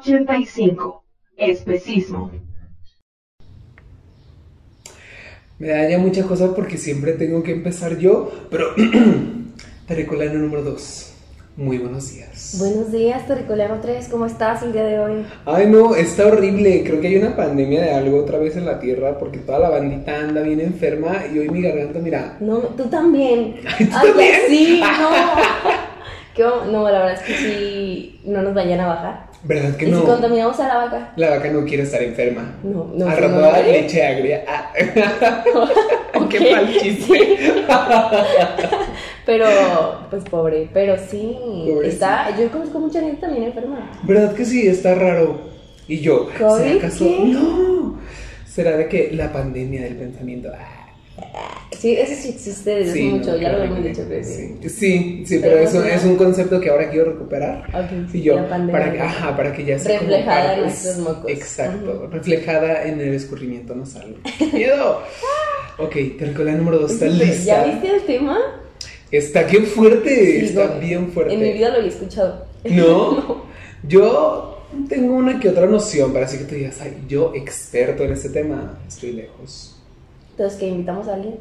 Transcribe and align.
K85. 0.00 1.02
Especismo. 1.36 2.30
Me 5.58 5.68
daña 5.68 5.98
mucha 5.98 6.22
cosa 6.22 6.54
porque 6.54 6.76
siempre 6.76 7.12
tengo 7.14 7.42
que 7.42 7.52
empezar 7.52 7.98
yo, 7.98 8.30
pero 8.50 8.66
Terricolano 9.86 10.38
número 10.38 10.62
2. 10.62 11.14
Muy 11.56 11.78
buenos 11.78 12.12
días. 12.12 12.56
Buenos 12.60 12.92
días, 12.92 13.26
Terricolano 13.26 13.80
3, 13.80 14.08
¿cómo 14.08 14.26
estás 14.26 14.62
el 14.62 14.72
día 14.72 14.84
de 14.84 15.00
hoy? 15.00 15.26
Ay, 15.44 15.66
no, 15.66 15.96
está 15.96 16.26
horrible. 16.26 16.84
Creo 16.84 17.00
que 17.00 17.08
hay 17.08 17.16
una 17.16 17.34
pandemia 17.34 17.82
de 17.82 17.90
algo 17.90 18.18
otra 18.18 18.38
vez 18.38 18.56
en 18.56 18.66
la 18.66 18.78
tierra 18.78 19.18
porque 19.18 19.38
toda 19.38 19.58
la 19.58 19.70
bandita 19.70 20.16
anda 20.16 20.42
bien 20.42 20.60
enferma 20.60 21.24
y 21.34 21.40
hoy 21.40 21.48
mi 21.48 21.60
garganta, 21.60 21.98
mira. 21.98 22.36
No, 22.38 22.58
tú 22.58 22.84
también. 22.84 23.56
Ay, 23.78 23.86
¿tú 23.86 23.90
también? 23.90 24.40
sí, 24.48 24.80
no. 24.80 25.10
¿Qué 26.36 26.44
no, 26.70 26.88
la 26.88 27.00
verdad 27.00 27.14
es 27.14 27.20
que 27.22 27.34
sí, 27.34 28.20
no 28.24 28.42
nos 28.42 28.54
vayan 28.54 28.78
a 28.78 28.86
bajar. 28.86 29.27
¿Verdad 29.44 29.76
que 29.76 29.84
¿Y 29.84 29.88
si 29.88 29.94
no? 29.94 30.04
contaminamos 30.04 30.58
a 30.58 30.68
la 30.68 30.76
vaca? 30.76 31.12
La 31.16 31.30
vaca 31.30 31.50
no 31.50 31.64
quiere 31.64 31.84
estar 31.84 32.02
enferma. 32.02 32.56
No, 32.62 32.90
no. 32.92 33.08
Al 33.08 33.14
no, 33.14 33.20
rato 33.20 33.34
no, 33.34 33.40
da 33.40 33.62
leche 33.62 34.04
agria. 34.04 34.44
Ah. 34.48 34.72
Qué 36.28 36.50
mal 36.50 36.68
chiste. 36.78 37.38
Pero, 39.26 39.46
pues 40.08 40.24
pobre, 40.24 40.70
pero 40.72 40.96
sí. 40.96 41.36
Está, 41.84 42.34
yo 42.38 42.50
conozco 42.50 42.78
mucha 42.78 43.00
gente 43.00 43.20
también 43.20 43.44
enferma. 43.44 43.90
¿Verdad 44.04 44.34
que 44.34 44.44
sí? 44.46 44.66
Está 44.66 44.94
raro. 44.94 45.38
Y 45.86 46.00
yo, 46.00 46.28
¿será 46.32 46.48
¿COVID 46.48 46.76
acaso? 46.78 47.04
No. 47.26 47.98
¿Será 48.46 48.78
de 48.78 48.88
que 48.88 49.12
la 49.12 49.30
pandemia 49.30 49.82
del 49.82 49.96
pensamiento? 49.96 50.48
Ah. 50.54 50.77
Sí, 51.78 51.94
eso 51.94 52.12
sí 52.20 52.30
existe 52.30 52.70
desde 52.70 52.90
hace 52.90 52.98
Sí, 52.98 53.04
mucho, 53.08 53.30
no, 53.32 53.36
ya 53.36 53.52
lo 53.52 53.58
horrible. 53.62 53.88
dicho, 53.90 54.08
que 54.08 54.24
sí. 54.24 54.54
Sí, 54.62 54.68
sí, 54.68 55.22
sí, 55.26 55.38
Pero 55.38 55.42
pero 55.42 55.56
no 55.62 55.68
eso 55.68 55.82
será- 55.82 55.94
es 55.94 56.04
un 56.04 56.16
concepto 56.16 56.60
que 56.60 56.70
ahora 56.70 56.90
quiero 56.90 57.12
recuperar. 57.12 57.62
Ok, 57.72 58.14
Y 58.14 58.22
yo, 58.22 58.34
la 58.36 58.48
pandemia. 58.48 58.72
para 58.72 58.92
que, 58.92 59.00
ajá, 59.00 59.36
para 59.36 59.52
que 59.52 59.64
ya 59.64 59.78
sea 59.78 59.98
como 59.98 60.10
Reflejada 60.10 60.40
en 60.54 60.60
partes- 60.60 60.62
nuestros 60.84 60.98
mocos. 60.98 61.30
Exacto, 61.30 62.08
reflejada 62.10 62.84
en 62.84 63.00
el 63.00 63.14
escurrimiento 63.14 63.74
nasal. 63.76 64.16
¡Miedo! 64.52 65.02
ok, 65.78 65.96
la 66.44 66.52
número 66.52 66.78
dos 66.80 66.92
está 66.92 67.06
lista. 67.06 67.44
¿Ya 67.44 67.64
viste 67.64 67.88
el 67.94 68.02
tema? 68.02 68.38
Está 69.12 69.44
bien 69.44 69.64
fuerte, 69.66 70.44
está 70.44 70.66
no, 70.74 70.80
bien 70.80 71.12
fuerte. 71.12 71.34
En 71.34 71.40
mi 71.40 71.52
vida 71.52 71.68
lo 71.68 71.76
había 71.76 71.88
escuchado. 71.90 72.44
¿No? 72.64 73.44
Yo 73.86 74.64
tengo 74.88 75.14
una 75.14 75.38
que 75.38 75.48
otra 75.48 75.66
noción, 75.66 76.12
para 76.12 76.24
así 76.26 76.38
que 76.38 76.44
tú 76.44 76.56
digas, 76.56 76.80
ay, 76.80 77.04
yo 77.08 77.32
experto 77.36 78.02
en 78.02 78.12
este 78.12 78.30
tema, 78.30 78.80
estoy 78.88 79.12
lejos. 79.12 79.77
Entonces, 80.38 80.60
que 80.60 80.68
invitamos 80.68 81.08
a 81.08 81.14
alguien 81.14 81.40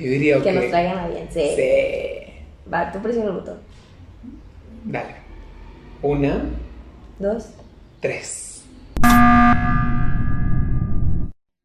Yo 0.00 0.10
diría, 0.10 0.42
que 0.42 0.48
ok. 0.48 0.54
nos 0.56 0.68
traigan 0.70 0.98
a 0.98 1.04
alguien. 1.04 1.28
Sí. 1.30 1.48
Sí. 1.54 2.72
Va, 2.72 2.90
tú 2.90 2.98
presiona 3.00 3.28
el 3.30 3.36
botón. 3.36 3.58
Dale. 4.82 5.14
Una, 6.02 6.42
Dos. 7.20 7.50
tres. 8.00 8.64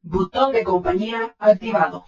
Botón 0.04 0.54
de 0.54 0.64
compañía 0.64 1.34
activado. 1.40 2.06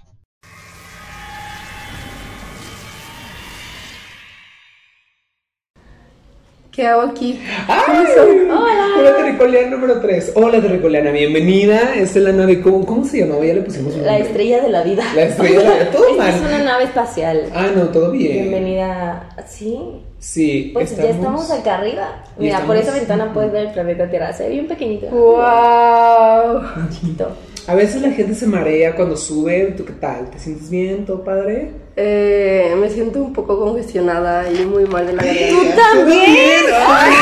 ¿Qué 6.80 6.88
hago 6.88 7.02
aquí? 7.02 7.38
¡Ay! 7.67 8.06
Hola, 8.50 9.17
Terricoliana 9.17 9.67
número 9.69 10.00
3. 10.00 10.31
Hola, 10.35 10.62
Terricoliana, 10.62 11.12
bienvenida. 11.12 11.94
Esta 11.94 12.19
es 12.19 12.23
la 12.23 12.31
nave. 12.31 12.62
¿Cómo, 12.62 12.85
cómo 12.85 13.03
se 13.03 13.19
llamaba? 13.19 13.44
Ya 13.45 13.56
le 13.56 13.62
pusimos 13.63 13.95
un 13.95 14.03
La 14.03 14.12
nombre. 14.13 14.28
estrella 14.28 14.62
de 14.62 14.69
la 14.69 14.84
vida. 14.84 15.03
La 15.13 15.23
estrella 15.23 15.59
de 15.59 15.66
la 15.66 15.73
vida. 15.73 15.90
Todo 15.91 16.07
Esta 16.07 16.29
es 16.29 16.41
mal. 16.41 16.50
una 16.53 16.63
nave 16.63 16.84
espacial. 16.85 17.50
Ah, 17.53 17.67
no, 17.75 17.81
todo 17.90 18.12
bien. 18.12 18.44
Bienvenida. 18.44 19.28
Sí. 19.45 19.78
Sí, 20.19 20.72
Pues 20.73 20.95
ya 20.95 21.09
estamos 21.09 21.51
acá 21.51 21.79
arriba. 21.79 22.23
Mira, 22.38 22.59
por 22.62 22.78
esa 22.78 22.96
estamos- 22.96 23.00
ventana 23.09 23.34
puedes 23.34 23.51
ver 23.51 23.67
el 23.67 23.73
planeta 23.73 24.09
Tierra. 24.09 24.31
Se 24.31 24.44
ve 24.44 24.50
bien 24.51 24.67
pequeñito. 24.69 25.07
¡Wow! 25.07 26.61
Chiquito. 26.91 27.29
A 27.69 27.75
veces 27.75 28.02
la 28.02 28.09
gente 28.09 28.34
se 28.34 28.47
marea 28.47 28.96
cuando 28.96 29.16
sube. 29.16 29.75
¿Tú 29.78 29.85
qué 29.85 29.94
tal? 29.94 30.31
¿Te 30.31 30.40
sientes 30.40 30.72
bien? 30.72 31.06
¿Todo 31.06 31.24
padre? 31.24 31.69
Eh, 31.96 32.74
me 32.81 32.90
siento 32.90 33.22
un 33.22 33.31
poco 33.31 33.59
congestionada 33.59 34.52
y 34.52 34.66
muy 34.66 34.85
mal 34.85 35.06
de 35.06 35.13
la 35.13 35.22
¡Tú 35.22 35.28
garganta. 35.28 35.81
también! 35.94 36.63
¡Ay! 36.88 37.13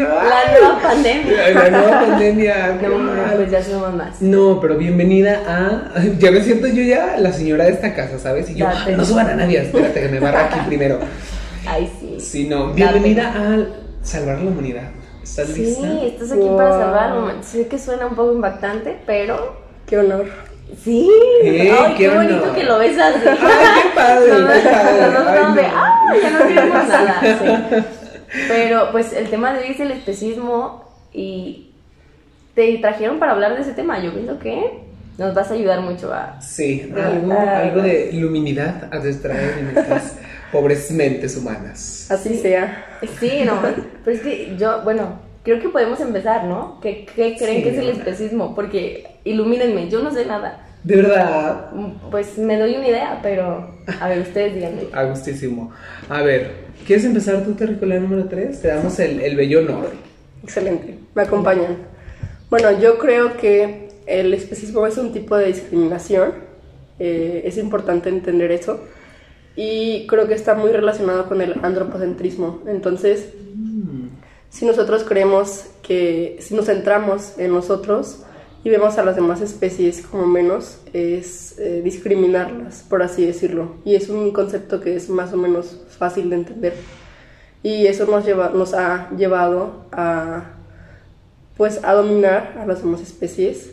La 0.00 0.52
nueva 0.58 0.82
pandemia. 0.82 1.50
La 1.54 1.70
nueva 1.70 2.00
pandemia. 2.00 2.78
No, 2.82 2.98
mal. 2.98 3.32
pues 3.36 3.50
ya 3.52 3.62
somos 3.62 3.94
más. 3.94 4.20
No, 4.20 4.58
pero 4.60 4.76
bienvenida 4.76 5.40
a. 5.46 6.00
Ya 6.18 6.32
me 6.32 6.42
siento 6.42 6.66
yo 6.66 6.82
ya 6.82 7.16
la 7.16 7.32
señora 7.32 7.66
de 7.66 7.70
esta 7.74 7.94
casa, 7.94 8.18
¿sabes? 8.18 8.50
Y 8.50 8.56
yo, 8.56 8.66
Date. 8.66 8.96
no 8.96 9.04
suban 9.04 9.28
a 9.28 9.34
nadie, 9.36 9.62
espérate 9.62 10.00
que 10.00 10.08
me 10.08 10.18
barra 10.18 10.46
aquí 10.46 10.58
primero. 10.66 10.98
Ay, 11.68 11.88
sí. 12.00 12.16
Sí, 12.18 12.48
no. 12.48 12.72
Bienvenida 12.72 13.28
a 13.32 13.64
salvar 14.04 14.40
la 14.40 14.50
humanidad. 14.50 14.90
¿Estás 15.22 15.48
Sí, 15.48 15.62
lista? 15.62 16.02
estás 16.04 16.32
aquí 16.32 16.46
para 16.56 16.70
Wow. 16.70 16.80
salvarlo. 16.80 17.42
Sé 17.42 17.66
que 17.68 17.78
suena 17.78 18.06
un 18.06 18.14
poco 18.14 18.32
impactante, 18.32 18.98
pero 19.06 19.56
¡Qué 19.86 19.98
honor! 19.98 20.26
sí. 20.82 21.10
Eh, 21.42 21.70
Ay, 21.76 21.92
qué, 21.96 22.08
qué 22.08 22.14
bonito 22.16 22.42
honor. 22.42 22.54
que 22.54 22.64
lo 22.64 22.78
ves 22.78 22.98
así. 22.98 23.20
Ay, 23.28 23.36
qué 23.82 23.88
padre, 23.94 24.28
No, 24.30 24.48
qué 24.48 24.68
padre. 24.68 25.00
no, 25.00 25.10
no, 25.24 25.30
Ay, 25.30 25.38
no, 25.42 25.54
de, 25.54 25.62
no. 25.62 25.68
"Ah, 25.74 26.14
ya 26.22 26.30
no 26.30 26.46
queremos 26.48 26.88
nada. 26.88 27.20
sí. 27.22 27.84
Pero 28.48 28.92
pues 28.92 29.12
el 29.12 29.28
tema 29.28 29.52
de 29.52 29.60
hoy 29.64 29.70
es 29.72 29.80
el 29.80 29.90
especismo 29.90 30.84
y 31.12 31.72
te 32.54 32.78
trajeron 32.78 33.18
para 33.18 33.32
hablar 33.32 33.54
de 33.56 33.62
ese 33.62 33.72
tema. 33.72 34.00
Yo 34.00 34.12
pienso 34.12 34.38
que 34.38 34.84
nos 35.18 35.34
vas 35.34 35.50
a 35.50 35.54
ayudar 35.54 35.80
mucho 35.80 36.12
a... 36.14 36.40
Sí, 36.40 36.90
algo, 36.96 37.32
algo 37.32 37.82
de 37.82 38.10
luminidad 38.14 38.88
a 38.94 38.98
distraer 39.00 39.58
en 39.58 39.76
estas 39.76 40.16
pobres 40.52 40.90
mentes 40.90 41.36
humanas. 41.36 42.10
Así 42.10 42.36
sea. 42.38 42.84
Sí, 43.18 43.42
no, 43.44 43.60
pero 44.04 44.16
es 44.16 44.22
que 44.22 44.56
yo, 44.58 44.82
bueno, 44.82 45.20
creo 45.44 45.60
que 45.60 45.68
podemos 45.68 46.00
empezar, 46.00 46.44
¿no? 46.44 46.80
¿Qué, 46.80 47.06
qué 47.14 47.36
creen 47.38 47.58
Sí, 47.58 47.62
que 47.62 47.70
es 47.70 47.78
el 47.78 47.88
especismo? 47.90 48.54
Porque 48.54 49.06
ilumínenme, 49.24 49.88
yo 49.88 50.02
no 50.02 50.12
sé 50.12 50.26
nada. 50.26 50.66
De 50.82 50.96
verdad, 50.96 51.70
Pues 52.10 52.38
me 52.38 52.56
doy 52.58 52.74
una 52.76 52.88
idea, 52.88 53.18
pero 53.22 53.70
a 54.00 54.08
ver, 54.08 54.20
ustedes 54.20 54.54
díganme. 54.54 54.82
agustísimo. 54.92 55.70
A 56.08 56.22
ver, 56.22 56.52
¿quieres 56.86 57.04
empezar 57.04 57.44
tu 57.44 57.52
territorial 57.52 58.02
número 58.02 58.24
3? 58.26 58.60
Te 58.62 58.68
damos 58.68 58.98
el, 58.98 59.20
el 59.20 59.36
bello 59.36 59.60
honor. 59.60 59.90
Excelente. 60.42 60.98
Me 61.14 61.22
acompañan. 61.22 61.76
Bueno, 62.48 62.72
yo 62.80 62.98
creo 62.98 63.36
que 63.36 63.90
el 64.06 64.32
especismo 64.34 64.86
es 64.86 64.96
un 64.98 65.12
tipo 65.12 65.36
de 65.36 65.46
discriminación. 65.46 66.32
eh, 66.98 67.42
es 67.44 67.56
importante 67.58 68.08
entender 68.08 68.50
eso. 68.52 68.80
Y 69.56 70.06
creo 70.06 70.28
que 70.28 70.34
está 70.34 70.54
muy 70.54 70.70
relacionado 70.70 71.26
con 71.26 71.40
el 71.40 71.56
antropocentrismo. 71.62 72.60
Entonces, 72.66 73.30
si 74.50 74.66
nosotros 74.66 75.04
creemos 75.04 75.66
que 75.82 76.36
si 76.40 76.54
nos 76.54 76.66
centramos 76.66 77.38
en 77.38 77.52
nosotros 77.52 78.24
y 78.62 78.68
vemos 78.68 78.98
a 78.98 79.04
las 79.04 79.16
demás 79.16 79.40
especies 79.40 80.02
como 80.02 80.26
menos, 80.26 80.78
es 80.92 81.58
eh, 81.58 81.80
discriminarlas, 81.82 82.84
por 82.88 83.02
así 83.02 83.24
decirlo. 83.24 83.76
Y 83.84 83.94
es 83.94 84.08
un 84.08 84.32
concepto 84.32 84.80
que 84.80 84.96
es 84.96 85.08
más 85.08 85.32
o 85.32 85.36
menos 85.36 85.80
fácil 85.96 86.30
de 86.30 86.36
entender. 86.36 86.74
Y 87.62 87.86
eso 87.86 88.06
nos, 88.06 88.24
lleva, 88.24 88.50
nos 88.50 88.74
ha 88.74 89.10
llevado 89.16 89.86
a, 89.92 90.44
pues, 91.56 91.80
a 91.84 91.92
dominar 91.94 92.58
a 92.60 92.66
las 92.66 92.82
demás 92.82 93.00
especies 93.00 93.70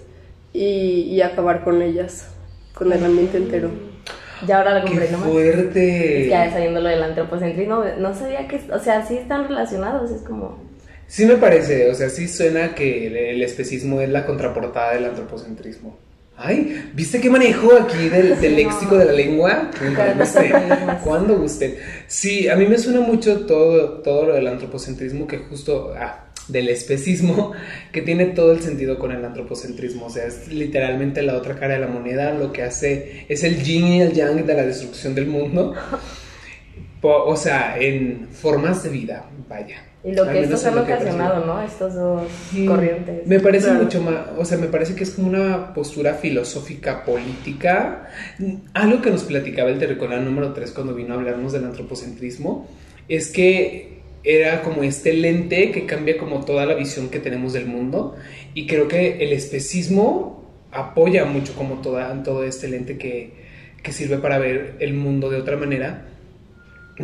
y, 0.53 1.01
y 1.09 1.21
acabar 1.21 1.63
con 1.63 1.81
ellas, 1.81 2.27
con 2.73 2.91
el 2.93 3.03
ambiente 3.03 3.37
entero. 3.37 3.69
Ya 4.41 4.57
ahora 4.57 4.79
lo 4.79 4.85
¡Qué 4.85 4.91
compré 4.91 5.09
nomás. 5.11 5.29
fuerte! 5.29 6.27
Ya 6.29 6.51
saliendo 6.51 6.81
lo 6.81 6.89
del 6.89 7.01
antropocentrismo, 7.03 7.83
no 7.97 8.13
sabía 8.13 8.47
que, 8.47 8.61
o 8.71 8.79
sea, 8.79 9.05
sí 9.05 9.17
están 9.17 9.47
relacionados, 9.47 10.11
es 10.11 10.21
como... 10.21 10.63
Sí 11.07 11.25
me 11.25 11.37
parece, 11.37 11.89
o 11.89 11.95
sea, 11.95 12.09
sí 12.09 12.27
suena 12.27 12.75
que 12.75 13.07
el, 13.07 13.15
el 13.15 13.41
especismo 13.43 14.01
es 14.01 14.09
la 14.09 14.25
contraportada 14.25 14.93
del 14.93 15.05
antropocentrismo. 15.05 15.97
Ay, 16.35 16.91
¿viste 16.93 17.19
qué 17.19 17.29
manejo 17.31 17.71
aquí 17.75 18.09
del, 18.09 18.39
del 18.39 18.55
Sí, 18.55 18.63
léxico 18.63 18.91
no. 18.93 18.97
de 18.99 19.05
la 19.05 19.11
lengua? 19.13 19.71
Cuando 19.95 20.15
gusten, 20.19 20.53
cuando 21.03 21.35
gusten. 21.37 21.75
Sí, 22.05 22.47
a 22.47 22.55
mí 22.55 22.67
me 22.67 22.77
suena 22.77 22.99
mucho 22.99 23.45
todo, 23.47 24.01
todo 24.03 24.27
lo 24.27 24.33
del 24.35 24.47
antropocentrismo 24.47 25.25
que 25.25 25.39
justo, 25.39 25.93
ah, 25.97 26.26
del 26.47 26.69
especismo, 26.69 27.51
que 27.91 28.01
tiene 28.01 28.25
todo 28.27 28.51
el 28.51 28.61
sentido 28.61 28.97
con 28.99 29.11
el 29.11 29.23
antropocentrismo, 29.23 30.05
o 30.05 30.09
sea, 30.09 30.25
es 30.25 30.47
literalmente 30.47 31.21
la 31.21 31.35
otra 31.35 31.55
cara 31.55 31.73
de 31.75 31.79
la 31.81 31.87
moneda, 31.87 32.33
lo 32.33 32.51
que 32.51 32.63
hace 32.63 33.25
es 33.29 33.43
el 33.43 33.63
yin 33.63 33.87
y 33.87 34.01
el 34.01 34.13
yang 34.13 34.45
de 34.45 34.53
la 34.53 34.65
destrucción 34.65 35.15
del 35.15 35.27
mundo. 35.27 35.73
O 37.01 37.37
sea, 37.37 37.77
en 37.79 38.27
formas 38.31 38.83
de 38.83 38.89
vida, 38.89 39.29
vaya. 39.47 39.77
Y 40.03 40.13
lo 40.13 40.27
que 40.27 40.41
estos 40.41 40.61
es 40.61 40.65
han 40.65 40.79
ocasionado, 40.79 41.45
¿no? 41.45 41.61
Estos 41.61 41.93
dos 41.93 42.23
Sí, 42.51 42.65
corrientes. 42.65 43.25
Me 43.27 43.39
parece 43.39 43.67
Claro. 43.67 43.83
mucho 43.83 44.01
más, 44.01 44.15
o 44.37 44.43
sea, 44.43 44.57
me 44.57 44.67
parece 44.67 44.95
que 44.95 45.03
es 45.03 45.11
como 45.11 45.27
una 45.27 45.73
postura 45.73 46.15
filosófica 46.15 47.05
política. 47.05 48.07
Algo 48.73 49.01
que 49.01 49.11
nos 49.11 49.23
platicaba 49.23 49.69
el 49.69 49.77
terricolán 49.79 50.25
número 50.25 50.53
3 50.53 50.71
cuando 50.71 50.95
vino 50.95 51.13
a 51.13 51.17
hablarnos 51.17 51.53
del 51.53 51.65
antropocentrismo 51.65 52.67
es 53.07 53.29
que 53.31 53.96
era 54.23 54.61
como 54.61 54.83
este 54.83 55.13
lente 55.13 55.71
que 55.71 55.85
cambia 55.85 56.17
como 56.17 56.43
toda 56.45 56.65
la 56.65 56.73
visión 56.73 57.09
que 57.09 57.19
tenemos 57.19 57.53
del 57.53 57.65
mundo. 57.65 58.15
Y 58.53 58.67
creo 58.67 58.87
que 58.87 59.23
el 59.23 59.33
especismo 59.33 60.45
apoya 60.71 61.25
mucho 61.25 61.53
como 61.53 61.81
toda, 61.81 62.23
todo 62.23 62.43
este 62.43 62.67
lente 62.67 62.97
que, 62.97 63.33
que 63.81 63.91
sirve 63.91 64.17
para 64.17 64.37
ver 64.37 64.75
el 64.79 64.93
mundo 64.93 65.29
de 65.29 65.37
otra 65.37 65.57
manera. 65.57 66.07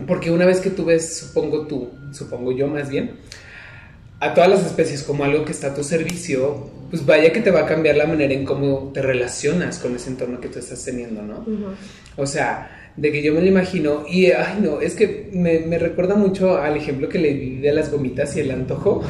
Porque 0.08 0.32
una 0.32 0.46
vez 0.46 0.60
que 0.60 0.70
tú 0.70 0.86
ves, 0.86 1.18
supongo 1.18 1.68
tú, 1.68 1.92
supongo 2.12 2.52
yo 2.52 2.68
más 2.68 2.90
bien, 2.90 3.12
a 4.20 4.34
todas 4.34 4.50
las 4.50 4.66
especies 4.66 5.04
como 5.04 5.24
algo 5.24 5.46
que 5.46 5.52
está 5.52 5.68
a 5.68 5.76
tu 5.76 5.84
servicio, 5.84 6.70
pues 6.90 7.06
vaya 7.06 7.32
que 7.34 7.42
te 7.42 7.52
va 7.52 7.62
a 7.62 7.66
cambiar 7.66 7.98
la 7.98 8.06
manera 8.06 8.34
en 8.34 8.46
cómo 8.46 8.92
te 8.94 9.02
relacionas 9.02 9.80
con 9.80 9.96
ese 9.96 10.10
entorno 10.10 10.40
que 10.40 10.48
tú 10.48 10.60
estás 10.60 10.84
teniendo, 10.84 11.22
¿no? 11.22 11.46
O 12.16 12.26
sea, 12.26 12.83
de 12.96 13.12
que 13.12 13.24
yo 13.24 13.34
me 13.34 13.42
lo 13.42 13.48
imagino 13.48 14.04
y, 14.08 14.28
ay 14.28 14.60
no, 14.62 14.80
es 14.82 14.96
que 14.96 15.30
me, 15.34 15.60
me 15.60 15.78
recuerda 15.80 16.16
mucho 16.16 16.58
al 16.58 16.78
ejemplo 16.78 17.10
que 17.10 17.20
le 17.20 17.34
di 17.34 17.56
de 17.58 17.74
las 17.74 17.92
gomitas 17.92 18.36
y 18.38 18.42
el 18.42 18.52
antojo. 18.52 19.02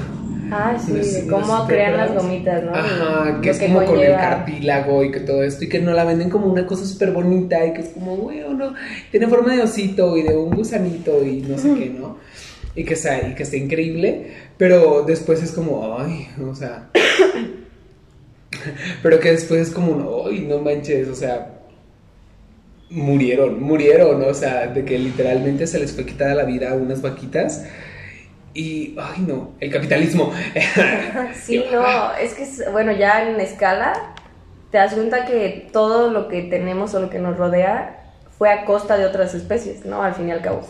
Ah, 0.51 0.77
sí, 0.79 0.93
No 0.93 1.03
sé- 1.03 1.21
de 1.21 1.27
no 1.27 1.41
cómo 1.41 1.67
crean 1.67 1.97
las 1.97 2.13
gomitas, 2.13 2.63
¿no? 2.63 2.75
Ajá, 2.75 3.39
que 3.41 3.47
lo 3.47 3.51
es 3.53 3.59
como 3.59 3.85
con 3.85 3.99
el 3.99 4.11
cartílago 4.11 5.03
y 5.03 5.11
que 5.11 5.19
todo 5.21 5.43
esto, 5.43 5.63
y 5.65 5.69
que 5.69 5.79
no 5.79 5.93
la 5.93 6.03
venden 6.05 6.29
como 6.29 6.45
una 6.45 6.65
cosa 6.67 6.85
súper 6.85 7.11
bonita 7.11 7.65
y 7.65 7.73
que 7.73 7.81
es 7.81 7.89
como, 7.89 8.15
güey, 8.17 8.41
no, 8.55 8.73
tiene 9.09 9.27
forma 9.27 9.55
de 9.55 9.63
osito 9.63 10.15
y 10.15 10.21
de 10.23 10.35
un 10.37 10.51
gusanito 10.51 11.25
y 11.25 11.41
no 11.41 11.57
sé 11.57 11.73
qué, 11.73 11.89
¿no? 11.89 12.17
Y 12.75 12.83
que, 12.85 12.93
está, 12.93 13.27
y 13.27 13.33
que 13.35 13.43
está 13.43 13.57
increíble, 13.57 14.27
pero 14.57 15.01
después 15.03 15.41
es 15.41 15.51
como, 15.51 15.97
ay, 15.97 16.27
o 16.47 16.53
sea, 16.53 16.89
pero 19.01 19.19
que 19.19 19.31
después 19.31 19.69
es 19.69 19.73
como, 19.73 20.25
ay, 20.27 20.45
no 20.47 20.59
manches, 20.59 21.07
o 21.07 21.15
sea, 21.15 21.52
murieron, 22.93 23.61
murieron, 23.61 24.21
o 24.23 24.33
sea, 24.33 24.67
de 24.67 24.85
que 24.85 24.97
literalmente 24.99 25.65
se 25.65 25.79
les 25.79 25.93
fue 25.93 26.05
quitada 26.05 26.35
la 26.35 26.43
vida 26.43 26.71
a 26.71 26.75
unas 26.75 27.01
vaquitas. 27.01 27.65
Y, 28.53 28.95
ay 28.99 29.25
no, 29.27 29.51
el 29.59 29.71
capitalismo. 29.71 30.31
Sí, 31.33 31.63
no, 31.71 32.15
es 32.15 32.33
que, 32.35 32.69
bueno, 32.69 32.91
ya 32.91 33.27
en 33.27 33.39
escala, 33.39 34.13
te 34.71 34.77
das 34.77 34.93
cuenta 34.93 35.25
que 35.25 35.67
todo 35.71 36.11
lo 36.11 36.27
que 36.27 36.43
tenemos 36.43 36.93
o 36.93 36.99
lo 36.99 37.09
que 37.09 37.19
nos 37.19 37.37
rodea 37.37 38.13
fue 38.37 38.51
a 38.51 38.65
costa 38.65 38.97
de 38.97 39.05
otras 39.05 39.33
especies, 39.33 39.85
¿no? 39.85 40.03
Al 40.03 40.13
fin 40.13 40.29
y 40.29 40.31
al 40.31 40.41
cabo. 40.41 40.61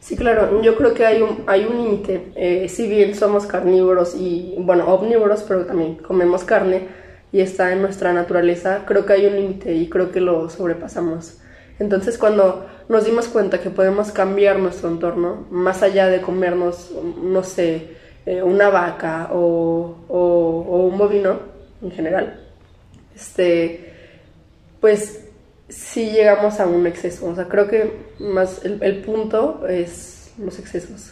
Sí, 0.00 0.16
claro, 0.16 0.62
yo 0.62 0.76
creo 0.76 0.94
que 0.94 1.06
hay 1.06 1.22
un, 1.22 1.44
hay 1.46 1.64
un 1.64 1.76
límite. 1.76 2.32
Eh, 2.34 2.68
si 2.68 2.88
bien 2.88 3.14
somos 3.14 3.46
carnívoros 3.46 4.14
y, 4.14 4.54
bueno, 4.58 4.86
omnívoros, 4.86 5.44
pero 5.44 5.66
también 5.66 5.96
comemos 5.96 6.44
carne 6.44 7.01
y 7.32 7.40
está 7.40 7.72
en 7.72 7.82
nuestra 7.82 8.12
naturaleza, 8.12 8.84
creo 8.86 9.06
que 9.06 9.14
hay 9.14 9.26
un 9.26 9.36
límite 9.36 9.72
y 9.74 9.88
creo 9.88 10.10
que 10.12 10.20
lo 10.20 10.50
sobrepasamos. 10.50 11.38
Entonces, 11.78 12.18
cuando 12.18 12.66
nos 12.88 13.04
dimos 13.06 13.28
cuenta 13.28 13.60
que 13.60 13.70
podemos 13.70 14.12
cambiar 14.12 14.58
nuestro 14.58 14.88
entorno, 14.88 15.46
más 15.50 15.82
allá 15.82 16.08
de 16.08 16.20
comernos, 16.20 16.90
no 17.22 17.42
sé, 17.42 17.88
eh, 18.26 18.42
una 18.42 18.68
vaca 18.70 19.30
o, 19.32 19.96
o- 20.08 20.86
un 20.90 20.98
bovino 20.98 21.40
en 21.82 21.90
general, 21.90 22.40
este, 23.14 23.92
pues 24.80 25.24
sí 25.68 26.10
llegamos 26.10 26.60
a 26.60 26.66
un 26.66 26.86
exceso. 26.86 27.26
O 27.28 27.34
sea, 27.34 27.48
creo 27.48 27.68
que 27.68 27.92
más 28.20 28.62
el 28.64 29.02
punto 29.02 29.66
es 29.68 30.32
los 30.38 30.58
excesos. 30.58 31.11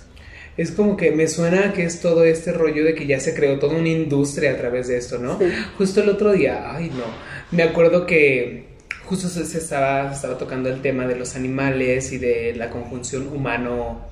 Es 0.60 0.72
como 0.72 0.94
que 0.94 1.10
me 1.10 1.26
suena 1.26 1.72
que 1.72 1.84
es 1.84 2.02
todo 2.02 2.22
este 2.22 2.52
rollo 2.52 2.84
de 2.84 2.94
que 2.94 3.06
ya 3.06 3.18
se 3.18 3.34
creó 3.34 3.58
toda 3.58 3.76
una 3.76 3.88
industria 3.88 4.52
a 4.52 4.56
través 4.58 4.88
de 4.88 4.98
esto, 4.98 5.18
¿no? 5.18 5.38
Sí. 5.38 5.46
Justo 5.78 6.02
el 6.02 6.10
otro 6.10 6.32
día, 6.32 6.74
ay 6.74 6.90
no, 6.90 7.04
me 7.50 7.62
acuerdo 7.62 8.04
que 8.04 8.64
justo 9.06 9.28
se, 9.30 9.56
estaba, 9.56 10.12
estaba 10.12 10.36
tocando 10.36 10.68
el 10.68 10.82
tema 10.82 11.06
de 11.06 11.16
los 11.16 11.34
animales 11.34 12.12
y 12.12 12.18
de 12.18 12.54
la 12.54 12.68
conjunción 12.68 13.28
humano. 13.28 14.09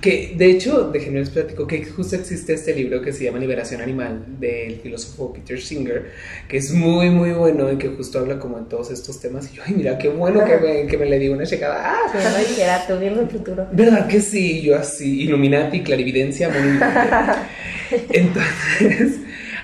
Que 0.00 0.34
de 0.36 0.50
hecho, 0.50 0.90
déjenme 0.92 1.20
les 1.20 1.30
platico 1.30 1.66
que 1.66 1.84
justo 1.84 2.16
existe 2.16 2.52
este 2.52 2.74
libro 2.74 3.00
que 3.00 3.12
se 3.12 3.24
llama 3.24 3.38
Liberación 3.38 3.80
Animal 3.80 4.24
del 4.38 4.76
filósofo 4.80 5.32
Peter 5.32 5.58
Singer, 5.60 6.10
que 6.48 6.58
es 6.58 6.70
muy, 6.72 7.08
muy 7.10 7.30
bueno 7.32 7.72
y 7.72 7.76
que 7.78 7.88
justo 7.88 8.18
habla 8.18 8.38
como 8.38 8.58
de 8.58 8.66
todos 8.68 8.90
estos 8.90 9.18
temas. 9.20 9.50
Y 9.52 9.56
yo, 9.56 9.62
ay, 9.66 9.74
mira, 9.74 9.96
qué 9.98 10.08
bueno 10.10 10.44
que 10.44 10.58
me, 10.58 10.86
que 10.86 10.98
me 10.98 11.06
le 11.06 11.18
di 11.18 11.28
una 11.30 11.46
checada. 11.46 11.82
¡Ah! 11.94 12.84
Tú 12.86 12.98
viendo 12.98 13.22
el 13.22 13.28
futuro. 13.28 13.66
¿Verdad 13.72 14.06
que 14.06 14.20
sí? 14.20 14.60
Yo 14.62 14.76
así, 14.76 15.22
Illuminati, 15.22 15.82
clarividencia, 15.82 16.50
monumental. 16.50 17.46
Entonces, 18.10 19.20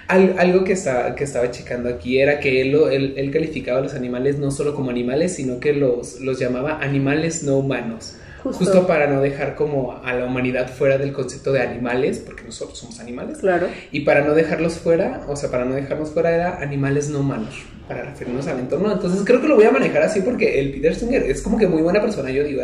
al- 0.08 0.34
algo 0.38 0.64
que 0.64 0.72
estaba, 0.72 1.14
que 1.14 1.24
estaba 1.24 1.50
checando 1.50 1.88
aquí 1.88 2.18
era 2.20 2.40
que 2.40 2.62
él, 2.62 2.72
lo- 2.72 2.88
él, 2.90 3.14
él 3.16 3.30
calificaba 3.30 3.78
a 3.78 3.82
los 3.82 3.94
animales 3.94 4.38
no 4.38 4.50
solo 4.50 4.74
como 4.74 4.90
animales, 4.90 5.34
sino 5.34 5.60
que 5.60 5.72
los, 5.72 6.20
los 6.20 6.38
llamaba 6.38 6.78
animales 6.80 7.42
no 7.42 7.58
humanos. 7.58 8.16
Justo. 8.42 8.64
Justo. 8.64 8.86
para 8.86 9.06
no 9.06 9.20
dejar 9.20 9.54
como 9.54 10.00
a 10.04 10.14
la 10.14 10.24
humanidad 10.24 10.68
fuera 10.68 10.98
del 10.98 11.12
concepto 11.12 11.52
de 11.52 11.60
animales, 11.60 12.18
porque 12.18 12.42
nosotros 12.42 12.78
somos 12.78 12.98
animales. 12.98 13.38
Claro. 13.38 13.68
Y 13.90 14.00
para 14.00 14.22
no 14.22 14.34
dejarlos 14.34 14.74
fuera, 14.74 15.24
o 15.28 15.36
sea, 15.36 15.50
para 15.50 15.64
no 15.64 15.74
dejarnos 15.74 16.10
fuera 16.10 16.34
era 16.34 16.58
animales 16.60 17.08
no 17.08 17.20
humanos, 17.20 17.54
para 17.86 18.02
referirnos 18.02 18.46
al 18.48 18.58
entorno. 18.58 18.90
Entonces 18.92 19.22
creo 19.24 19.40
que 19.40 19.48
lo 19.48 19.56
voy 19.56 19.64
a 19.64 19.70
manejar 19.70 20.02
así 20.02 20.20
porque 20.20 20.60
el 20.60 20.72
Peter 20.72 20.94
Singer 20.94 21.22
es 21.22 21.40
como 21.42 21.56
que 21.56 21.68
muy 21.68 21.82
buena 21.82 22.00
persona, 22.00 22.30
yo 22.30 22.42
digo, 22.44 22.62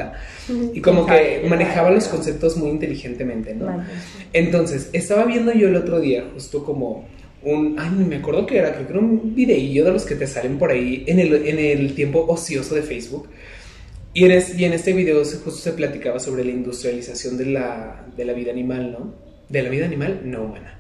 y 0.75 0.81
como 0.81 1.07
que 1.07 1.45
manejaba 1.49 1.91
los 1.91 2.09
conceptos 2.09 2.57
muy 2.57 2.71
inteligentemente, 2.71 3.55
¿no? 3.55 3.85
Entonces, 4.33 4.91
estaba 4.93 5.25
viendo 5.25 5.53
yo 5.53 5.69
el 5.69 5.77
otro 5.77 6.01
día 6.01 6.25
justo 6.35 6.65
como 6.65 7.07
un, 7.43 7.77
ay, 7.79 7.91
me 7.91 8.17
acuerdo 8.17 8.47
qué 8.47 8.59
era, 8.59 8.73
creo 8.73 8.87
que 8.87 8.93
era 8.93 9.01
un 9.01 9.35
videillo 9.35 9.85
de 9.85 9.93
los 9.93 10.05
que 10.05 10.17
te 10.17 10.27
salen 10.27 10.59
por 10.59 10.71
ahí 10.71 11.05
en 11.07 11.21
el, 11.21 11.47
en 11.47 11.59
el 11.59 11.95
tiempo 11.95 12.25
ocioso 12.29 12.75
de 12.75 12.83
Facebook. 12.83 13.29
Y 14.15 14.25
en, 14.25 14.31
es- 14.33 14.59
y 14.59 14.65
en 14.65 14.73
este 14.73 14.93
video 14.93 15.19
justo 15.25 15.51
se 15.53 15.73
platicaba 15.73 16.19
sobre 16.19 16.45
la 16.45 16.51
industrialización 16.51 17.37
de 17.37 17.47
la, 17.47 18.07
de 18.17 18.25
la 18.25 18.33
vida 18.33 18.51
animal, 18.51 18.93
¿no? 18.93 19.15
De 19.49 19.63
la 19.63 19.69
vida 19.71 19.85
animal 19.87 20.23
no 20.25 20.43
humana. 20.45 20.79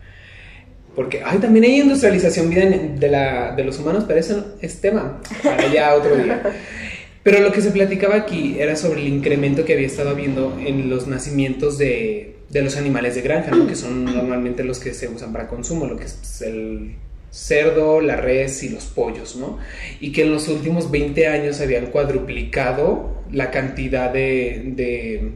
Porque, 0.94 1.22
ay, 1.24 1.38
también 1.38 1.64
hay 1.64 1.80
industrialización 1.80 2.50
vida 2.50 2.64
de, 2.66 3.08
la, 3.08 3.54
de 3.54 3.62
los 3.64 3.78
humanos, 3.78 4.04
pero 4.08 4.18
eso 4.18 4.56
es 4.60 4.80
tema 4.80 5.20
para 5.44 5.72
ya 5.72 5.94
otro 5.94 6.16
día. 6.16 6.42
Pero 7.22 7.40
lo 7.40 7.52
que 7.52 7.60
se 7.60 7.72
platicaba 7.72 8.14
aquí 8.14 8.56
era 8.58 8.74
sobre 8.74 9.00
el 9.02 9.08
incremento 9.08 9.64
que 9.66 9.74
había 9.74 9.86
estado 9.86 10.10
habiendo 10.10 10.58
en 10.64 10.88
los 10.88 11.08
nacimientos 11.08 11.76
de, 11.76 12.36
de 12.48 12.62
los 12.62 12.76
animales 12.78 13.16
de 13.16 13.20
granja, 13.22 13.50
¿no? 13.50 13.66
que 13.66 13.74
son 13.74 14.04
normalmente 14.06 14.64
los 14.64 14.78
que 14.78 14.94
se 14.94 15.08
usan 15.08 15.32
para 15.32 15.46
consumo, 15.46 15.86
lo 15.86 15.96
que 15.98 16.04
es 16.04 16.40
el 16.40 16.94
cerdo, 17.30 18.00
la 18.00 18.16
res 18.16 18.62
y 18.62 18.68
los 18.68 18.86
pollos, 18.86 19.36
¿no? 19.36 19.58
Y 20.00 20.12
que 20.12 20.22
en 20.22 20.32
los 20.32 20.48
últimos 20.48 20.90
20 20.90 21.26
años 21.26 21.60
habían 21.60 21.86
cuadruplicado 21.86 23.22
la 23.30 23.50
cantidad 23.50 24.10
de, 24.12 24.62
de, 24.74 25.32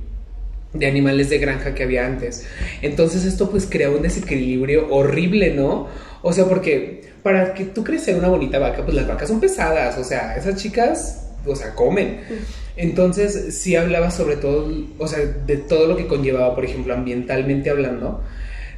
de 0.73 0.87
animales 0.87 1.29
de 1.31 1.39
granja 1.39 1.75
que 1.75 1.83
había 1.83 2.07
antes. 2.07 2.47
Entonces 2.81 3.25
esto 3.25 3.51
pues 3.51 3.67
crea 3.69 3.91
un 3.91 4.03
desequilibrio 4.03 4.89
horrible, 4.91 5.55
¿no? 5.55 5.89
O 6.23 6.33
sea, 6.33 6.47
porque 6.47 7.03
para 7.23 7.55
que 7.55 7.65
tú 7.67 7.85
crees 7.85 8.03
ser 8.03 8.17
una 8.17 8.29
bonita 8.29 8.59
vaca, 8.59 8.83
pues 8.85 8.95
las 8.95 9.07
vacas 9.07 9.29
son 9.29 9.41
pesadas, 9.41 9.99
o 9.99 10.05
sea, 10.05 10.37
esas 10.37 10.61
chicas, 10.61 11.29
o 11.47 11.55
sea, 11.55 11.75
comen. 11.75 12.21
Entonces, 12.77 13.59
sí 13.59 13.77
hablaba 13.77 14.11
sobre 14.11 14.37
todo, 14.37 14.73
o 14.99 15.07
sea, 15.07 15.19
de 15.21 15.57
todo 15.57 15.87
lo 15.87 15.97
que 15.97 16.07
conllevaba, 16.07 16.55
por 16.55 16.65
ejemplo, 16.65 16.95
ambientalmente 16.95 17.71
hablando, 17.71 18.23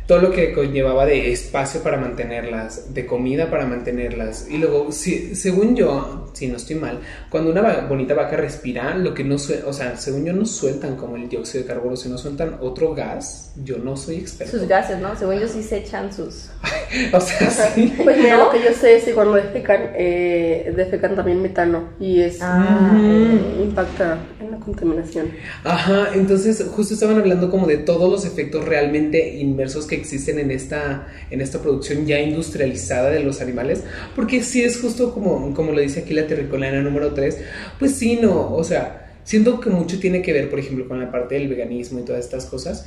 todo 0.06 0.18
lo 0.18 0.30
que 0.30 0.52
conllevaba 0.52 1.06
de 1.06 1.32
espacio 1.32 1.82
para 1.82 1.96
mantenerlas, 1.96 2.92
de 2.92 3.06
comida 3.06 3.50
para 3.50 3.66
mantenerlas. 3.66 4.46
Y 4.50 4.58
luego, 4.58 4.92
si, 4.92 5.34
según 5.34 5.76
yo, 5.76 6.23
si 6.34 6.48
no 6.48 6.56
estoy 6.56 6.76
mal, 6.76 6.98
cuando 7.30 7.50
una 7.50 7.86
bonita 7.88 8.14
vaca 8.14 8.36
respira, 8.36 8.94
lo 8.96 9.14
que 9.14 9.24
no 9.24 9.38
suelta, 9.38 9.66
o 9.66 9.72
sea, 9.72 9.96
según 9.96 10.26
yo 10.26 10.32
no 10.32 10.44
sueltan 10.44 10.96
como 10.96 11.16
el 11.16 11.28
dióxido 11.28 11.62
de 11.62 11.68
carbono, 11.68 11.96
sino 11.96 12.18
sueltan 12.18 12.58
otro 12.60 12.94
gas. 12.94 13.52
Yo 13.64 13.78
no 13.78 13.96
soy 13.96 14.16
experto. 14.16 14.58
Sus 14.58 14.68
gases, 14.68 14.98
¿no? 14.98 15.16
Según 15.16 15.34
ellos 15.34 15.52
sí 15.52 15.62
se 15.62 15.78
echan 15.78 16.12
sus... 16.12 16.50
O 17.12 17.20
sea, 17.20 17.50
sí. 17.50 17.92
Pues 18.04 18.16
mira, 18.18 18.36
¿No? 18.36 18.44
lo 18.44 18.50
que 18.52 18.62
yo 18.62 18.72
sé 18.72 18.96
es 18.96 19.04
que 19.04 19.14
cuando 19.14 19.34
defecan, 19.34 19.90
eh, 19.96 20.72
defecan 20.76 21.16
también 21.16 21.42
metano 21.42 21.88
y 21.98 22.20
es 22.20 22.38
Ah, 22.40 22.96
eh, 23.00 23.62
impacta 23.62 24.18
en 24.40 24.50
la 24.52 24.58
contaminación. 24.58 25.30
Ajá, 25.64 26.10
entonces 26.14 26.64
justo 26.70 26.94
estaban 26.94 27.18
hablando 27.18 27.50
como 27.50 27.66
de 27.66 27.78
todos 27.78 28.10
los 28.10 28.24
efectos 28.24 28.64
realmente 28.64 29.34
inmersos 29.36 29.86
que 29.86 29.96
existen 29.96 30.38
en 30.38 30.50
esta, 30.50 31.08
en 31.30 31.40
esta 31.40 31.60
producción 31.60 32.06
ya 32.06 32.20
industrializada 32.20 33.10
de 33.10 33.20
los 33.20 33.40
animales, 33.40 33.82
porque 34.14 34.42
sí 34.42 34.62
es 34.62 34.80
justo 34.80 35.12
como, 35.12 35.54
como 35.54 35.72
lo 35.72 35.80
dice 35.80 36.00
aquí 36.00 36.14
la 36.14 36.23
terricolana 36.26 36.80
número 36.80 37.12
3, 37.12 37.38
pues 37.78 37.94
sí, 37.96 38.18
no, 38.20 38.54
o 38.54 38.64
sea, 38.64 39.18
siento 39.24 39.60
que 39.60 39.70
mucho 39.70 39.98
tiene 39.98 40.22
que 40.22 40.32
ver, 40.32 40.50
por 40.50 40.58
ejemplo, 40.58 40.86
con 40.88 41.00
la 41.00 41.10
parte 41.10 41.34
del 41.34 41.48
veganismo 41.48 42.00
y 42.00 42.02
todas 42.02 42.24
estas 42.24 42.46
cosas, 42.46 42.86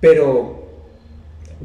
pero 0.00 0.70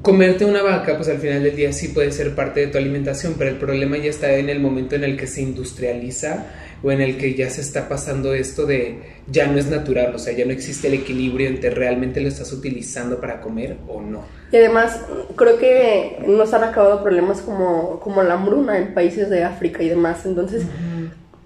comerte 0.02 0.46
una 0.46 0.62
vaca, 0.62 0.96
pues 0.96 1.10
al 1.10 1.18
final 1.18 1.44
del 1.44 1.56
día 1.56 1.74
sí 1.74 1.90
puede 1.90 2.12
ser 2.12 2.36
parte 2.36 2.62
de 2.62 2.68
tu 2.68 2.78
alimentación, 2.78 3.36
pero 3.38 3.50
el 3.50 3.58
problema 3.58 3.98
ya 3.98 4.10
está 4.10 4.34
en 4.36 4.50
el 4.50 4.60
momento 4.60 4.96
en 4.96 5.04
el 5.04 5.18
que 5.18 5.28
se 5.28 5.42
industrializa 5.42 6.46
o 6.84 6.92
en 6.92 7.02
el 7.02 7.18
que 7.18 7.34
ya 7.34 7.50
se 7.50 7.62
está 7.62 7.90
pasando 7.90 8.34
esto 8.34 8.66
de 8.66 9.00
ya 9.28 9.48
no 9.48 9.58
es 9.58 9.68
natural, 9.68 10.14
o 10.14 10.20
sea, 10.20 10.34
ya 10.34 10.46
no 10.46 10.52
existe 10.52 10.88
el 10.88 10.94
equilibrio 10.94 11.48
entre 11.48 11.72
realmente 11.72 12.22
lo 12.22 12.28
estás 12.28 12.54
utilizando 12.54 13.20
para 13.20 13.42
comer 13.42 13.78
o 13.88 14.02
no. 14.02 14.24
Y 14.52 14.58
además, 14.58 15.02
creo 15.36 15.58
que 15.58 16.20
nos 16.28 16.54
han 16.54 16.64
acabado 16.64 17.04
problemas 17.04 17.42
como, 17.42 18.00
como 18.00 18.24
la 18.24 18.36
hambruna 18.36 18.78
en 18.78 18.94
países 18.94 19.30
de 19.30 19.44
África 19.44 19.84
y 19.84 19.90
demás. 19.90 20.26
Entonces, 20.26 20.64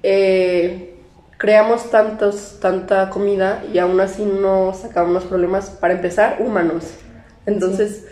eh, 0.03 0.95
creamos 1.37 1.89
tantos, 1.89 2.57
tanta 2.61 3.09
comida 3.09 3.63
y 3.73 3.79
aún 3.79 3.99
así 3.99 4.23
no 4.23 4.73
sacamos 4.73 5.23
problemas, 5.25 5.69
para 5.69 5.93
empezar, 5.95 6.37
humanos. 6.39 6.85
Entonces, 7.45 8.05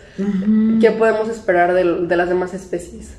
¿qué 0.80 0.90
podemos 0.90 1.28
esperar 1.28 1.72
de, 1.72 1.84
de 2.06 2.16
las 2.16 2.28
demás 2.28 2.52
especies? 2.52 3.10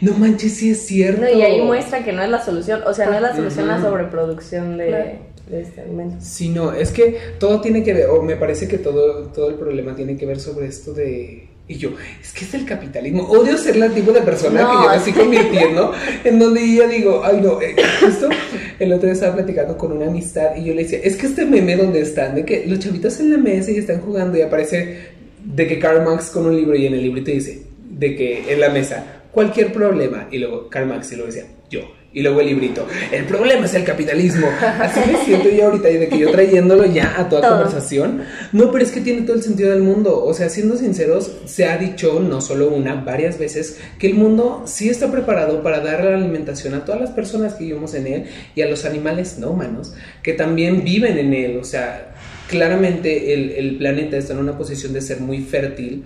No 0.00 0.12
manches, 0.12 0.54
sí 0.54 0.70
es 0.70 0.86
cierto. 0.86 1.22
No, 1.22 1.28
y 1.28 1.42
ahí 1.42 1.60
muestra 1.60 2.04
que 2.04 2.12
no 2.12 2.22
es 2.22 2.30
la 2.30 2.42
solución, 2.44 2.82
o 2.86 2.94
sea, 2.94 3.06
no 3.06 3.16
es 3.16 3.22
la 3.22 3.34
solución 3.34 3.66
la 3.66 3.80
sobreproducción 3.80 4.78
de, 4.78 4.86
Claro. 4.86 5.10
de 5.50 5.60
este 5.60 5.80
alimento. 5.80 6.16
Sí, 6.20 6.48
no, 6.50 6.72
es 6.72 6.92
que 6.92 7.18
todo 7.40 7.60
tiene 7.60 7.82
que 7.82 7.92
ver, 7.92 8.08
o 8.08 8.22
me 8.22 8.36
parece 8.36 8.68
que 8.68 8.78
todo, 8.78 9.26
todo 9.32 9.48
el 9.50 9.56
problema 9.56 9.96
tiene 9.96 10.16
que 10.16 10.26
ver 10.26 10.38
sobre 10.38 10.68
esto 10.68 10.92
de, 10.94 11.47
Y 11.70 11.76
yo, 11.76 11.90
es 12.22 12.32
que 12.32 12.46
es 12.46 12.54
el 12.54 12.64
capitalismo. 12.64 13.24
Odio 13.24 13.58
ser 13.58 13.76
la 13.76 13.90
tipo 13.90 14.10
de 14.10 14.22
persona 14.22 14.62
No. 14.62 14.68
que 14.68 14.84
yo 14.84 14.90
me 14.90 14.96
estoy 14.96 15.12
convirtiendo, 15.12 15.92
en 16.24 16.38
donde 16.38 16.74
yo 16.74 16.88
digo, 16.88 17.22
ay 17.22 17.40
no, 17.42 17.60
eh, 17.60 17.76
justo 18.00 18.30
el 18.78 18.90
otro 18.92 19.04
día 19.04 19.12
estaba 19.12 19.34
platicando 19.34 19.76
con 19.76 19.92
una 19.92 20.06
amistad 20.06 20.56
y 20.56 20.64
yo 20.64 20.74
le 20.74 20.84
decía, 20.84 21.00
es 21.02 21.16
que 21.16 21.26
este 21.26 21.44
meme 21.44 21.76
donde 21.76 22.00
están, 22.00 22.34
de 22.34 22.44
que 22.46 22.64
los 22.66 22.78
chavitos 22.78 23.20
en 23.20 23.32
la 23.32 23.38
mesa 23.38 23.70
y 23.70 23.76
están 23.76 24.00
jugando 24.00 24.38
y 24.38 24.40
aparece 24.40 25.08
de 25.44 25.66
que 25.66 25.78
Karl 25.78 26.04
Marx 26.04 26.30
con 26.30 26.46
un 26.46 26.56
libro 26.56 26.74
y 26.74 26.86
en 26.86 26.94
el 26.94 27.02
librito 27.02 27.30
dice, 27.30 27.62
de 27.90 28.16
que 28.16 28.50
en 28.50 28.60
la 28.60 28.70
mesa, 28.70 29.22
cualquier 29.30 29.70
problema, 29.70 30.26
y 30.30 30.38
luego 30.38 30.70
Karl 30.70 30.86
Marx 30.86 31.12
y 31.12 31.16
luego 31.16 31.30
decía, 31.30 31.48
yo. 31.68 31.97
Y 32.18 32.22
luego 32.22 32.40
el 32.40 32.48
librito, 32.48 32.84
el 33.12 33.26
problema 33.26 33.66
es 33.66 33.74
el 33.74 33.84
capitalismo. 33.84 34.48
Así 34.80 34.98
me 35.06 35.24
siento 35.24 35.50
yo 35.50 35.66
ahorita, 35.66 35.88
y 35.88 35.98
de 35.98 36.08
que 36.08 36.18
yo 36.18 36.32
trayéndolo 36.32 36.84
ya 36.84 37.14
a 37.16 37.28
toda 37.28 37.42
Todo. 37.42 37.50
conversación. 37.52 38.22
No, 38.52 38.72
pero 38.72 38.82
es 38.82 38.90
que 38.90 39.00
tiene 39.00 39.22
todo 39.22 39.36
el 39.36 39.42
sentido 39.44 39.70
del 39.70 39.82
mundo. 39.82 40.24
O 40.24 40.34
sea, 40.34 40.48
siendo 40.48 40.76
sinceros, 40.76 41.30
se 41.44 41.66
ha 41.66 41.78
dicho, 41.78 42.18
no 42.18 42.40
solo 42.40 42.70
una, 42.70 42.96
varias 42.96 43.38
veces, 43.38 43.78
que 44.00 44.08
el 44.08 44.14
mundo 44.14 44.64
sí 44.66 44.88
está 44.88 45.12
preparado 45.12 45.62
para 45.62 45.78
dar 45.78 46.02
la 46.02 46.16
alimentación 46.16 46.74
a 46.74 46.84
todas 46.84 47.00
las 47.00 47.10
personas 47.10 47.54
que 47.54 47.64
vivimos 47.64 47.94
en 47.94 48.06
él 48.08 48.24
y 48.56 48.62
a 48.62 48.66
los 48.68 48.84
animales 48.84 49.38
no 49.38 49.50
humanos, 49.50 49.94
que 50.24 50.32
también 50.32 50.82
viven 50.82 51.18
en 51.18 51.32
él. 51.34 51.56
O 51.58 51.64
sea, 51.64 52.14
claramente 52.48 53.32
el, 53.32 53.50
el 53.52 53.76
planeta 53.78 54.16
está 54.16 54.32
en 54.32 54.40
una 54.40 54.58
posición 54.58 54.92
de 54.92 55.02
ser 55.02 55.20
muy 55.20 55.38
fértil. 55.42 56.04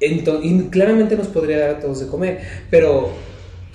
Ento- 0.00 0.40
y 0.42 0.68
claramente 0.68 1.16
nos 1.16 1.28
podría 1.28 1.58
dar 1.58 1.70
a 1.70 1.80
todos 1.80 2.00
de 2.00 2.06
comer, 2.08 2.40
pero 2.68 3.12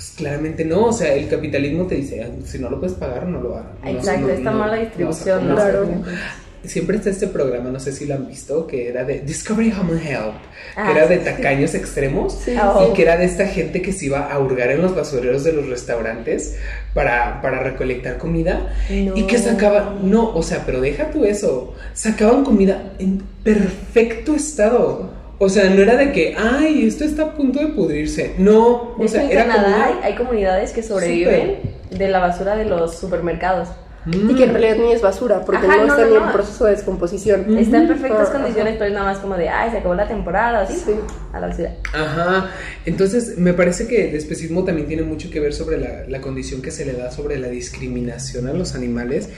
pues, 0.02 0.14
claramente 0.18 0.66
no, 0.66 0.86
o 0.86 0.94
sea, 0.94 1.14
el 1.14 1.28
capitalismo 1.30 1.86
te 1.86 1.96
dice, 1.96 2.24
"Ah, 2.24 2.30
si 2.44 2.58
no 2.58 2.70
lo 2.72 2.80
puedes 2.80 2.96
pagar, 2.96 3.28
no 3.28 3.40
lo 3.40 3.56
hagas. 3.58 3.72
Exacto, 3.86 4.30
está 4.30 4.52
mala 4.52 4.78
distribución, 4.78 5.48
no 5.48 5.56
vas 5.56 5.64
a 5.66 5.72
¿no? 5.74 5.80
comer. 5.82 6.16
Siempre 6.64 6.98
está 6.98 7.10
este 7.10 7.26
programa, 7.28 7.72
no 7.72 7.80
sé 7.80 7.92
si 7.92 8.06
lo 8.06 8.14
han 8.16 8.28
visto, 8.28 8.68
que 8.68 8.88
era 8.88 9.04
de 9.04 9.20
Discovery 9.22 9.72
Home 9.80 9.94
and 9.94 10.02
Help, 10.08 10.36
que 10.76 10.82
Ah, 10.82 10.92
era 10.92 11.08
de 11.08 11.18
sí. 11.18 11.24
tacaños 11.26 11.74
extremos 11.74 12.34
Sí, 12.34 12.54
Ah, 12.56 12.86
y 12.88 12.94
que 12.94 13.02
era 13.02 13.18
de 13.18 13.26
esta 13.26 13.48
gente 13.48 13.82
que 13.82 13.92
se 13.94 14.06
iba 14.08 14.32
a 14.32 14.40
hurgar 14.40 14.70
en 14.72 14.82
los 14.82 14.96
basureros 14.96 15.44
de 15.44 15.54
los 15.54 15.68
restaurantes 15.68 16.56
para, 16.94 17.42
para 17.42 17.60
recolectar 17.64 18.18
comida 18.20 18.74
y 18.90 19.24
que 19.26 19.38
No. 19.40 19.44
sacaban, 19.44 20.10
no, 20.10 20.36
o 20.36 20.44
sea, 20.44 20.64
pero 20.66 20.82
deja 20.82 21.10
tú 21.12 21.26
eso, 21.26 21.74
sacaban 21.94 22.44
comida 22.44 22.94
en 23.00 23.24
perfecto 23.44 24.36
estado. 24.36 25.10
O 25.44 25.50
sea, 25.50 25.72
no 25.72 25.82
era 25.82 25.96
de 25.98 26.12
que, 26.12 26.36
ay, 26.38 26.86
esto 26.86 27.04
está 27.04 27.24
a 27.24 27.34
punto 27.34 27.60
de 27.60 27.68
pudrirse. 27.70 28.36
No, 28.38 28.94
De 29.00 29.06
o 29.06 29.08
sea, 29.08 29.24
en 29.24 29.32
era 29.32 29.48
Canadá 29.48 29.86
hay, 29.86 29.94
hay 30.12 30.16
comunidades 30.16 30.72
que 30.72 30.84
sobreviven 30.84 31.58
de 31.90 32.08
la 32.10 32.20
basura 32.20 32.56
de 32.56 32.66
los 32.66 32.96
supermercados. 33.00 33.70
Y 34.06 34.36
que 34.36 34.44
en 34.46 34.52
realidad 34.52 34.78
ni 34.78 34.92
es 34.92 35.02
basura, 35.02 35.44
porque 35.46 35.66
Ajá, 35.66 35.78
no, 35.78 35.86
no, 35.86 35.94
está 35.94 36.06
no, 36.06 36.10
ni 36.12 36.16
no. 36.20 36.26
en 36.28 36.32
proceso 36.32 36.66
de 36.66 36.72
descomposición. 36.72 37.58
Está 37.58 37.78
en 37.78 37.88
perfectas 37.88 38.30
Ajá. 38.30 38.34
condiciones, 38.40 38.74
pero 38.74 38.86
es 38.86 38.94
nada 38.94 39.06
más 39.06 39.18
como 39.20 39.36
de, 39.36 39.50
ay, 39.50 39.72
se 39.72 39.78
acabó 39.78 39.94
la 39.96 40.08
temporada, 40.08 40.62
así, 40.62 40.74
Sí. 40.76 40.92
a 41.34 41.40
la 41.40 41.48
basura. 41.48 41.76
Ajá, 41.94 42.52
entonces 42.86 43.38
me 43.38 43.54
parece 43.54 43.88
que 43.88 44.10
el 44.10 44.16
especismo 44.16 44.64
también 44.64 44.88
tiene 44.88 45.04
mucho 45.04 45.30
que 45.32 45.40
ver 45.40 45.54
sobre 45.54 45.78
la, 45.78 46.04
la 46.08 46.22
condición 46.22 46.62
que 46.64 46.70
se 46.72 46.86
le 46.86 46.94
da 46.94 47.12
sobre 47.12 47.38
la 47.40 47.48
discriminación 47.50 48.48
a 48.48 48.54
los 48.54 48.74
animales, 48.76 49.30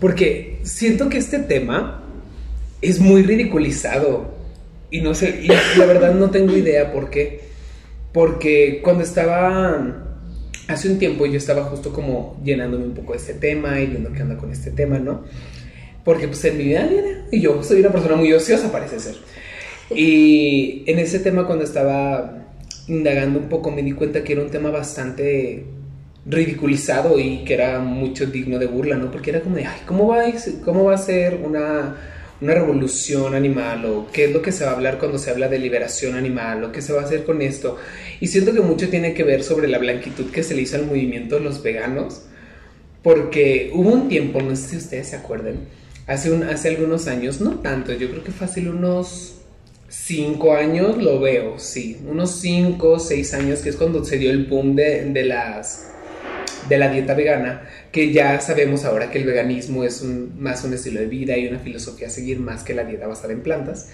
porque 0.00 0.60
siento 0.64 1.08
que 1.08 1.18
este 1.18 1.38
tema 1.40 2.02
es 2.82 3.00
muy 3.00 3.22
ridiculizado 3.22 4.37
y 4.90 5.00
no 5.00 5.14
sé, 5.14 5.40
y 5.42 5.48
la 5.78 5.86
verdad 5.86 6.14
no 6.14 6.30
tengo 6.30 6.56
idea 6.56 6.92
por 6.92 7.10
qué, 7.10 7.40
porque 8.12 8.80
cuando 8.82 9.04
estaba, 9.04 10.04
hace 10.66 10.88
un 10.88 10.98
tiempo 10.98 11.26
yo 11.26 11.36
estaba 11.36 11.64
justo 11.64 11.92
como 11.92 12.40
llenándome 12.44 12.84
un 12.84 12.94
poco 12.94 13.12
de 13.12 13.18
este 13.18 13.34
tema 13.34 13.80
y 13.80 13.86
viendo 13.86 14.12
qué 14.12 14.22
onda 14.22 14.36
con 14.36 14.50
este 14.50 14.70
tema, 14.70 14.98
¿no? 14.98 15.24
Porque 16.04 16.26
pues 16.26 16.44
en 16.46 16.56
mi 16.56 16.64
vida 16.64 16.86
diaria, 16.86 17.26
y 17.30 17.40
yo 17.40 17.62
soy 17.62 17.80
una 17.80 17.90
persona 17.90 18.16
muy 18.16 18.32
ociosa 18.32 18.72
parece 18.72 18.98
ser. 18.98 19.16
Y 19.94 20.84
en 20.86 20.98
ese 20.98 21.18
tema 21.18 21.46
cuando 21.46 21.64
estaba 21.64 22.46
indagando 22.86 23.38
un 23.38 23.48
poco 23.48 23.70
me 23.70 23.82
di 23.82 23.92
cuenta 23.92 24.24
que 24.24 24.32
era 24.32 24.42
un 24.42 24.50
tema 24.50 24.70
bastante 24.70 25.64
ridiculizado 26.24 27.18
y 27.18 27.44
que 27.44 27.54
era 27.54 27.78
mucho 27.80 28.26
digno 28.26 28.58
de 28.58 28.66
burla, 28.66 28.96
¿no? 28.96 29.10
Porque 29.10 29.30
era 29.30 29.40
como 29.40 29.56
de, 29.56 29.66
ay, 29.66 29.80
¿cómo 29.86 30.08
va 30.08 30.22
a, 30.22 30.32
cómo 30.64 30.84
va 30.84 30.94
a 30.94 30.98
ser 30.98 31.40
una, 31.42 31.96
una 32.40 32.54
revolución 32.54 33.34
animal? 33.34 33.84
¿O 33.86 34.08
qué 34.12 34.26
es 34.26 34.32
lo 34.32 34.42
que 34.42 34.52
se 34.52 34.64
va 34.64 34.72
a 34.72 34.74
hablar 34.74 34.98
cuando 34.98 35.18
se 35.18 35.30
habla 35.30 35.48
de 35.48 35.58
liberación 35.58 36.14
animal? 36.14 36.64
¿O 36.64 36.72
qué 36.72 36.82
se 36.82 36.92
va 36.92 37.02
a 37.02 37.04
hacer 37.04 37.24
con 37.24 37.42
esto? 37.42 37.76
Y 38.20 38.28
siento 38.28 38.52
que 38.52 38.60
mucho 38.60 38.88
tiene 38.88 39.14
que 39.14 39.24
ver 39.24 39.42
sobre 39.42 39.68
la 39.68 39.78
blanquitud 39.78 40.30
que 40.30 40.42
se 40.42 40.54
le 40.54 40.62
hizo 40.62 40.76
al 40.76 40.86
movimiento 40.86 41.36
de 41.36 41.42
los 41.42 41.62
veganos. 41.62 42.22
Porque 43.02 43.70
hubo 43.74 43.90
un 43.90 44.08
tiempo, 44.08 44.40
no 44.40 44.54
sé 44.56 44.68
si 44.68 44.76
ustedes 44.76 45.08
se 45.08 45.16
acuerdan, 45.16 45.60
hace, 46.06 46.30
un, 46.32 46.42
hace 46.42 46.68
algunos 46.68 47.06
años, 47.06 47.40
no 47.40 47.60
tanto, 47.60 47.92
yo 47.92 48.10
creo 48.10 48.24
que 48.24 48.32
fácil 48.32 48.68
unos 48.68 49.36
cinco 49.88 50.54
años 50.54 51.02
lo 51.02 51.20
veo, 51.20 51.58
sí, 51.58 51.98
unos 52.06 52.40
cinco, 52.40 52.98
seis 52.98 53.32
años, 53.34 53.60
que 53.60 53.70
es 53.70 53.76
cuando 53.76 54.04
se 54.04 54.18
dio 54.18 54.30
el 54.30 54.46
boom 54.46 54.74
de, 54.74 55.04
de 55.04 55.24
las 55.24 55.92
de 56.68 56.78
la 56.78 56.90
dieta 56.90 57.14
vegana, 57.14 57.68
que 57.92 58.12
ya 58.12 58.40
sabemos 58.40 58.84
ahora 58.84 59.10
que 59.10 59.18
el 59.18 59.24
veganismo 59.24 59.84
es 59.84 60.02
más 60.02 60.64
un 60.64 60.74
estilo 60.74 61.00
de 61.00 61.06
vida 61.06 61.36
y 61.36 61.48
una 61.48 61.58
filosofía 61.58 62.08
a 62.08 62.10
seguir 62.10 62.38
más 62.40 62.62
que 62.62 62.74
la 62.74 62.84
dieta 62.84 63.06
basada 63.06 63.32
en 63.32 63.42
plantas. 63.42 63.90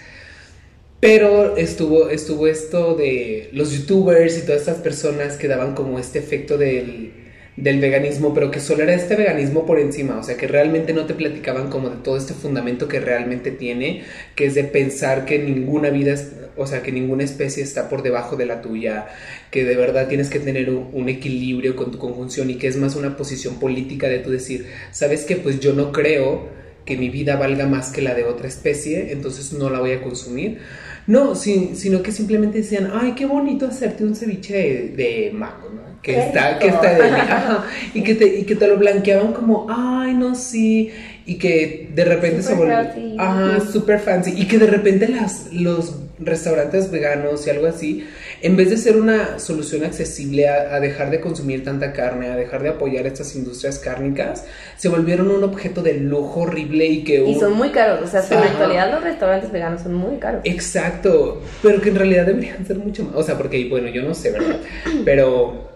Pero 1.00 1.56
estuvo, 1.56 2.08
estuvo 2.08 2.46
esto 2.46 2.94
de 2.94 3.50
los 3.52 3.72
youtubers 3.72 4.38
y 4.38 4.46
todas 4.46 4.62
estas 4.62 4.78
personas 4.78 5.36
que 5.36 5.48
daban 5.48 5.74
como 5.74 5.98
este 5.98 6.18
efecto 6.18 6.56
del, 6.56 7.12
del 7.56 7.80
veganismo, 7.80 8.34
pero 8.34 8.50
que 8.50 8.60
solo 8.60 8.82
era 8.82 8.94
este 8.94 9.14
veganismo 9.14 9.66
por 9.66 9.78
encima, 9.78 10.18
o 10.18 10.22
sea, 10.22 10.36
que 10.36 10.48
realmente 10.48 10.92
no 10.92 11.06
te 11.06 11.14
platicaban 11.14 11.70
como 11.70 11.90
de 11.90 11.96
todo 11.96 12.16
este 12.16 12.34
fundamento 12.34 12.88
que 12.88 13.00
realmente 13.00 13.50
tiene, 13.50 14.02
que 14.34 14.46
es 14.46 14.54
de 14.54 14.64
pensar 14.64 15.24
que 15.24 15.38
ninguna 15.38 15.90
vida, 15.90 16.16
o 16.56 16.66
sea, 16.66 16.82
que 16.82 16.92
ninguna 16.92 17.24
especie 17.24 17.62
está 17.62 17.88
por 17.88 18.02
debajo 18.02 18.36
de 18.36 18.46
la 18.46 18.60
tuya, 18.62 19.06
que 19.50 19.64
de 19.64 19.76
verdad 19.76 20.08
tienes 20.08 20.30
que 20.30 20.40
tener 20.40 20.70
un, 20.70 20.90
un 20.92 21.08
equilibrio 21.08 21.76
con 21.76 21.90
tu 21.90 21.98
conjunción 21.98 22.50
y 22.50 22.56
que 22.56 22.68
es 22.68 22.76
más 22.76 22.96
una 22.96 23.16
posición 23.16 23.58
política 23.58 24.08
de 24.08 24.18
tú 24.20 24.30
decir, 24.30 24.66
sabes 24.90 25.24
que 25.24 25.36
pues 25.36 25.60
yo 25.60 25.72
no 25.74 25.92
creo 25.92 26.48
que 26.84 26.96
mi 26.98 27.08
vida 27.08 27.36
valga 27.36 27.66
más 27.66 27.90
que 27.90 28.02
la 28.02 28.14
de 28.14 28.24
otra 28.24 28.46
especie, 28.48 29.12
entonces 29.12 29.52
no 29.52 29.70
la 29.70 29.80
voy 29.80 29.92
a 29.92 30.02
consumir. 30.02 30.58
No, 31.06 31.34
sí, 31.34 31.72
sino 31.74 32.02
que 32.02 32.12
simplemente 32.12 32.58
decían, 32.58 32.90
ay, 32.92 33.14
qué 33.14 33.26
bonito 33.26 33.66
hacerte 33.66 34.04
un 34.04 34.14
ceviche 34.14 34.54
de, 34.54 34.88
de 34.90 35.30
mango, 35.32 35.70
¿no? 35.70 36.00
Que 36.02 36.18
está, 36.18 36.58
que 36.58 36.68
está 36.68 36.94
de 36.94 37.20
ajá, 37.28 37.66
y 37.94 38.02
que 38.02 38.14
te, 38.14 38.26
y 38.38 38.44
que 38.44 38.56
te 38.56 38.68
lo 38.68 38.78
blanqueaban 38.78 39.32
como, 39.32 39.66
ay, 39.70 40.14
no, 40.14 40.34
sí, 40.34 40.90
y 41.24 41.38
que 41.38 41.90
de 41.94 42.04
repente 42.04 42.42
se 42.42 42.54
Super 42.54 42.56
volvió, 42.56 42.78
healthy. 42.78 43.14
ajá, 43.16 43.60
super 43.60 44.00
fancy, 44.00 44.32
y 44.36 44.46
que 44.46 44.58
de 44.58 44.66
repente 44.66 45.08
las, 45.08 45.48
los 45.52 46.03
restaurantes 46.18 46.90
veganos 46.90 47.46
y 47.46 47.50
algo 47.50 47.66
así, 47.66 48.06
en 48.40 48.56
vez 48.56 48.70
de 48.70 48.76
ser 48.76 48.96
una 48.96 49.38
solución 49.38 49.84
accesible 49.84 50.48
a, 50.48 50.74
a 50.74 50.80
dejar 50.80 51.10
de 51.10 51.20
consumir 51.20 51.64
tanta 51.64 51.92
carne, 51.92 52.28
a 52.28 52.36
dejar 52.36 52.62
de 52.62 52.68
apoyar 52.70 53.06
estas 53.06 53.34
industrias 53.34 53.78
cárnicas, 53.78 54.44
se 54.76 54.88
volvieron 54.88 55.30
un 55.30 55.42
objeto 55.44 55.82
de 55.82 55.94
lujo 55.94 56.42
horrible 56.42 56.86
y 56.86 57.04
que 57.04 57.24
Y 57.24 57.38
son 57.38 57.54
muy 57.54 57.70
caros, 57.70 58.02
o 58.02 58.06
sea, 58.06 58.22
en 58.30 58.40
la 58.40 58.46
actualidad 58.46 58.92
los 58.92 59.02
restaurantes 59.02 59.50
veganos 59.50 59.82
son 59.82 59.94
muy 59.94 60.18
caros. 60.18 60.42
Exacto, 60.44 61.42
pero 61.62 61.80
que 61.80 61.90
en 61.90 61.96
realidad 61.96 62.26
deberían 62.26 62.66
ser 62.66 62.78
mucho 62.78 63.04
más. 63.04 63.14
O 63.16 63.22
sea, 63.22 63.36
porque, 63.36 63.68
bueno, 63.68 63.88
yo 63.88 64.02
no 64.02 64.14
sé, 64.14 64.30
¿verdad? 64.30 64.56
Pero, 65.04 65.73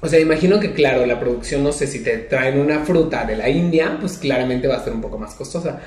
o 0.00 0.08
sea, 0.08 0.20
imagino 0.20 0.60
que, 0.60 0.72
claro, 0.72 1.04
la 1.06 1.18
producción, 1.18 1.64
no 1.64 1.72
sé, 1.72 1.88
si 1.88 2.04
te 2.04 2.18
traen 2.18 2.60
una 2.60 2.84
fruta 2.84 3.24
de 3.24 3.36
la 3.36 3.48
India, 3.48 3.96
pues 4.00 4.18
claramente 4.18 4.68
va 4.68 4.76
a 4.76 4.84
ser 4.84 4.92
un 4.92 5.00
poco 5.00 5.18
más 5.18 5.34
costosa. 5.34 5.80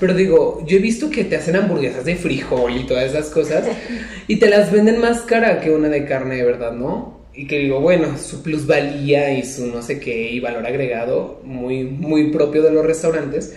Pero 0.00 0.14
digo, 0.14 0.64
yo 0.66 0.78
he 0.78 0.80
visto 0.80 1.10
que 1.10 1.24
te 1.24 1.36
hacen 1.36 1.54
hamburguesas 1.54 2.04
de 2.04 2.16
frijol 2.16 2.76
y 2.76 2.86
todas 2.86 3.04
esas 3.04 3.30
cosas 3.30 3.64
y 4.26 4.36
te 4.40 4.48
las 4.48 4.72
venden 4.72 5.00
más 5.00 5.20
cara 5.20 5.60
que 5.60 5.70
una 5.70 5.88
de 5.88 6.04
carne 6.06 6.36
de 6.36 6.44
verdad, 6.44 6.72
¿no? 6.72 7.20
Y 7.34 7.46
que 7.46 7.60
digo, 7.60 7.80
bueno, 7.80 8.18
su 8.18 8.42
plusvalía 8.42 9.32
y 9.32 9.44
su 9.44 9.68
no 9.68 9.80
sé 9.80 10.00
qué 10.00 10.30
y 10.32 10.40
valor 10.40 10.66
agregado 10.66 11.40
muy, 11.44 11.84
muy 11.84 12.32
propio 12.32 12.62
de 12.62 12.72
los 12.72 12.84
restaurantes. 12.84 13.54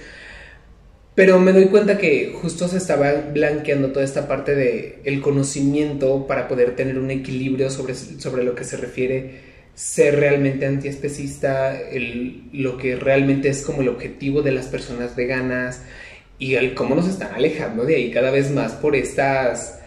Pero 1.15 1.39
me 1.39 1.51
doy 1.51 1.65
cuenta 1.65 1.97
que 1.97 2.33
justo 2.39 2.67
se 2.67 2.77
estaba 2.77 3.12
blanqueando 3.33 3.91
toda 3.91 4.05
esta 4.05 4.27
parte 4.27 4.53
de 4.53 5.00
el 5.03 5.21
conocimiento 5.21 6.27
para 6.27 6.47
poder 6.47 6.75
tener 6.75 7.00
un 7.00 7.09
equilibrio 7.09 7.69
sobre, 7.71 7.95
sobre 7.95 8.43
lo 8.43 8.53
que 8.53 8.65
se 8.65 8.77
refiere 8.77 9.45
ser 9.75 10.20
realmente 10.20 10.65
antiespecista, 10.65 11.77
el, 11.79 12.50
lo 12.53 12.77
que 12.77 12.96
realmente 12.96 13.50
es 13.50 13.63
como 13.63 13.82
el 13.82 13.89
objetivo 13.89 14.41
de 14.41 14.53
las 14.53 14.67
personas 14.67 15.15
veganas 15.15 15.84
y 16.39 16.55
el 16.55 16.74
cómo 16.74 16.96
nos 16.96 17.08
están 17.08 17.34
alejando 17.34 17.86
de 17.86 17.96
ahí 17.96 18.12
cada 18.12 18.32
vez 18.32 18.51
más 18.51 18.74
por 18.74 18.96
estas 18.96 19.82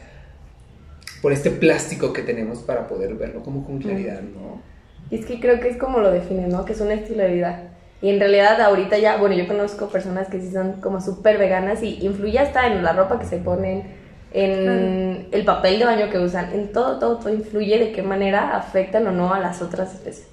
por 1.23 1.33
este 1.33 1.51
plástico 1.51 2.13
que 2.13 2.23
tenemos 2.23 2.61
para 2.61 2.87
poder 2.87 3.15
verlo 3.15 3.43
como 3.43 3.67
con 3.67 3.79
claridad, 3.79 4.21
¿no? 4.23 4.63
Y 5.11 5.17
es 5.17 5.27
que 5.27 5.41
creo 5.41 5.59
que 5.59 5.69
es 5.69 5.77
como 5.77 5.99
lo 5.99 6.13
define, 6.13 6.47
¿no? 6.47 6.65
Que 6.65 6.75
es 6.75 6.81
un 6.81 6.93
estilo 6.93 7.23
de 7.25 7.35
vida. 7.35 7.63
Y 8.01 8.11
en 8.11 8.21
realidad 8.21 8.61
ahorita 8.61 8.99
ya, 8.99 9.17
bueno, 9.17 9.35
yo 9.35 9.49
conozco 9.49 9.89
personas 9.89 10.29
que 10.29 10.41
sí 10.41 10.53
son 10.53 10.81
como 10.81 11.01
súper 11.01 11.39
veganas 11.39 11.83
y 11.83 11.99
influye 12.07 12.39
hasta 12.39 12.69
en 12.69 12.85
la 12.85 12.93
ropa 12.93 13.19
que 13.19 13.27
se 13.27 13.39
ponen, 13.39 13.83
en 14.33 15.29
el 15.33 15.45
papel 15.45 15.79
de 15.79 15.85
baño 15.85 16.11
que 16.11 16.19
usan, 16.19 16.53
en 16.53 16.73
todo, 16.73 16.99
todo, 16.99 17.19
todo 17.19 17.33
influye 17.33 17.79
de 17.79 17.93
qué 17.93 18.03
manera 18.03 18.57
afectan 18.57 19.07
o 19.07 19.13
no 19.13 19.33
a 19.33 19.39
las 19.39 19.63
otras 19.63 19.95
especies. 19.95 20.29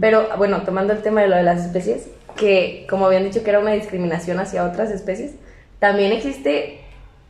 Pero 0.00 0.28
bueno, 0.36 0.62
tomando 0.62 0.92
el 0.92 1.02
tema 1.02 1.22
de 1.22 1.28
lo 1.28 1.36
de 1.36 1.42
las 1.42 1.64
especies, 1.64 2.08
que 2.36 2.86
como 2.90 3.06
habían 3.06 3.24
dicho 3.24 3.42
que 3.42 3.50
era 3.50 3.60
una 3.60 3.72
discriminación 3.72 4.40
hacia 4.40 4.64
otras 4.64 4.90
especies, 4.90 5.32
también 5.78 6.12
existe 6.12 6.80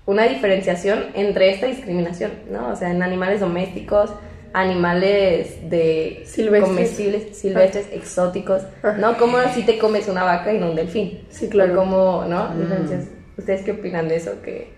una 0.07 0.25
diferenciación 0.25 1.07
entre 1.15 1.51
esta 1.51 1.67
discriminación, 1.67 2.33
¿no? 2.51 2.71
O 2.71 2.77
sea, 2.77 2.91
en 2.91 3.03
animales 3.03 3.41
domésticos, 3.41 4.11
animales 4.53 5.69
de 5.69 6.23
Silvestres. 6.27 6.63
comestibles, 6.63 7.37
silvestres, 7.37 7.89
exóticos, 7.93 8.63
¿no? 8.99 9.17
Como 9.17 9.39
si 9.53 9.63
te 9.63 9.79
comes 9.79 10.09
una 10.09 10.25
vaca 10.25 10.53
y 10.53 10.59
no 10.59 10.71
un 10.71 10.77
delfín. 10.77 11.25
Sí, 11.31 11.49
claro. 11.49 11.75
Como, 11.75 12.25
¿no? 12.29 12.55
Diferencias. 12.55 13.07
¿Ustedes 13.37 13.63
qué 13.63 13.73
opinan 13.73 14.09
de 14.09 14.17
eso? 14.17 14.41
Que 14.43 14.74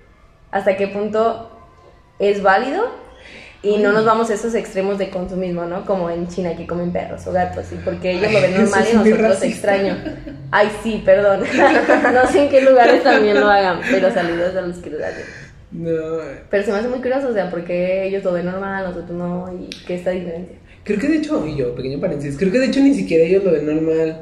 hasta 0.56 0.76
qué 0.76 0.88
punto 0.88 1.50
es 2.18 2.42
válido 2.42 2.88
y 3.62 3.78
no 3.78 3.92
nos 3.92 4.04
vamos 4.04 4.30
a 4.30 4.34
esos 4.34 4.54
extremos 4.54 4.98
de 4.98 5.10
consumismo, 5.10 5.64
¿no? 5.64 5.84
Como 5.84 6.08
en 6.08 6.28
China 6.28 6.56
que 6.56 6.66
comen 6.66 6.92
perros 6.92 7.26
o 7.26 7.32
gatos, 7.32 7.66
y 7.72 7.76
porque 7.76 8.12
ellos 8.12 8.32
lo 8.32 8.40
ven 8.40 8.54
normal 8.56 8.84
y 8.90 8.96
nosotros 8.96 9.42
extraño. 9.42 9.96
Ay, 10.50 10.68
sí, 10.82 11.02
perdón. 11.04 11.40
no 12.14 12.30
sé 12.30 12.44
en 12.44 12.48
qué 12.48 12.62
lugares 12.62 13.02
también 13.02 13.40
lo 13.40 13.48
hagan, 13.48 13.80
pero 13.90 14.12
saludos 14.12 14.54
a 14.54 14.60
los 14.60 14.76
que 14.78 14.90
lo 14.90 15.04
hacen. 15.04 15.24
No, 15.72 16.18
Pero 16.48 16.64
se 16.64 16.70
me 16.70 16.78
hace 16.78 16.88
muy 16.88 17.00
curioso, 17.00 17.28
o 17.28 17.32
sea, 17.32 17.50
porque 17.50 18.06
ellos 18.06 18.22
lo 18.22 18.32
ven 18.32 18.46
normal, 18.46 18.84
nosotros 18.84 19.10
no, 19.10 19.52
y 19.52 19.68
qué 19.84 19.96
esta 19.96 20.10
diferencia. 20.10 20.56
creo 20.84 20.98
que 20.98 21.08
de 21.08 21.16
hecho, 21.16 21.44
y 21.46 21.56
yo, 21.56 21.74
pequeño 21.74 22.00
paréntesis, 22.00 22.38
creo 22.38 22.52
que 22.52 22.60
de 22.60 22.66
hecho 22.66 22.80
ni 22.80 22.94
siquiera 22.94 23.24
ellos 23.24 23.42
lo 23.42 23.52
ven 23.52 23.66
normal. 23.66 24.20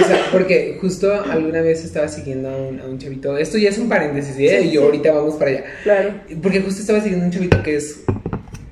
O 0.00 0.06
sea, 0.06 0.28
porque 0.32 0.78
justo 0.80 1.12
alguna 1.12 1.60
vez 1.60 1.84
estaba 1.84 2.08
siguiendo 2.08 2.48
a 2.48 2.56
un, 2.56 2.80
a 2.80 2.86
un 2.86 2.98
chavito, 2.98 3.36
esto 3.38 3.58
ya 3.58 3.68
es 3.68 3.78
un 3.78 3.88
paréntesis, 3.88 4.36
¿eh? 4.38 4.60
Sí, 4.62 4.68
y 4.68 4.72
yo 4.72 4.80
sí. 4.80 4.86
ahorita 4.86 5.12
vamos 5.12 5.34
para 5.34 5.50
allá. 5.50 5.64
Claro. 5.82 6.14
Porque 6.42 6.60
justo 6.60 6.80
estaba 6.80 7.00
siguiendo 7.00 7.24
a 7.24 7.28
un 7.28 7.32
chavito 7.32 7.62
que 7.62 7.76
es, 7.76 8.04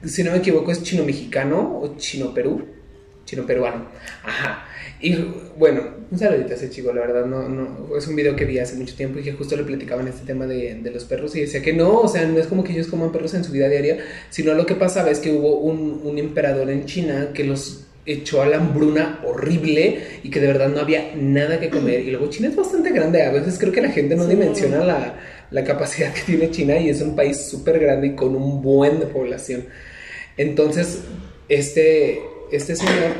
si 0.04 0.22
no 0.22 0.32
me 0.32 0.38
equivoco, 0.38 0.72
es 0.72 0.82
chino-mexicano 0.82 1.80
o 1.80 1.96
chino-perú. 1.96 2.62
Chino-peruano. 3.24 3.86
Ajá. 4.24 4.66
Y 5.00 5.16
bueno, 5.58 5.82
un 6.12 6.18
saludito 6.18 6.52
a 6.52 6.54
ese 6.54 6.70
chico, 6.70 6.92
la 6.92 7.00
verdad, 7.00 7.26
no, 7.26 7.48
no, 7.48 7.96
es 7.96 8.06
un 8.06 8.14
video 8.14 8.36
que 8.36 8.44
vi 8.44 8.60
hace 8.60 8.76
mucho 8.76 8.94
tiempo 8.94 9.18
y 9.18 9.24
que 9.24 9.32
justo 9.32 9.56
le 9.56 9.64
platicaban 9.64 10.06
este 10.06 10.24
tema 10.24 10.46
de, 10.46 10.76
de 10.76 10.90
los 10.92 11.04
perros 11.04 11.34
y 11.34 11.40
decía 11.40 11.60
que 11.60 11.72
no, 11.72 12.00
o 12.00 12.08
sea, 12.08 12.24
no 12.24 12.38
es 12.38 12.46
como 12.46 12.62
que 12.62 12.72
ellos 12.72 12.86
coman 12.86 13.10
perros 13.10 13.34
en 13.34 13.42
su 13.42 13.50
vida 13.50 13.68
diaria, 13.68 13.98
sino 14.30 14.54
lo 14.54 14.64
que 14.64 14.76
pasaba 14.76 15.10
es 15.10 15.18
que 15.18 15.32
hubo 15.32 15.58
un, 15.58 16.02
un 16.04 16.18
emperador 16.18 16.70
en 16.70 16.86
China 16.86 17.30
que 17.34 17.42
los 17.42 17.84
echó 18.04 18.42
a 18.42 18.46
la 18.46 18.56
hambruna 18.56 19.20
horrible 19.24 19.98
y 20.22 20.30
que 20.30 20.40
de 20.40 20.48
verdad 20.48 20.68
no 20.68 20.80
había 20.80 21.12
nada 21.16 21.60
que 21.60 21.70
comer. 21.70 22.00
Y 22.00 22.10
luego 22.10 22.28
China 22.30 22.48
es 22.48 22.56
bastante 22.56 22.90
grande, 22.90 23.22
a 23.22 23.30
veces 23.30 23.58
creo 23.58 23.72
que 23.72 23.80
la 23.80 23.90
gente 23.90 24.16
no 24.16 24.24
Sí. 24.24 24.30
dimensiona 24.30 24.84
la, 24.84 25.14
la 25.50 25.64
capacidad 25.64 26.12
que 26.12 26.22
tiene 26.22 26.50
China 26.50 26.78
y 26.78 26.88
es 26.88 27.00
un 27.00 27.14
país 27.14 27.36
súper 27.48 27.78
grande 27.78 28.08
y 28.08 28.14
con 28.14 28.34
un 28.34 28.60
buen 28.62 28.98
de 29.00 29.06
población. 29.06 29.66
Entonces, 30.36 31.00
este, 31.48 32.20
este 32.50 32.74
señor 32.76 33.12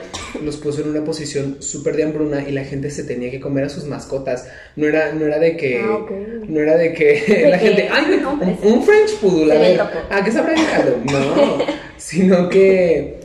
los 0.43 0.57
puso 0.57 0.81
en 0.83 0.89
una 0.89 1.05
posición 1.05 1.59
súper 1.63 1.95
de 1.97 2.05
hambruna 2.05 2.43
y 2.49 2.53
la 2.53 2.65
gente 2.65 2.91
se 2.91 3.05
tenía 3.05 3.31
que 3.31 3.39
comer 3.41 3.65
a 3.65 3.69
sus 3.69 3.85
mascotas. 3.85 4.49
No 4.77 4.87
era, 4.89 5.13
no 5.13 5.27
era 5.27 5.39
de 5.39 5.57
que... 5.57 5.81
Ah, 5.81 5.95
ok. 5.97 6.11
No 6.49 6.61
era 6.61 6.77
de 6.77 6.93
que 6.93 7.47
la 7.51 7.59
que, 7.59 7.67
gente... 7.67 7.89
¡Ay, 7.91 8.05
un, 8.25 8.59
un 8.73 8.83
French 8.83 9.17
Poodle! 9.21 9.53
A 9.53 9.57
se 9.57 9.61
ver. 9.61 9.81
¿a 10.11 10.25
qué 10.25 10.33
sabrá 10.33 10.55
el 10.55 10.67
caldo? 10.71 10.99
No, 11.05 11.59
sino 11.99 12.49
que 12.49 13.21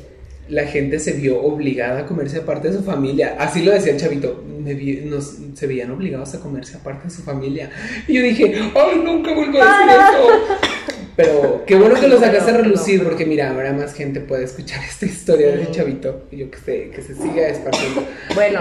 la 0.50 0.66
gente 0.66 1.00
se 1.00 1.14
vio 1.14 1.42
obligada 1.42 2.00
a 2.02 2.06
comerse 2.06 2.38
aparte 2.38 2.70
de 2.70 2.78
su 2.78 2.84
familia. 2.84 3.36
Así 3.40 3.64
lo 3.64 3.72
decía 3.72 3.94
el 3.94 4.00
chavito. 4.00 4.44
Me 4.64 4.74
vi- 4.74 5.02
nos, 5.06 5.38
se 5.54 5.68
veían 5.68 5.92
obligados 5.92 6.34
a 6.36 6.40
comerse 6.40 6.78
aparte 6.78 7.06
de 7.06 7.10
su 7.10 7.22
familia. 7.24 7.70
Y 8.08 8.14
yo 8.16 8.22
dije, 8.24 8.54
¡ay, 8.76 9.02
nunca 9.04 9.34
vuelvo 9.34 9.58
a 9.62 9.66
decir 9.66 9.98
eso! 9.98 10.68
Pero 11.16 11.64
qué 11.66 11.76
bueno 11.76 11.96
que 12.00 12.08
lo 12.08 12.20
sacaste 12.20 12.52
a 12.52 12.58
relucir, 12.58 13.04
porque 13.04 13.26
mira, 13.26 13.50
ahora 13.52 13.74
más 13.74 13.94
gente 13.96 14.20
puede 14.20 14.44
escuchar 14.44 14.84
esta 14.88 15.06
historia 15.06 15.48
de 15.48 15.56
ese 15.56 15.66
Sí. 15.66 15.72
chavito. 15.72 16.24
Y 16.32 16.38
yo 16.38 16.52
que 16.52 16.58
se, 16.60 16.90
que 16.92 17.02
se 17.02 17.16
siga 17.16 17.48
esparciendo. 17.48 18.04
Bueno, 18.36 18.60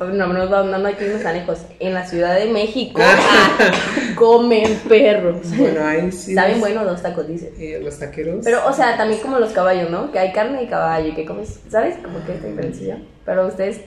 no 0.00 0.26
nos 0.32 0.50
vamos, 0.50 0.70
no, 0.72 0.78
no 0.78 0.88
hay 0.88 0.94
que 0.94 1.06
irnos 1.06 1.22
tan 1.22 1.34
lejos. 1.36 1.62
En 1.78 1.94
la 1.94 2.04
Ciudad 2.06 2.34
de 2.36 2.46
México 2.46 3.00
Ah. 3.04 4.14
comen 4.16 4.74
perros. 4.88 5.36
Bueno, 5.56 5.84
ahí 5.84 6.10
sí. 6.12 6.34
Saben 6.34 6.52
los- 6.52 6.60
bueno 6.60 6.84
dos 6.84 7.02
tacos, 7.02 7.26
dice. 7.28 7.80
los 7.82 7.98
taqueros. 7.98 8.40
Pero, 8.44 8.66
o 8.66 8.72
sea, 8.72 8.96
también 8.96 9.20
como 9.20 9.38
los 9.38 9.52
caballos, 9.52 9.90
¿no? 9.90 10.10
Que 10.10 10.18
hay 10.18 10.32
carne 10.32 10.60
de 10.62 10.66
caballo 10.68 11.08
y 11.08 11.14
que 11.14 11.24
comes, 11.24 11.60
¿sabes? 11.68 11.96
Como 12.02 12.24
que 12.24 12.34
esta 12.34 12.46
diferencia. 12.48 12.98
Pero 13.24 13.46
ustedes, 13.46 13.80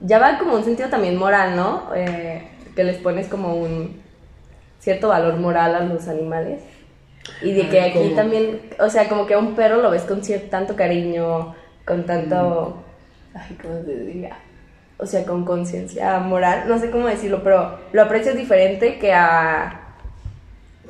ya 0.00 0.18
va 0.18 0.38
como 0.38 0.54
un 0.54 0.64
sentido 0.64 0.88
también 0.88 1.16
moral, 1.16 1.54
¿no? 1.56 1.90
Eh, 1.94 2.42
que 2.74 2.84
les 2.84 2.96
pones 2.98 3.28
como 3.28 3.54
un 3.54 4.02
cierto 4.80 5.08
valor 5.08 5.36
moral 5.36 5.74
a 5.76 5.80
los 5.80 6.08
animales. 6.08 6.60
Y 7.40 7.52
de 7.52 7.68
que 7.70 7.80
aquí 7.80 7.98
¿cómo? 8.00 8.14
también, 8.16 8.60
o 8.78 8.90
sea, 8.90 9.08
como 9.08 9.24
que 9.26 9.34
a 9.34 9.38
un 9.38 9.54
perro 9.54 9.80
lo 9.80 9.90
ves 9.90 10.02
con 10.02 10.22
cierto, 10.22 10.48
tanto 10.50 10.76
cariño, 10.76 11.54
con 11.86 12.04
tanto, 12.04 12.82
ay, 13.34 13.56
¿cómo 13.62 13.82
se 13.82 13.94
diría? 13.96 14.36
O 14.98 15.06
sea, 15.06 15.24
con 15.24 15.44
conciencia 15.44 16.18
moral, 16.20 16.64
no 16.68 16.78
sé 16.78 16.90
cómo 16.90 17.08
decirlo, 17.08 17.42
pero 17.42 17.78
lo 17.92 18.02
aprecias 18.02 18.36
diferente 18.36 18.98
que 18.98 19.12
a, 19.12 19.80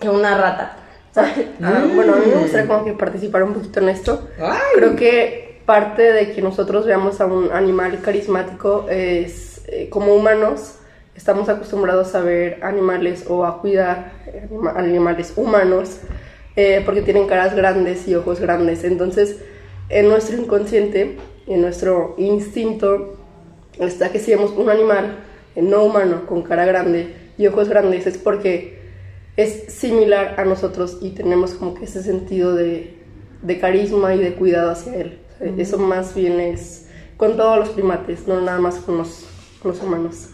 que 0.00 0.08
a 0.08 0.10
una 0.10 0.36
rata, 0.36 0.76
¿sabes? 1.12 1.32
Ah, 1.62 1.84
bueno, 1.94 2.14
a 2.14 2.16
mí 2.18 2.26
me 2.26 2.40
gustaría 2.42 2.66
como 2.66 2.84
que 2.84 2.92
participar 2.92 3.42
un 3.44 3.54
poquito 3.54 3.80
en 3.80 3.88
esto. 3.88 4.28
¡Ay! 4.38 4.58
Creo 4.76 4.94
que 4.96 5.60
parte 5.64 6.12
de 6.12 6.32
que 6.32 6.42
nosotros 6.42 6.84
veamos 6.84 7.20
a 7.22 7.26
un 7.26 7.50
animal 7.52 8.00
carismático 8.02 8.86
es 8.90 9.62
eh, 9.68 9.88
como 9.88 10.14
humanos 10.14 10.76
estamos 11.16 11.48
acostumbrados 11.48 12.14
a 12.16 12.20
ver 12.20 12.58
animales 12.62 13.24
o 13.28 13.44
a 13.46 13.60
cuidar 13.62 14.12
anima- 14.50 14.72
animales 14.76 15.32
humanos 15.36 16.00
eh, 16.56 16.82
porque 16.84 17.02
tienen 17.02 17.26
caras 17.28 17.54
grandes 17.54 18.06
y 18.08 18.14
ojos 18.16 18.40
grandes. 18.40 18.84
Entonces, 18.84 19.38
en 19.88 20.08
nuestro 20.08 20.36
inconsciente, 20.36 21.16
en 21.46 21.60
nuestro 21.62 22.14
instinto, 22.18 23.16
está 23.78 24.10
que 24.10 24.18
si 24.18 24.30
vemos 24.30 24.52
un 24.52 24.68
animal 24.70 25.18
eh, 25.54 25.62
no 25.62 25.84
humano 25.84 26.26
con 26.26 26.42
cara 26.42 26.64
grande 26.64 27.14
y 27.36 27.46
ojos 27.46 27.68
grandes 27.68 28.06
es 28.06 28.18
porque 28.18 28.78
es 29.36 29.72
similar 29.72 30.34
a 30.38 30.44
nosotros 30.44 30.98
y 31.00 31.10
tenemos 31.10 31.54
como 31.54 31.74
que 31.74 31.84
ese 31.84 32.02
sentido 32.02 32.54
de, 32.54 32.96
de 33.42 33.58
carisma 33.58 34.14
y 34.14 34.18
de 34.18 34.34
cuidado 34.34 34.70
hacia 34.70 34.94
él. 34.96 35.18
O 35.34 35.38
sea, 35.38 35.52
Eso 35.56 35.78
más 35.78 36.14
bien 36.14 36.38
es 36.40 36.88
con 37.16 37.36
todos 37.36 37.58
los 37.58 37.70
primates, 37.70 38.26
no 38.26 38.40
nada 38.40 38.58
más 38.58 38.76
con 38.76 38.98
los, 38.98 39.26
con 39.60 39.72
los 39.72 39.82
humanos. 39.82 40.28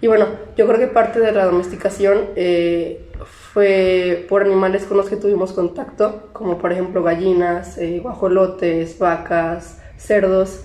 Y 0.00 0.06
bueno, 0.06 0.26
yo 0.56 0.66
creo 0.66 0.78
que 0.78 0.86
parte 0.86 1.20
de 1.20 1.32
la 1.32 1.44
domesticación 1.44 2.30
eh, 2.36 3.10
fue 3.52 4.26
por 4.28 4.42
animales 4.42 4.84
con 4.84 4.96
los 4.96 5.08
que 5.08 5.16
tuvimos 5.16 5.52
contacto, 5.52 6.30
como 6.32 6.58
por 6.58 6.72
ejemplo 6.72 7.02
gallinas, 7.02 7.76
eh, 7.78 8.00
guajolotes, 8.00 8.98
vacas, 8.98 9.78
cerdos. 9.98 10.64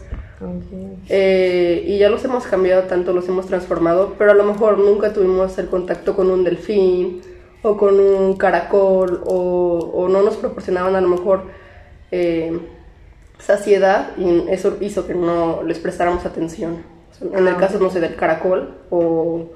Eh, 1.09 1.83
y 1.87 1.97
ya 1.97 2.09
los 2.09 2.23
hemos 2.25 2.45
cambiado 2.45 2.83
tanto, 2.83 3.13
los 3.13 3.27
hemos 3.27 3.47
transformado, 3.47 4.15
pero 4.17 4.31
a 4.31 4.33
lo 4.33 4.43
mejor 4.43 4.77
nunca 4.79 5.13
tuvimos 5.13 5.57
el 5.57 5.67
contacto 5.67 6.15
con 6.15 6.29
un 6.29 6.43
delfín 6.43 7.21
o 7.61 7.77
con 7.77 7.99
un 7.99 8.35
caracol 8.35 9.21
o, 9.25 9.91
o 9.93 10.09
no 10.09 10.21
nos 10.21 10.35
proporcionaban 10.35 10.95
a 10.95 11.01
lo 11.01 11.07
mejor 11.07 11.43
eh, 12.11 12.59
saciedad 13.39 14.11
y 14.17 14.45
eso 14.49 14.77
hizo 14.81 15.07
que 15.07 15.15
no 15.15 15.63
les 15.63 15.79
prestáramos 15.79 16.25
atención. 16.25 16.83
En 17.21 17.47
el 17.47 17.55
Ah, 17.55 17.57
caso, 17.57 17.79
no 17.79 17.89
sé, 17.89 18.01
del 18.01 18.15
caracol 18.15 18.77
o, 18.89 19.49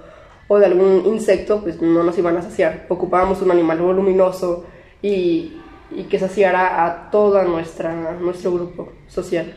o 0.48 0.60
de 0.60 0.66
algún 0.66 1.04
insecto, 1.06 1.62
pues 1.62 1.82
no 1.82 2.04
nos 2.04 2.18
iban 2.18 2.38
a 2.38 2.42
saciar. 2.42 2.86
Ocupábamos 2.88 3.42
un 3.42 3.52
animal 3.52 3.80
voluminoso 3.80 4.64
y, 5.02 5.60
y 5.92 6.04
que 6.04 6.20
saciara 6.20 6.86
a 6.86 7.10
nuestra 7.44 8.14
nuestro 8.14 8.54
grupo 8.54 8.90
social. 9.08 9.54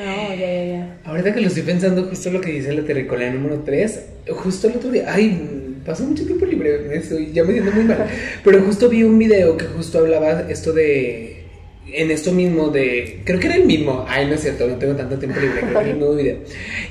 No, 0.00 0.34
ya, 0.34 0.34
ya, 0.34 0.64
ya. 0.64 1.00
Ahorita 1.04 1.34
que 1.34 1.42
lo 1.42 1.48
estoy 1.48 1.62
pensando, 1.62 2.04
justo 2.04 2.30
lo 2.30 2.40
que 2.40 2.52
dice 2.52 2.72
la 2.72 2.82
terricola 2.82 3.28
número 3.28 3.58
3, 3.58 4.00
justo 4.30 4.68
el 4.68 4.76
otro 4.76 4.90
día, 4.90 5.04
ay, 5.06 5.76
pasó 5.84 6.04
mucho 6.04 6.24
tiempo 6.24 6.46
libre, 6.46 6.96
estoy, 6.96 7.32
ya 7.32 7.44
me 7.44 7.52
siento 7.52 7.70
muy 7.72 7.84
mal, 7.84 8.06
pero 8.42 8.62
justo 8.62 8.88
vi 8.88 9.02
un 9.02 9.18
video 9.18 9.58
que 9.58 9.66
justo 9.66 9.98
hablaba 9.98 10.46
esto 10.48 10.72
de, 10.72 11.44
en 11.86 12.10
esto 12.10 12.32
mismo 12.32 12.68
de, 12.68 13.20
creo 13.24 13.38
que 13.38 13.48
era 13.48 13.56
el 13.56 13.66
mismo, 13.66 14.06
ay, 14.08 14.26
no 14.26 14.36
es 14.36 14.40
cierto, 14.40 14.66
no 14.66 14.76
tengo 14.76 14.94
tanto 14.94 15.18
tiempo 15.18 15.38
libre, 15.38 15.60
creo 15.60 15.66
que 15.66 15.78
era 15.78 15.90
el 15.90 15.96
mismo 15.96 16.14
video, 16.14 16.38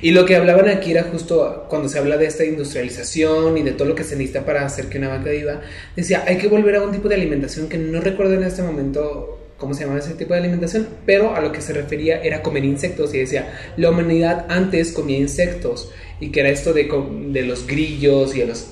y 0.04 0.12
lo 0.12 0.24
que 0.28 0.36
hablaban 0.36 0.70
aquí 0.70 0.92
era 0.92 1.02
justo 1.02 1.66
cuando 1.68 1.90
se 1.90 1.98
habla 1.98 2.16
de 2.18 2.28
esta 2.28 2.46
industrialización 2.46 3.58
y 3.58 3.64
de 3.64 3.72
todo 3.72 3.88
lo 3.88 3.96
que 3.96 4.04
se 4.04 4.18
necesita 4.18 4.46
para 4.46 4.64
hacer 4.64 4.86
que 4.86 5.00
una 5.00 5.08
vaca 5.08 5.32
viva, 5.32 5.62
decía, 5.96 6.26
hay 6.28 6.38
que 6.38 6.48
volver 6.48 6.76
a 6.76 6.84
un 6.84 6.92
tipo 6.92 7.10
de 7.10 7.16
alimentación 7.16 7.70
que 7.70 7.80
no 7.80 8.02
recuerdo 8.02 8.36
en 8.36 8.44
este 8.44 8.62
momento 8.62 9.39
cómo 9.60 9.74
se 9.74 9.82
llamaba 9.82 10.00
ese 10.00 10.14
tipo 10.14 10.34
de 10.34 10.40
alimentación, 10.40 10.88
pero 11.06 11.36
a 11.36 11.42
lo 11.42 11.52
que 11.52 11.62
se 11.62 11.74
refería 11.74 12.22
era 12.22 12.42
comer 12.42 12.66
insectos 12.66 13.14
y 13.14 13.20
decía, 13.20 13.54
la 13.78 13.92
humanidad 13.92 14.46
antes 14.50 14.92
comía 14.92 15.18
insectos. 15.18 15.92
Y 16.20 16.32
que 16.32 16.40
era 16.42 16.50
esto 16.50 16.74
de, 16.74 16.90
de 17.28 17.42
los 17.44 17.68
grillos 17.68 18.36
y 18.36 18.40
de 18.40 18.48
los, 18.48 18.68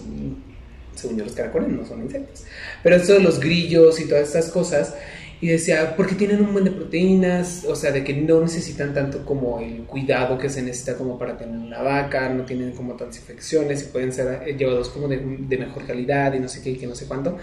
según 0.95 1.17
yo 1.17 1.23
los 1.23 1.33
caracoles 1.33 1.69
no 1.69 1.85
son 1.85 2.01
insectos, 2.01 2.43
pero 2.83 2.95
esto 2.95 3.13
de 3.13 3.21
los 3.21 3.39
grillos 3.39 3.99
y 4.01 4.07
todas 4.07 4.27
estas 4.27 4.49
cosas 4.49 4.95
y 5.39 5.47
decía, 5.49 5.95
porque 5.95 6.15
tienen 6.15 6.41
un 6.41 6.51
buen 6.51 6.65
de 6.65 6.71
proteínas, 6.71 7.63
o 7.65 7.75
sea, 7.75 7.91
de 7.91 8.03
que 8.03 8.13
no 8.13 8.41
necesitan 8.41 8.93
tanto 8.93 9.23
como 9.23 9.59
el 9.59 9.83
cuidado 9.83 10.37
que 10.37 10.49
se 10.49 10.63
necesita 10.63 10.95
como 10.95 11.19
para 11.19 11.37
tener 11.37 11.55
una 11.55 11.81
vaca, 11.83 12.27
no 12.29 12.43
tienen 12.43 12.71
como 12.71 12.95
tantas 12.95 13.17
infecciones 13.17 13.83
y 13.83 13.85
pueden 13.91 14.11
ser 14.11 14.41
eh, 14.47 14.55
llevados 14.57 14.89
como 14.89 15.07
de, 15.07 15.17
de 15.17 15.57
mejor 15.57 15.85
calidad 15.85 16.33
y 16.33 16.39
no 16.39 16.47
sé 16.47 16.63
qué 16.63 16.71
y 16.71 16.77
que 16.77 16.87
no 16.87 16.95
sé 16.95 17.05
cuánto. 17.05 17.37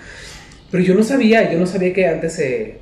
Pero 0.72 0.82
yo 0.82 0.94
no 0.94 1.04
sabía, 1.04 1.52
yo 1.52 1.58
no 1.58 1.66
sabía 1.66 1.92
que 1.92 2.08
antes 2.08 2.32
se 2.32 2.78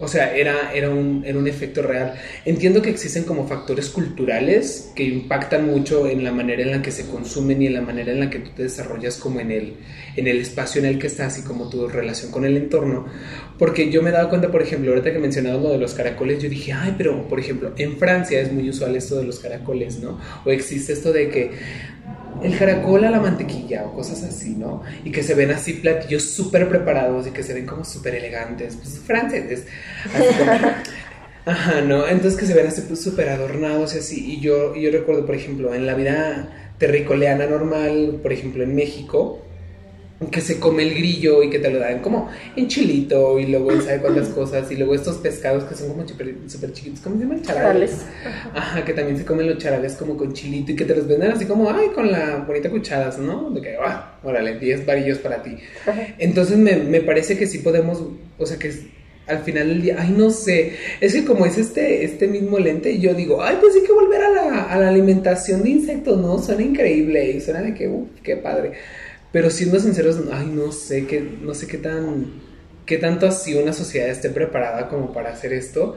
O 0.00 0.08
sea, 0.08 0.34
era, 0.34 0.72
era, 0.72 0.88
un, 0.88 1.22
era 1.26 1.38
un 1.38 1.46
efecto 1.46 1.82
real. 1.82 2.14
Entiendo 2.46 2.80
que 2.80 2.88
existen 2.88 3.24
como 3.24 3.46
factores 3.46 3.90
culturales 3.90 4.90
que 4.96 5.04
impactan 5.04 5.66
mucho 5.66 6.08
en 6.08 6.24
la 6.24 6.32
manera 6.32 6.62
en 6.62 6.70
la 6.70 6.80
que 6.80 6.90
se 6.90 7.06
consumen 7.06 7.60
y 7.60 7.66
en 7.66 7.74
la 7.74 7.82
manera 7.82 8.10
en 8.10 8.20
la 8.20 8.30
que 8.30 8.38
tú 8.38 8.50
te 8.56 8.62
desarrollas 8.62 9.18
como 9.18 9.40
en 9.40 9.50
el, 9.50 9.74
en 10.16 10.26
el 10.26 10.38
espacio 10.38 10.80
en 10.80 10.86
el 10.86 10.98
que 10.98 11.06
estás 11.06 11.38
y 11.38 11.42
como 11.42 11.68
tu 11.68 11.86
relación 11.86 12.32
con 12.32 12.46
el 12.46 12.56
entorno. 12.56 13.04
Porque 13.58 13.90
yo 13.90 14.02
me 14.02 14.08
he 14.08 14.12
dado 14.12 14.30
cuenta, 14.30 14.50
por 14.50 14.62
ejemplo, 14.62 14.90
ahorita 14.90 15.12
que 15.12 15.18
mencionado 15.18 15.60
lo 15.60 15.70
de 15.72 15.78
los 15.78 15.92
caracoles, 15.92 16.42
yo 16.42 16.48
dije, 16.48 16.72
ay, 16.72 16.94
pero 16.96 17.28
por 17.28 17.38
ejemplo, 17.38 17.74
en 17.76 17.98
Francia 17.98 18.40
es 18.40 18.50
muy 18.50 18.70
usual 18.70 18.96
esto 18.96 19.16
de 19.16 19.24
los 19.24 19.38
caracoles, 19.38 19.98
¿no? 19.98 20.18
O 20.46 20.50
existe 20.50 20.94
esto 20.94 21.12
de 21.12 21.28
que 21.28 21.50
el 22.42 22.58
caracol 22.58 23.04
a 23.04 23.10
la 23.10 23.20
mantequilla 23.20 23.84
o 23.84 23.92
cosas 23.94 24.22
así, 24.22 24.56
¿no? 24.56 24.82
Y 25.04 25.10
que 25.12 25.22
se 25.22 25.34
ven 25.34 25.50
así 25.50 25.74
platillos 25.74 26.24
súper 26.24 26.68
preparados 26.68 27.26
y 27.26 27.30
que 27.30 27.42
se 27.42 27.54
ven 27.54 27.66
como 27.66 27.84
súper 27.84 28.14
elegantes, 28.14 28.76
pues 28.76 28.98
franceses. 28.98 29.66
Así 30.14 30.34
como- 30.38 30.52
Ajá, 31.46 31.80
¿no? 31.80 32.06
Entonces 32.06 32.38
que 32.38 32.46
se 32.46 32.54
ven 32.54 32.66
así 32.66 32.82
pues, 32.82 33.00
súper 33.02 33.28
adornados 33.30 33.94
y 33.94 33.98
así. 33.98 34.32
Y 34.34 34.40
yo, 34.40 34.74
y 34.76 34.82
yo 34.82 34.90
recuerdo, 34.90 35.24
por 35.26 35.34
ejemplo, 35.34 35.74
en 35.74 35.86
la 35.86 35.94
vida 35.94 36.50
terricoleana 36.78 37.46
normal, 37.46 38.20
por 38.22 38.32
ejemplo, 38.32 38.62
en 38.62 38.74
México, 38.74 39.40
que 40.28 40.42
se 40.42 40.60
come 40.60 40.82
el 40.82 40.94
grillo 40.94 41.42
y 41.42 41.48
que 41.48 41.58
te 41.58 41.70
lo 41.70 41.78
dan 41.78 42.00
como 42.00 42.28
en 42.54 42.68
chilito 42.68 43.38
y 43.38 43.46
luego 43.46 43.72
en 43.72 43.80
sabe 43.80 44.00
cuántas 44.00 44.28
cosas 44.28 44.70
y 44.70 44.76
luego 44.76 44.94
estos 44.94 45.16
pescados 45.16 45.64
que 45.64 45.74
son 45.74 45.88
como 45.88 46.06
súper 46.06 46.72
chiquitos, 46.72 47.00
¿cómo 47.00 47.16
se 47.16 47.22
llaman? 47.22 47.42
Charales. 47.42 48.04
Ajá, 48.54 48.84
que 48.84 48.92
también 48.92 49.16
se 49.16 49.24
comen 49.24 49.48
los 49.48 49.56
charales 49.58 49.94
como 49.94 50.18
con 50.18 50.34
chilito 50.34 50.72
y 50.72 50.76
que 50.76 50.84
te 50.84 50.94
los 50.94 51.06
venden 51.06 51.30
así 51.30 51.46
como, 51.46 51.70
ay, 51.70 51.88
con 51.94 52.12
la 52.12 52.44
bonita 52.46 52.68
cucharas, 52.68 53.18
¿no? 53.18 53.50
De 53.50 53.62
que, 53.62 53.76
ah, 53.76 54.18
órale, 54.22 54.58
10 54.58 54.84
varillos 54.84 55.18
para 55.18 55.42
ti. 55.42 55.56
Entonces 56.18 56.58
me, 56.58 56.76
me 56.76 57.00
parece 57.00 57.38
que 57.38 57.46
sí 57.46 57.58
podemos, 57.58 58.02
o 58.38 58.46
sea, 58.46 58.58
que 58.58 58.70
al 59.26 59.38
final 59.38 59.68
del 59.68 59.82
día, 59.82 59.96
ay, 59.98 60.14
no 60.16 60.30
sé, 60.30 60.72
es 61.00 61.14
que 61.14 61.24
como 61.24 61.46
es 61.46 61.56
este, 61.56 62.04
este 62.04 62.26
mismo 62.26 62.58
lente, 62.58 62.98
yo 62.98 63.14
digo, 63.14 63.42
ay, 63.42 63.56
pues 63.60 63.74
hay 63.74 63.82
que 63.82 63.92
volver 63.92 64.20
a 64.22 64.30
la, 64.30 64.62
a 64.64 64.78
la 64.78 64.88
alimentación 64.88 65.62
de 65.62 65.70
insectos, 65.70 66.20
¿no? 66.20 66.38
Suena 66.38 66.62
increíble 66.62 67.30
y 67.30 67.40
suena 67.40 67.62
de 67.62 67.72
que, 67.72 67.88
uff, 67.88 68.08
qué 68.22 68.36
padre. 68.36 68.72
Pero 69.32 69.50
siendo 69.50 69.78
sinceros, 69.78 70.18
ay, 70.32 70.46
no 70.46 70.72
sé, 70.72 71.06
qué, 71.06 71.20
no 71.20 71.54
sé 71.54 71.66
qué 71.66 71.78
tan, 71.78 72.26
qué 72.84 72.98
tanto 72.98 73.26
así 73.26 73.54
una 73.54 73.72
sociedad 73.72 74.08
esté 74.08 74.30
preparada 74.30 74.88
como 74.88 75.12
para 75.12 75.30
hacer 75.30 75.52
esto, 75.52 75.96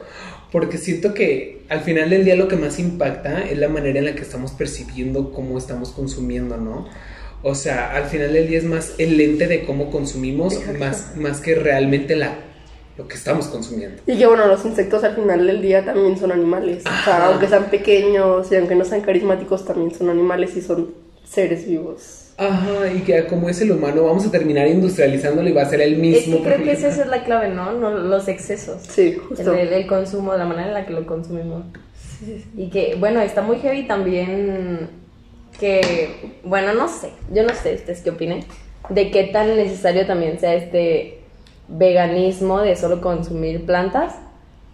porque 0.52 0.78
siento 0.78 1.14
que 1.14 1.62
al 1.68 1.80
final 1.80 2.10
del 2.10 2.24
día 2.24 2.36
lo 2.36 2.46
que 2.46 2.56
más 2.56 2.78
impacta 2.78 3.42
es 3.42 3.58
la 3.58 3.68
manera 3.68 3.98
en 3.98 4.04
la 4.04 4.14
que 4.14 4.22
estamos 4.22 4.52
percibiendo 4.52 5.32
cómo 5.32 5.58
estamos 5.58 5.90
consumiendo, 5.90 6.56
¿no? 6.56 6.86
O 7.42 7.54
sea, 7.54 7.94
al 7.94 8.04
final 8.04 8.32
del 8.32 8.48
día 8.48 8.58
es 8.58 8.64
más 8.64 8.94
el 8.98 9.16
lente 9.18 9.48
de 9.48 9.64
cómo 9.64 9.90
consumimos, 9.90 10.54
Exacto. 10.54 10.78
más, 10.78 11.16
más 11.16 11.40
que 11.40 11.54
realmente 11.56 12.16
la, 12.16 12.36
lo 12.96 13.08
que 13.08 13.16
estamos 13.16 13.48
consumiendo. 13.48 14.00
Y 14.06 14.16
que 14.16 14.26
bueno, 14.26 14.46
los 14.46 14.64
insectos 14.64 15.02
al 15.04 15.14
final 15.16 15.46
del 15.46 15.60
día 15.60 15.84
también 15.84 16.16
son 16.16 16.32
animales. 16.32 16.84
O 16.86 17.04
sea, 17.04 17.26
aunque 17.26 17.48
sean 17.48 17.64
pequeños 17.70 18.50
y 18.50 18.56
aunque 18.56 18.76
no 18.76 18.84
sean 18.84 19.02
carismáticos, 19.02 19.64
también 19.64 19.92
son 19.92 20.08
animales 20.08 20.56
y 20.56 20.62
son 20.62 20.94
seres 21.24 21.66
vivos. 21.66 22.23
Ajá, 22.36 22.90
y 22.92 23.00
que 23.02 23.26
como 23.26 23.48
es 23.48 23.60
el 23.60 23.70
humano, 23.72 24.04
vamos 24.04 24.26
a 24.26 24.30
terminar 24.30 24.66
industrializándolo 24.66 25.48
y 25.48 25.52
va 25.52 25.62
a 25.62 25.66
ser 25.66 25.80
el 25.80 25.92
Es 25.94 25.98
mismo. 25.98 26.38
que 26.38 26.42
creo 26.44 26.62
que 26.64 26.72
esa 26.72 26.88
es 26.88 27.06
la 27.06 27.22
clave, 27.22 27.48
¿no? 27.50 27.72
no 27.72 27.90
los 27.90 28.26
excesos. 28.28 28.82
Sí, 28.88 29.14
justo. 29.14 29.54
el- 29.54 29.72
el 29.72 29.86
consumo, 29.86 30.34
la 30.34 30.44
manera 30.44 30.68
en 30.68 30.74
la 30.74 30.84
que 30.86 30.92
lo 30.92 31.06
consumimos. 31.06 31.62
Y 32.56 32.70
que, 32.70 32.96
bueno, 32.98 33.20
está 33.20 33.42
muy 33.42 33.58
heavy 33.58 33.86
también 33.86 34.88
que, 35.60 36.32
bueno, 36.42 36.72
no 36.74 36.88
sé, 36.88 37.10
yo 37.32 37.42
no 37.44 37.54
sé 37.54 37.74
ustedes 37.74 38.00
qué 38.02 38.10
opinen, 38.10 38.44
de 38.88 39.10
qué 39.10 39.24
tan 39.24 39.54
necesario 39.56 40.06
también 40.06 40.38
sea 40.40 40.54
este 40.54 41.20
veganismo 41.68 42.60
de 42.60 42.74
solo 42.76 43.00
consumir 43.00 43.64
plantas, 43.64 44.14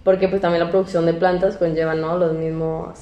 porque 0.05 0.29
pues 0.29 0.41
también 0.41 0.65
la 0.65 0.71
producción 0.71 1.05
de 1.07 1.13
plantas 1.15 1.57
conlleva, 1.57 1.95
¿no? 1.95 2.17
Los 2.17 2.33
mismos 2.35 2.99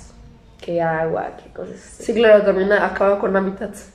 que 0.60 0.80
agua, 0.80 1.36
que 1.42 1.52
cosas 1.52 1.76
así. 1.76 2.02
Sí, 2.04 2.14
claro, 2.14 2.42
también 2.44 2.72
acaba 2.72 3.18
con 3.20 3.36
hábitats. 3.36 3.90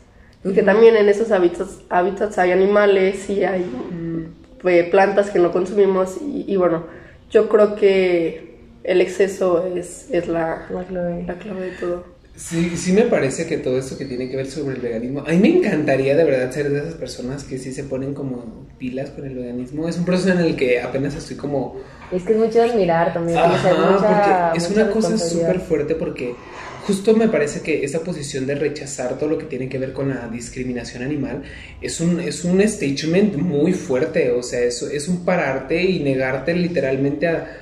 Y 0.45 0.53
que 0.53 0.63
también 0.63 0.95
en 0.97 1.07
esos 1.09 1.31
hábitats, 1.31 1.79
hábitats 1.89 2.37
hay 2.37 2.51
animales 2.51 3.29
y 3.29 3.43
hay 3.43 3.61
mm, 3.63 4.67
eh, 4.67 4.83
plantas 4.91 5.29
que 5.29 5.39
no 5.39 5.51
consumimos. 5.51 6.17
Y, 6.21 6.45
y 6.51 6.55
bueno, 6.57 6.85
yo 7.31 7.47
creo 7.49 7.75
que 7.75 8.53
el 8.83 8.99
exceso 9.01 9.65
es, 9.65 10.07
es 10.11 10.27
la, 10.27 10.67
La 10.69 10.83
clave. 10.83 11.23
la 11.25 11.35
clave 11.35 11.61
de 11.67 11.71
todo. 11.77 12.13
Sí, 12.35 12.75
sí 12.77 12.93
me 12.93 13.03
parece 13.03 13.45
que 13.45 13.57
todo 13.57 13.77
esto 13.77 13.95
que 13.95 14.05
tiene 14.05 14.27
que 14.27 14.35
ver 14.35 14.47
sobre 14.47 14.75
el 14.75 14.81
veganismo, 14.81 15.19
a 15.21 15.29
mí 15.29 15.37
me 15.37 15.49
encantaría 15.59 16.15
de 16.17 16.23
verdad 16.23 16.49
ser 16.51 16.67
de 16.71 16.79
esas 16.79 16.95
personas 16.95 17.43
que 17.43 17.59
sí 17.59 17.71
se 17.71 17.83
ponen 17.83 18.15
como 18.15 18.65
pilas 18.79 19.11
con 19.11 19.25
el 19.27 19.35
veganismo. 19.35 19.87
Es 19.87 19.99
un 19.99 20.05
proceso 20.05 20.31
en 20.31 20.39
el 20.39 20.55
que 20.55 20.81
apenas 20.81 21.13
estoy 21.15 21.37
como... 21.37 21.75
Es 22.11 22.23
que 22.23 22.33
es 22.33 22.39
mucho 22.39 22.61
admirar 22.63 23.13
también. 23.13 23.37
Ajá, 23.37 23.91
mucha- 23.91 24.51
es 24.55 24.67
mucha 24.67 24.81
una 24.83 24.91
cosa 24.91 25.17
súper 25.17 25.59
fuerte 25.59 25.93
porque 25.93 26.35
justo 26.85 27.15
me 27.15 27.29
parece 27.29 27.61
que 27.61 27.83
esa 27.83 28.03
posición 28.03 28.45
de 28.45 28.55
rechazar 28.55 29.17
todo 29.17 29.29
lo 29.29 29.37
que 29.37 29.45
tiene 29.45 29.69
que 29.69 29.77
ver 29.77 29.93
con 29.93 30.09
la 30.09 30.27
discriminación 30.27 31.03
animal 31.03 31.43
es 31.81 31.99
un, 32.01 32.19
es 32.19 32.43
un 32.43 32.61
statement 32.67 33.37
muy 33.37 33.73
fuerte, 33.73 34.31
o 34.31 34.43
sea, 34.43 34.59
es, 34.61 34.81
es 34.81 35.07
un 35.07 35.23
pararte 35.23 35.81
y 35.81 35.99
negarte 35.99 36.53
literalmente 36.53 37.27
a 37.27 37.59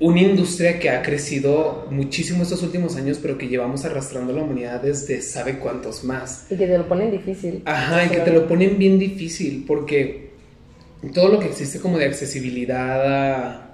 una 0.00 0.20
industria 0.22 0.78
que 0.78 0.88
ha 0.88 1.02
crecido 1.02 1.86
muchísimo 1.90 2.42
estos 2.42 2.62
últimos 2.62 2.96
años, 2.96 3.18
pero 3.20 3.36
que 3.36 3.48
llevamos 3.48 3.84
arrastrando 3.84 4.32
a 4.32 4.36
la 4.36 4.42
humanidad 4.42 4.80
desde 4.82 5.20
sabe 5.20 5.58
cuántos 5.58 6.04
más. 6.04 6.46
Y 6.50 6.56
que 6.56 6.66
te 6.66 6.78
lo 6.78 6.88
ponen 6.88 7.10
difícil. 7.10 7.62
Ajá, 7.66 8.06
y 8.06 8.08
que 8.08 8.20
te 8.20 8.32
lo 8.32 8.48
ponen 8.48 8.78
bien 8.78 8.98
difícil, 8.98 9.64
porque 9.66 10.30
todo 11.14 11.28
lo 11.28 11.38
que 11.38 11.48
existe 11.48 11.80
como 11.80 11.98
de 11.98 12.06
accesibilidad 12.06 13.06
a, 13.06 13.69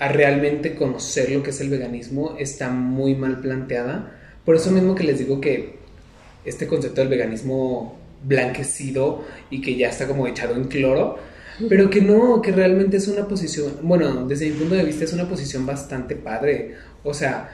a 0.00 0.08
realmente 0.08 0.74
conocer 0.74 1.30
lo 1.30 1.42
que 1.42 1.50
es 1.50 1.60
el 1.60 1.68
veganismo 1.68 2.34
está 2.38 2.70
muy 2.70 3.14
mal 3.14 3.40
planteada. 3.40 4.10
Por 4.46 4.56
eso 4.56 4.70
mismo 4.70 4.94
que 4.94 5.04
les 5.04 5.18
digo 5.18 5.42
que 5.42 5.74
este 6.44 6.66
concepto 6.66 7.02
del 7.02 7.10
veganismo 7.10 7.98
blanquecido 8.24 9.24
y 9.50 9.60
que 9.60 9.76
ya 9.76 9.90
está 9.90 10.08
como 10.08 10.26
echado 10.26 10.56
en 10.56 10.64
cloro, 10.64 11.18
pero 11.68 11.90
que 11.90 12.00
no, 12.00 12.40
que 12.40 12.50
realmente 12.50 12.96
es 12.96 13.08
una 13.08 13.28
posición, 13.28 13.74
bueno, 13.82 14.26
desde 14.26 14.48
mi 14.48 14.56
punto 14.56 14.74
de 14.74 14.84
vista 14.84 15.04
es 15.04 15.12
una 15.12 15.28
posición 15.28 15.66
bastante 15.66 16.16
padre. 16.16 16.76
O 17.04 17.12
sea, 17.12 17.50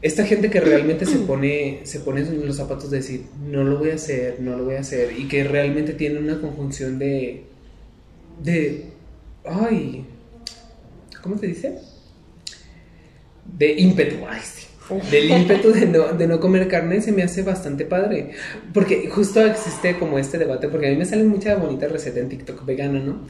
esta 0.00 0.24
gente 0.24 0.48
que 0.48 0.60
realmente 0.60 1.04
se 1.04 1.18
pone, 1.18 1.80
se 1.82 2.00
pone 2.00 2.22
los 2.22 2.56
zapatos 2.56 2.90
de 2.90 2.98
decir, 2.98 3.26
no 3.46 3.64
lo 3.64 3.78
voy 3.78 3.90
a 3.90 3.96
hacer, 3.96 4.40
no 4.40 4.56
lo 4.56 4.64
voy 4.64 4.76
a 4.76 4.80
hacer, 4.80 5.12
y 5.18 5.28
que 5.28 5.44
realmente 5.44 5.92
tiene 5.92 6.20
una 6.20 6.40
conjunción 6.40 6.98
de, 6.98 7.44
de, 8.42 8.86
ay, 9.44 10.06
¿cómo 11.26 11.38
se 11.38 11.48
dice? 11.48 11.78
De 13.44 13.72
ímpetu, 13.72 14.16
ay, 14.28 14.40
sí. 14.42 14.66
Del 15.10 15.30
ímpetu 15.30 15.72
de 15.72 15.86
no, 15.86 16.12
de 16.12 16.28
no 16.28 16.38
comer 16.38 16.68
carne 16.68 17.00
se 17.00 17.10
me 17.10 17.24
hace 17.24 17.42
bastante 17.42 17.84
padre. 17.84 18.30
Porque 18.72 19.08
justo 19.10 19.44
existe 19.44 19.98
como 19.98 20.18
este 20.18 20.38
debate, 20.38 20.68
porque 20.68 20.86
a 20.86 20.90
mí 20.90 20.96
me 20.96 21.04
salen 21.04 21.28
muchas 21.28 21.60
bonitas 21.60 21.90
recetas 21.90 22.18
en 22.18 22.28
TikTok 22.28 22.64
vegana, 22.64 23.00
¿no? 23.00 23.26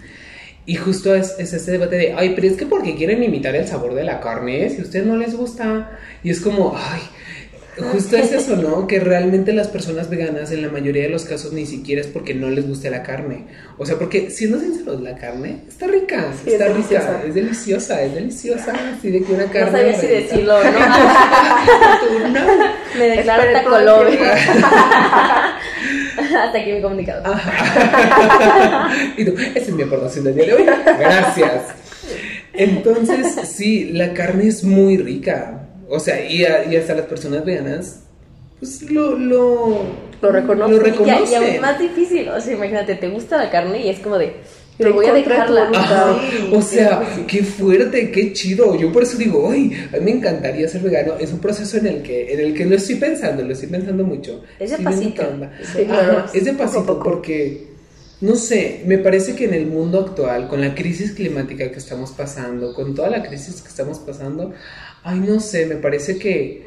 Y 0.67 0.75
justo 0.75 1.15
es, 1.15 1.37
es 1.39 1.55
este 1.55 1.73
debate 1.73 1.97
de, 1.97 2.13
ay, 2.13 2.33
pero 2.35 2.49
es 2.49 2.57
que 2.57 2.67
porque 2.67 2.97
quieren 2.97 3.23
imitar 3.23 3.55
el 3.57 3.67
sabor 3.67 3.95
de 3.95 4.05
la 4.05 4.21
carne, 4.21 4.69
si 4.69 4.81
a 4.81 4.85
ustedes 4.85 5.07
no 5.07 5.17
les 5.17 5.35
gusta. 5.35 5.99
Y 6.23 6.31
es 6.31 6.41
como, 6.41 6.77
ay, 6.77 7.01
justo 7.77 8.17
es 8.17 8.33
eso, 8.33 8.57
¿no? 8.57 8.87
Que 8.87 9.01
realmente 9.01 9.53
las 9.53 9.69
personas 9.69 10.09
veganas 10.09 10.51
en 10.53 10.63
la 10.63 10.69
mayoría 10.69 11.03
de 11.05 11.09
los 11.11 11.25
casos 11.25 11.53
ni 11.53 11.67
siquiera 11.67 12.01
es 12.01 12.07
porque 12.07 12.35
no 12.35 12.49
les 12.49 12.67
guste 12.67 12.91
la 12.91 13.03
carne. 13.03 13.45
O 13.79 13.85
sea, 13.87 13.99
porque 13.99 14.31
siendo 14.31 14.59
sinceros, 14.61 15.01
la 15.03 15.17
carne 15.17 15.63
está 15.69 15.87
rica, 15.87 16.33
Sí, 16.45 16.53
está 16.53 16.67
es 16.69 16.77
rica, 16.77 16.89
deliciosa. 16.99 17.23
es 17.27 17.35
deliciosa, 17.35 18.03
es 18.03 18.15
deliciosa. 18.15 18.73
Así 18.97 19.11
de 19.11 19.23
que 19.23 19.33
una 19.33 19.45
carne. 19.47 19.71
No 19.73 19.79
sabía 19.79 19.95
si 20.01 20.07
decirlo 20.07 20.55
no. 20.65 20.71
No. 22.27 22.41
Me 22.99 23.09
declaro 23.09 23.43
tiempo. 23.53 23.71
Hasta 26.17 26.59
aquí 26.59 26.73
mi 26.73 26.81
comunicado. 26.81 27.23
y 29.17 29.25
tú, 29.25 29.35
esa 29.39 29.59
es 29.59 29.73
mi 29.73 29.83
aportación 29.83 30.25
del 30.25 30.35
día 30.35 30.45
de 30.47 30.55
hoy. 30.55 30.65
Gracias. 30.99 31.63
Entonces, 32.53 33.35
sí, 33.49 33.91
la 33.93 34.15
carne 34.15 34.49
es 34.49 34.65
muy 34.65 34.97
rica. 34.97 35.66
O 35.89 36.01
sea, 36.01 36.25
y, 36.29 36.45
a- 36.45 36.65
y 36.71 36.77
hasta 36.77 36.95
las 36.95 37.07
personas 37.07 37.45
veganas, 37.45 38.01
pues 38.59 38.83
lo, 38.91 39.17
lo, 39.19 39.83
Lo 40.23 40.31
reconocen. 40.33 40.77
Lo 40.77 41.07
Y, 41.07 41.35
aún 41.35 41.61
más 41.61 41.79
difícil, 41.79 42.29
o 42.29 42.41
sea, 42.41 42.55
imagínate, 42.55 42.95
te 42.95 43.09
gusta 43.09 43.37
la 43.37 43.51
carne 43.51 43.85
y 43.85 43.91
es 43.91 43.99
como 44.01 44.17
de, 44.19 44.27
Te 44.29 44.35
pero 44.79 44.95
voy 44.95 45.07
a 45.07 45.13
dejarla. 45.13 45.71
Ajá, 45.75 46.17
o 46.53 46.63
sea, 46.63 47.03
qué 47.29 47.43
fuerte, 47.43 48.11
qué 48.11 48.33
chido. 48.33 48.77
Yo 48.79 48.93
por 48.93 49.03
eso 49.05 49.17
digo, 49.19 49.51
ay, 49.51 49.73
a 49.95 49.99
mí 49.99 50.05
me 50.07 50.11
encantaría 50.13 50.67
ser 50.69 50.81
vegano. 50.83 51.15
Es 51.21 51.33
un 51.33 51.39
proceso 51.39 51.77
en 51.79 51.87
el 51.87 52.03
que, 52.03 52.33
en 52.33 52.41
el 52.41 52.55
que 52.55 52.65
lo 52.65 52.77
estoy 52.77 52.97
pensando, 52.97 53.43
lo 53.43 53.53
estoy 53.53 53.69
pensando 53.69 54.05
mucho. 54.05 54.43
Es 54.59 54.71
de 54.71 54.79
pasito. 54.79 55.23
qué 55.23 55.29
onda. 55.29 55.53
Sí, 55.63 55.85
claro. 55.85 56.19
Ajá, 56.19 56.31
es 56.35 56.45
de 56.45 56.53
Poco 56.53 56.65
pasito 56.65 56.87
poco. 56.87 57.03
porque, 57.05 57.67
no 58.23 58.35
sé, 58.37 58.81
me 58.87 58.97
parece 58.99 59.35
que 59.37 59.45
en 59.45 59.53
el 59.55 59.67
mundo 59.67 60.01
actual, 60.01 60.49
con 60.49 60.61
la 60.63 60.75
crisis 60.75 61.13
climática 61.13 61.71
que 61.71 61.79
estamos 61.79 62.11
pasando, 62.13 62.73
con 62.75 62.95
toda 62.95 63.11
la 63.11 63.23
crisis 63.23 63.61
que 63.61 63.69
estamos 63.69 63.99
pasando, 63.99 64.53
ay, 65.07 65.21
no 65.21 65.41
sé, 65.41 65.67
me 65.67 65.77
parece 65.77 66.19
que 66.19 66.67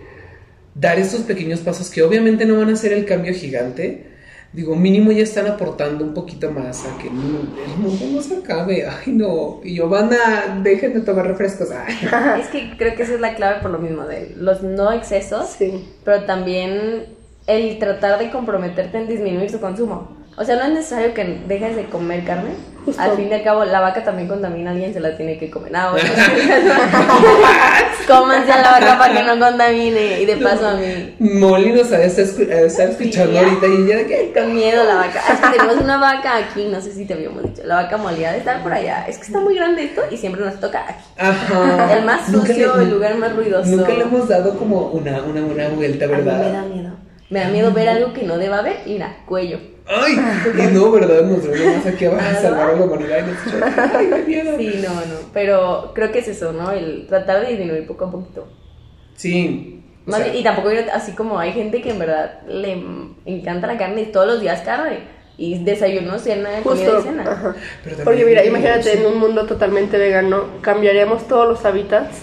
dar 0.75 0.97
estos 0.97 1.21
pequeños 1.21 1.59
pasos 1.59 1.89
que 1.89 2.01
obviamente 2.01 2.45
no 2.45 2.57
van 2.57 2.69
a 2.69 2.75
ser 2.75 2.93
el 2.93 3.05
cambio 3.05 3.33
gigante, 3.33 4.05
digo, 4.53 4.75
mínimo 4.75 5.11
ya 5.11 5.23
están 5.23 5.45
aportando 5.47 6.03
un 6.05 6.13
poquito 6.13 6.49
más 6.51 6.85
a 6.85 6.97
que 6.97 7.07
el 7.07 7.13
mundo 7.13 8.05
no 8.13 8.21
se 8.21 8.37
acabe. 8.37 8.85
Ay, 8.87 9.11
no. 9.13 9.59
Y 9.63 9.75
yo, 9.75 9.89
banda, 9.89 10.59
dejen 10.63 10.93
de 10.93 11.01
tomar 11.01 11.27
refrescos. 11.27 11.69
Ay. 11.71 11.93
Es 12.41 12.47
que 12.47 12.75
creo 12.77 12.95
que 12.95 13.03
esa 13.03 13.13
es 13.15 13.19
la 13.19 13.35
clave 13.35 13.61
por 13.61 13.71
lo 13.71 13.77
mismo, 13.79 14.05
de 14.05 14.33
los 14.37 14.63
no 14.63 14.91
excesos, 14.91 15.49
Sí. 15.57 15.87
pero 16.05 16.23
también 16.23 17.05
el 17.45 17.77
tratar 17.79 18.17
de 18.19 18.31
comprometerte 18.31 18.97
en 18.99 19.07
disminuir 19.07 19.49
su 19.49 19.59
consumo. 19.59 20.17
O 20.39 20.45
sea, 20.45 20.55
no 20.55 20.63
es 20.63 20.69
necesario 20.71 21.13
que 21.13 21.41
dejes 21.47 21.75
de 21.75 21.83
comer 21.85 22.23
carne. 22.23 22.51
Justo. 22.85 23.01
Al 23.01 23.11
fin 23.17 23.27
y 23.29 23.33
al 23.33 23.43
cabo, 23.43 23.65
la 23.65 23.81
vaca 23.81 24.03
también 24.05 24.29
contamina, 24.29 24.71
alguien 24.71 24.93
se 24.93 25.01
la 25.01 25.15
tiene 25.17 25.37
que 25.37 25.51
comer. 25.51 25.75
Ah, 25.75 25.91
bueno. 25.91 26.09
Cómanse 28.07 28.51
a 28.51 28.61
la 28.61 28.71
vaca 28.71 28.97
para 28.97 29.13
que 29.13 29.23
no 29.23 29.37
contamine. 29.37 30.21
Y 30.21 30.25
de 30.25 30.37
paso 30.37 30.67
a 30.67 30.73
mí. 30.75 31.15
Molly 31.19 31.73
nos 31.73 31.91
ha 31.91 31.97
de 31.97 32.05
estar, 32.07 32.25
escuchando 32.89 33.31
Sí. 33.33 33.37
ahorita 33.37 33.67
y 33.67 33.71
ella 33.83 33.97
de 33.97 34.05
que. 34.07 34.31
Con 34.33 34.55
miedo 34.55 34.83
la 34.85 34.95
vaca. 34.95 35.21
Es 35.31 35.39
que 35.39 35.49
tenemos 35.57 35.83
una 35.83 35.97
vaca 35.97 36.37
aquí, 36.37 36.65
no 36.71 36.81
sé 36.81 36.93
si 36.93 37.05
te 37.05 37.13
habíamos 37.15 37.43
dicho. 37.43 37.61
La 37.65 37.75
vaca 37.75 37.97
molida 37.97 38.31
de 38.31 38.39
estar 38.39 38.63
por 38.63 38.73
allá. 38.73 39.05
Es 39.07 39.17
que 39.17 39.25
está 39.25 39.39
muy 39.39 39.55
grande 39.55 39.83
esto 39.83 40.01
y 40.09 40.17
siempre 40.17 40.43
nos 40.43 40.59
toca 40.59 40.85
aquí. 40.87 41.03
Ajá. 41.17 41.97
El 41.97 42.05
más 42.05 42.25
sucio, 42.27 42.77
le- 42.77 42.83
el 42.83 42.89
lugar 42.91 43.15
más 43.17 43.35
ruidoso. 43.35 43.69
Nunca 43.69 43.89
le 43.93 44.01
hemos 44.03 44.27
dado 44.27 44.57
como 44.57 44.87
una, 44.87 45.21
una, 45.21 45.41
una 45.41 45.67
vuelta, 45.69 46.05
A 46.05 46.07
mí 46.07 46.15
me 46.15 46.23
da 46.23 46.37
¿verdad? 46.39 46.63
miedo. 46.65 46.89
Me 47.29 47.39
da 47.41 47.49
miedo 47.49 47.71
ver 47.71 47.89
algo 47.89 48.13
que 48.13 48.23
no 48.23 48.37
deba 48.37 48.61
ver. 48.61 48.77
Mira, 48.85 49.17
cuello. 49.25 49.59
Ay, 49.87 50.13
y 50.55 50.73
no, 50.73 50.91
¿verdad? 50.91 51.23
Nos 51.23 51.47
venimos 51.47 51.85
aquí 51.85 52.05
a 52.05 52.09
¿Verdad? 52.11 52.41
salvar 52.41 52.69
a 52.69 52.75
la 52.75 52.83
humanidad 52.83 53.19
y 53.19 53.31
nos 53.31 53.95
Ay, 53.95 54.09
qué 54.09 54.23
miedo. 54.23 54.57
Sí, 54.57 54.81
no, 54.83 54.93
no. 54.93 55.19
Pero 55.33 55.91
creo 55.95 56.11
que 56.11 56.19
es 56.19 56.27
eso, 56.27 56.53
¿no? 56.53 56.71
El 56.71 57.07
tratar 57.07 57.41
de 57.41 57.49
disminuir 57.49 57.87
poco 57.87 58.05
a 58.05 58.11
poquito. 58.11 58.47
Sí. 59.15 59.81
o 60.05 60.11
Más 60.11 60.21
sea, 60.21 60.35
y 60.35 60.43
tampoco 60.43 60.69
así 60.93 61.13
como 61.13 61.39
hay 61.39 61.53
gente 61.53 61.81
que 61.81 61.91
en 61.91 61.99
verdad 61.99 62.41
le 62.47 62.81
encanta 63.25 63.67
la 63.67 63.77
carne 63.77 64.01
y 64.01 64.05
todos 64.11 64.27
los 64.27 64.41
días 64.41 64.61
carne. 64.61 64.99
Y 65.37 65.63
desayuno, 65.63 66.19
cena, 66.19 66.49
comida 66.63 66.91
Justo. 66.91 66.99
y 66.99 67.03
cena. 67.03 67.55
Porque 68.03 68.25
mira, 68.25 68.43
imagínate 68.43 68.93
en 68.99 69.05
un 69.05 69.17
mundo 69.17 69.45
totalmente 69.45 69.97
vegano, 69.97 70.45
cambiaríamos 70.61 71.27
todos 71.27 71.47
los 71.47 71.63
hábitats 71.65 72.17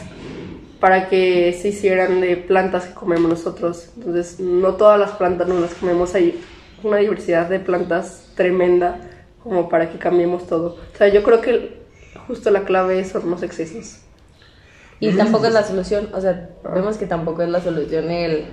para 0.80 1.08
que 1.08 1.52
se 1.60 1.68
hicieran 1.68 2.20
de 2.20 2.36
plantas 2.36 2.86
que 2.86 2.94
comemos 2.94 3.30
nosotros. 3.30 3.90
Entonces, 3.96 4.40
no 4.40 4.74
todas 4.74 4.98
las 4.98 5.12
plantas 5.12 5.48
nos 5.48 5.60
las 5.60 5.74
comemos. 5.74 6.14
Hay 6.14 6.40
una 6.82 6.98
diversidad 6.98 7.48
de 7.48 7.60
plantas 7.60 8.28
tremenda 8.34 9.00
como 9.42 9.68
para 9.68 9.90
que 9.90 9.98
cambiemos 9.98 10.46
todo. 10.46 10.76
O 10.94 10.96
sea, 10.96 11.08
yo 11.08 11.22
creo 11.22 11.40
que 11.40 11.80
justo 12.26 12.50
la 12.50 12.64
clave 12.64 13.04
son 13.04 13.30
los 13.30 13.42
excesos. 13.42 14.00
Y 14.98 15.12
tampoco 15.12 15.46
es 15.46 15.52
la 15.52 15.62
solución, 15.62 16.08
o 16.14 16.20
sea, 16.20 16.48
vemos 16.74 16.96
que 16.96 17.06
tampoco 17.06 17.42
es 17.42 17.50
la 17.50 17.60
solución 17.60 18.10
el 18.10 18.46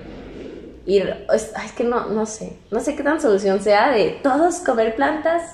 ir, 0.84 1.24
es, 1.32 1.52
es 1.64 1.72
que 1.72 1.84
no, 1.84 2.10
no 2.10 2.26
sé, 2.26 2.58
no 2.70 2.80
sé 2.80 2.94
qué 2.94 3.02
tan 3.02 3.18
solución 3.18 3.62
sea 3.62 3.90
de 3.92 4.20
todos 4.22 4.56
comer 4.56 4.94
plantas. 4.94 5.52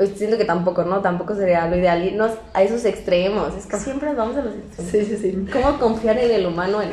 Pues 0.00 0.12
siento 0.16 0.38
que 0.38 0.46
tampoco, 0.46 0.82
¿no? 0.84 1.02
Tampoco 1.02 1.34
sería 1.34 1.68
lo 1.68 1.76
ideal 1.76 2.02
irnos 2.02 2.30
a 2.54 2.62
esos 2.62 2.86
extremos. 2.86 3.54
Es 3.54 3.66
que 3.66 3.76
siempre 3.76 4.08
nos 4.08 4.16
vamos 4.16 4.34
a 4.38 4.40
los 4.40 4.54
extremos. 4.54 4.90
Sí, 4.90 5.04
sí, 5.04 5.16
sí. 5.18 5.46
¿Cómo 5.52 5.78
confiar 5.78 6.16
en 6.16 6.30
el 6.30 6.46
humano 6.46 6.80
en? 6.82 6.88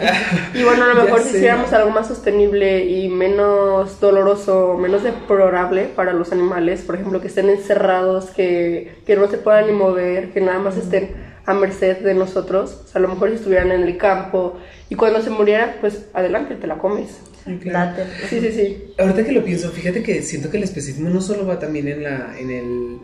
Y 0.53 0.65
bueno, 0.65 0.83
a 0.83 0.87
lo 0.87 0.95
Ya 0.95 1.03
mejor 1.05 1.21
si 1.21 1.37
hiciéramos 1.37 1.71
algo 1.71 1.89
más 1.91 2.09
sostenible 2.09 2.83
y 2.83 3.07
menos 3.07 4.01
doloroso, 4.01 4.77
menos 4.77 5.03
deplorable 5.03 5.85
para 5.85 6.11
los 6.11 6.33
animales, 6.33 6.81
por 6.81 6.95
ejemplo, 6.95 7.21
que 7.21 7.27
estén 7.27 7.49
encerrados, 7.49 8.25
que, 8.31 8.97
que 9.05 9.15
no 9.15 9.29
se 9.29 9.37
puedan 9.37 9.67
ni 9.67 9.71
mover, 9.71 10.33
que 10.33 10.41
nada 10.41 10.59
más 10.59 10.75
estén 10.75 11.15
a 11.45 11.53
merced 11.53 11.99
de 11.99 12.13
nosotros, 12.13 12.81
o 12.83 12.87
sea, 12.89 12.99
a 12.99 13.01
lo 13.01 13.07
mejor 13.07 13.29
si 13.29 13.35
estuvieran 13.35 13.71
en 13.71 13.83
el 13.83 13.97
campo 13.97 14.57
y 14.89 14.95
cuando 14.95 15.21
se 15.21 15.29
murieran, 15.29 15.75
pues 15.79 16.09
adelante, 16.13 16.55
te 16.55 16.67
la 16.67 16.77
comes. 16.77 17.21
Claro. 17.61 17.97
Date. 17.97 18.27
Sí, 18.29 18.39
sí, 18.39 18.51
sí. 18.51 18.93
Ahorita 18.97 19.23
que 19.23 19.31
lo 19.31 19.43
pienso, 19.43 19.71
fíjate 19.71 20.03
que 20.03 20.21
siento 20.21 20.49
que 20.49 20.57
el 20.57 20.63
especismo 20.63 21.09
no 21.09 21.21
solo 21.21 21.45
va 21.45 21.59
también 21.59 21.87
en 21.87 22.03
la 22.03 22.37
en 22.39 22.51
el 22.51 22.97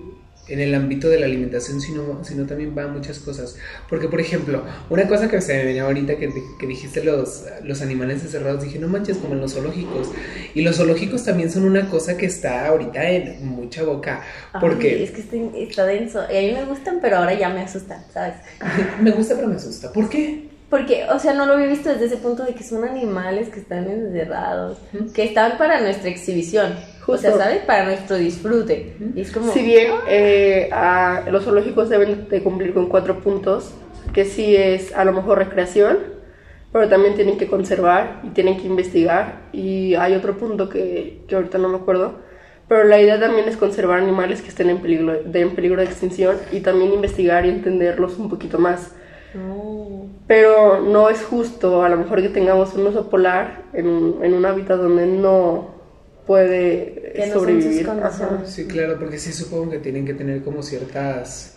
en 0.48 0.60
el 0.60 0.76
ámbito 0.76 1.08
de 1.10 1.20
la 1.20 1.26
alimentación, 1.26 1.80
sino, 1.80 2.24
sino 2.24 2.46
también 2.46 2.78
va 2.78 2.84
a 2.84 2.88
muchas 2.88 3.20
cosas. 3.20 3.56
Porque, 3.90 4.10
por 4.10 4.20
ejemplo, 4.20 4.64
una 4.90 5.08
cosa 5.08 5.30
que 5.30 5.40
se 5.40 5.54
me 5.54 5.66
venía 5.66 5.84
ahorita 5.84 6.18
que, 6.18 6.32
que 6.60 6.68
dijiste 6.68 7.04
los, 7.04 7.46
los 7.64 7.82
animales 7.82 8.22
encerrados, 8.24 8.64
dije, 8.64 8.78
no 8.78 8.90
manches, 8.90 9.18
como 9.18 9.36
en 9.36 9.42
los 9.42 9.54
zoológicos. 9.54 10.12
Y 10.54 10.62
los 10.62 10.78
zoológicos 10.78 11.24
también 11.24 11.50
son 11.50 11.64
una 11.64 11.90
cosa 11.90 12.18
que 12.18 12.26
está 12.26 12.68
ahorita 12.68 13.10
en 13.10 13.46
mucha 13.46 13.84
boca. 13.84 14.22
Ay, 14.52 14.60
Porque 14.60 15.04
es 15.04 15.12
que 15.12 15.22
está, 15.22 15.38
está 15.58 15.86
denso. 15.86 16.22
Y 16.30 16.38
a 16.38 16.42
mí 16.42 16.52
me 16.52 16.66
gustan, 16.66 17.00
pero 17.02 17.18
ahora 17.18 17.34
ya 17.34 17.50
me 17.50 17.62
asustan, 17.62 18.04
¿sabes? 18.14 18.36
me 19.02 19.12
gusta, 19.12 19.36
pero 19.36 19.48
me 19.48 19.56
asusta. 19.56 19.94
¿Por 19.94 20.10
qué? 20.10 20.53
Porque, 20.74 21.06
o 21.14 21.20
sea, 21.20 21.36
no 21.36 21.46
lo 21.46 21.54
había 21.54 21.68
visto 21.68 21.90
desde 21.90 22.06
ese 22.06 22.18
punto 22.18 22.44
de 22.44 22.56
que 22.56 22.64
son 22.64 22.84
animales 22.84 23.50
que 23.50 23.60
están 23.60 23.88
encerrados, 23.88 24.80
que 25.14 25.24
están 25.24 25.60
para 25.60 25.80
nuestra 25.80 26.10
exhibición. 26.10 26.72
O 27.06 27.16
sea, 27.16 27.30
Justo. 27.30 27.38
¿sabes? 27.38 27.60
Para 27.60 27.86
nuestro 27.86 28.16
disfrute. 28.16 28.96
Y 29.14 29.22
es 29.22 29.32
como... 29.32 29.54
Si 29.54 29.62
bien 29.62 29.92
eh, 30.08 30.72
a- 30.72 31.26
los 31.30 31.44
zoológicos 31.44 31.90
deben 31.90 32.28
de 32.28 32.42
cumplir 32.42 32.74
con 32.74 32.88
cuatro 32.88 33.20
puntos, 33.20 33.72
que 34.14 34.26
sí 34.26 34.56
es 34.56 34.92
a 34.96 35.06
lo 35.06 35.14
mejor 35.14 35.38
recreación, 35.38 36.00
pero 36.72 36.90
también 36.90 37.14
tienen 37.14 37.38
que 37.38 37.46
conservar 37.46 38.22
y 38.24 38.30
tienen 38.30 38.58
que 38.58 38.66
investigar. 38.66 39.42
Y 39.54 39.94
hay 39.94 40.16
otro 40.16 40.40
punto 40.40 40.70
que, 40.70 41.22
que 41.28 41.36
ahorita 41.36 41.60
no 41.60 41.70
me 41.70 41.78
acuerdo, 41.78 42.16
pero 42.68 42.84
la 42.86 43.00
idea 43.00 43.20
también 43.20 43.48
es 43.48 43.58
conservar 43.58 44.00
animales 44.00 44.42
que 44.42 44.50
estén 44.50 44.72
en 44.72 44.82
peligro 44.82 45.22
de, 45.24 45.40
en 45.40 45.54
peligro 45.54 45.82
de 45.82 45.86
extinción 45.86 46.38
y 46.52 46.62
también 46.62 46.92
investigar 46.94 47.46
y 47.46 47.50
entenderlos 47.50 48.18
un 48.18 48.28
poquito 48.28 48.58
más. 48.58 48.96
No. 49.34 50.08
Pero 50.28 50.82
no 50.82 51.10
es 51.10 51.24
justo 51.24 51.84
a 51.84 51.90
lo 51.90 51.98
mejor 51.98 52.22
que 52.22 52.30
tengamos 52.30 52.74
un 52.74 52.88
oso 52.88 53.10
polar 53.10 53.64
en 53.74 53.88
un, 53.88 54.24
en 54.24 54.34
un 54.34 54.46
hábitat 54.46 54.80
donde 54.80 55.06
no 55.06 55.74
puede 56.26 57.12
Que 57.16 57.28
no 57.28 57.34
son 57.34 57.62
sus 57.62 57.84
sobrevivir. 57.84 57.90
Sí, 58.46 58.68
claro, 58.68 58.98
porque 59.00 59.18
sí 59.18 59.34
supongo 59.34 59.72
que 59.72 59.80
tienen 59.80 60.06
que 60.06 60.14
tener 60.14 60.44
como 60.44 60.64
ciertas... 60.64 61.53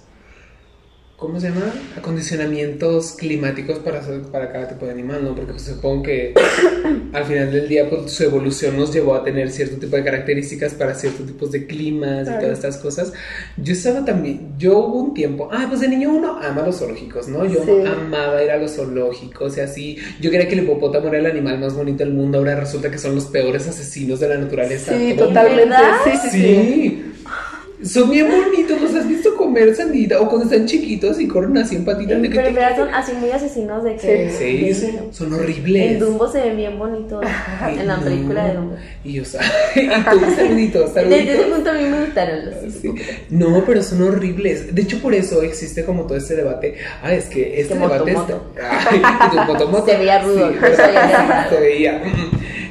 ¿Cómo 1.19 1.41
se 1.41 1.49
llama? 1.49 1.73
Acondicionamientos 1.97 3.13
climáticos 3.13 3.79
para, 3.79 4.03
para 4.31 4.53
cada 4.53 4.69
tipo 4.69 4.85
de 4.85 4.93
animal, 4.93 5.25
¿no? 5.25 5.35
Porque 5.35 5.53
pues, 5.53 5.63
supongo 5.63 6.03
que 6.03 6.35
al 7.15 7.25
final 7.25 7.51
del 7.51 7.69
día 7.69 7.89
pues, 7.89 8.13
su 8.13 8.25
evolución 8.25 8.77
nos 8.77 8.93
llevó 8.93 9.15
a 9.15 9.25
tener 9.25 9.51
cierto 9.51 9.77
tipo 9.77 9.97
de 9.97 10.05
características 10.05 10.75
para 10.75 10.95
ciertos 10.95 11.27
tipos 11.27 11.51
de 11.53 11.67
climas 11.67 12.29
y 12.29 12.33
todas 12.39 12.53
estas 12.59 12.77
cosas. 12.77 13.15
Yo 13.57 13.73
estaba 13.73 14.05
también, 14.05 14.53
yo 14.59 14.79
hubo 14.79 15.01
un 15.05 15.15
tiempo, 15.15 15.49
ah, 15.51 15.65
pues 15.71 15.81
de 15.81 15.89
niño 15.89 16.11
uno 16.11 16.39
ama 16.39 16.61
los 16.67 16.77
zoológicos, 16.81 17.29
¿no? 17.29 17.47
Yo 17.47 17.65
Sí. 17.65 17.71
amaba 17.87 18.43
ir 18.45 18.51
a 18.51 18.59
los 18.59 18.73
zoológicos 18.77 19.57
y 19.57 19.61
así. 19.61 19.97
Yo 20.21 20.29
creía 20.29 20.47
que 20.49 20.55
el 20.55 20.65
hipopótamo 20.65 21.09
era 21.09 21.19
el 21.19 21.27
animal 21.27 21.59
más 21.59 21.75
bonito 21.75 22.05
del 22.05 22.13
mundo, 22.13 22.37
ahora 22.37 22.57
resulta 22.57 22.91
que 22.91 22.99
son 22.99 23.15
los 23.15 23.25
peores 23.25 23.67
asesinos 23.67 24.21
de 24.21 24.29
la 24.29 24.37
naturaleza. 24.37 24.93
Sí, 24.95 25.15
totalmente. 25.17 25.65
¿Verdad? 25.65 25.93
Sí, 26.05 26.11
sí, 26.23 26.29
sí. 26.31 26.39
Sí. 26.39 27.03
Son 27.83 28.11
bien 28.11 28.27
bonitos, 28.31 28.81
¿los 28.81 28.95
has 28.95 29.07
visto 29.07 29.26
comer 29.57 29.75
sandita? 29.75 30.21
O 30.21 30.29
cuando 30.29 30.45
están 30.45 30.67
chiquitos 30.67 31.21
y 31.21 31.27
corren 31.27 31.57
así 31.59 31.77
en 31.77 31.85
patitas 31.85 32.21
de 32.21 32.29
que 32.29 32.35
Pero 32.35 32.49
en 32.49 32.55
verdad 32.55 32.77
son 32.77 32.95
así 32.95 33.13
muy 33.15 33.31
asesinos 33.31 33.83
de 33.85 33.97
que... 33.97 34.31
Sí, 34.31 34.97
son 35.13 35.33
horribles. 35.33 35.93
En 35.93 35.99
Dumbo 35.99 36.31
se 36.31 36.41
ven 36.43 36.57
bien 36.57 36.79
bonitos. 36.79 37.25
Ay, 37.61 37.79
en 37.81 37.87
la 37.87 37.97
no. 37.97 38.05
película 38.05 38.47
de 38.47 38.55
Dumbo. 38.55 38.77
Y 39.05 39.13
yo, 39.15 39.23
y 39.77 39.89
tú, 39.89 40.27
saluditos, 40.37 40.95
Desde 40.95 41.33
ese 41.33 41.43
punto 41.45 41.71
a 41.71 41.75
mí 41.75 41.85
me 41.85 42.05
gustaron 42.05 42.47
los 42.47 42.75
Sí. 42.75 42.93
No, 43.31 43.65
pero 43.65 43.83
son 43.83 44.03
horribles. 44.03 44.75
De 44.75 44.83
hecho, 44.83 45.01
por 45.01 45.15
eso 45.15 45.43
existe 45.43 45.85
como 45.85 46.05
todo 46.05 46.19
este 46.19 46.37
debate. 46.37 46.77
Ah, 47.03 47.15
es 47.15 47.27
que 47.27 47.61
este 47.61 47.75
Que 47.75 47.81
debate 47.81 48.11
está. 48.13 48.41
Ay, 48.91 49.31
tu 49.31 49.37
motomoto. 49.53 49.87
Se 49.87 49.97
veía 49.97 50.23
rudo, 50.23 50.51
Sí. 50.53 50.59
Se 51.51 51.61
veía. 51.61 52.03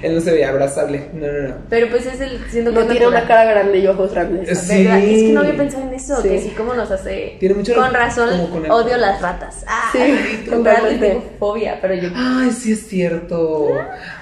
Él 0.06 0.14
no 0.16 0.22
se 0.22 0.32
veía 0.32 0.50
abrazable. 0.50 1.10
No, 1.14 1.26
no, 1.32 1.48
no. 1.50 1.56
Pero 1.70 1.90
pues 1.90 2.06
es 2.06 2.22
el... 2.22 2.40
Siento 2.50 2.72
que 2.72 2.80
No 2.80 2.86
tiene 2.86 3.08
una 3.08 3.26
cara 3.28 3.44
grande 3.46 3.80
y 3.80 3.88
ojos 3.88 4.12
grandes. 4.14 4.48
Sí. 4.60 4.86
Es 4.88 5.02
que 5.02 5.32
no 5.34 5.40
había 5.42 5.58
pensado 5.58 5.84
en 5.88 5.94
eso, 5.96 6.22
Sí. 6.22 6.30
que 6.30 6.40
sí 6.42 6.50
como 6.50 6.74
nos 6.76 6.92
hace... 6.92 7.38
Tiene 7.40 7.56
mucho 7.56 7.74
Con 7.74 7.94
razón 7.94 8.30
como 8.30 8.50
con 8.50 8.66
el- 8.66 8.72
odio 8.72 8.98
las 8.98 9.20
ratas. 9.22 9.66
Ah, 9.68 9.90
Sí, 9.92 10.46
con 10.50 10.64
ratas 10.64 11.00
tengo 11.00 11.24
fobia, 11.40 11.80
pero 11.82 11.96
yo... 11.96 12.10
Ay, 12.16 12.52
sí 12.52 12.74
es 12.74 12.88
cierto. 12.88 13.70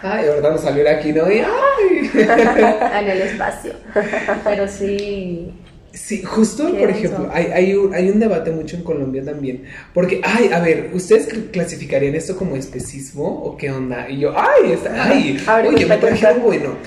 Ay, 0.02 0.28
ahorita 0.28 0.50
nos 0.52 0.62
salió 0.62 0.89
aquí, 0.89 1.12
¿no? 1.12 1.30
Y, 1.30 1.39
ay. 1.39 2.12
en 3.00 3.10
el 3.10 3.22
espacio. 3.24 3.74
Pero 4.46 4.67
sí... 4.67 5.52
Sí, 5.94 6.24
justo, 6.24 6.76
por 6.76 6.90
ejemplo, 6.90 7.30
hay, 7.32 7.46
hay, 7.54 7.76
un, 7.76 7.94
hay 7.94 8.10
un 8.10 8.20
debate 8.20 8.52
mucho 8.52 8.76
en 8.76 8.84
Colombia 8.84 9.24
también. 9.24 9.64
Porque, 9.94 10.22
ay, 10.24 10.50
a 10.52 10.60
ver, 10.60 10.90
¿ustedes 10.94 11.30
cl- 11.30 11.52
clasificarían 11.52 12.16
esto 12.16 12.36
como 12.36 12.56
especismo 12.56 13.26
o 13.44 13.56
qué 13.58 13.70
onda? 13.72 14.10
Y 14.10 14.20
yo, 14.20 14.34
ay, 14.36 14.72
está, 14.72 15.04
ay, 15.08 15.38
ver, 15.48 15.68
oye, 15.68 15.86
me 15.86 15.98
trajeron 15.98 16.42
bueno. 16.42 16.78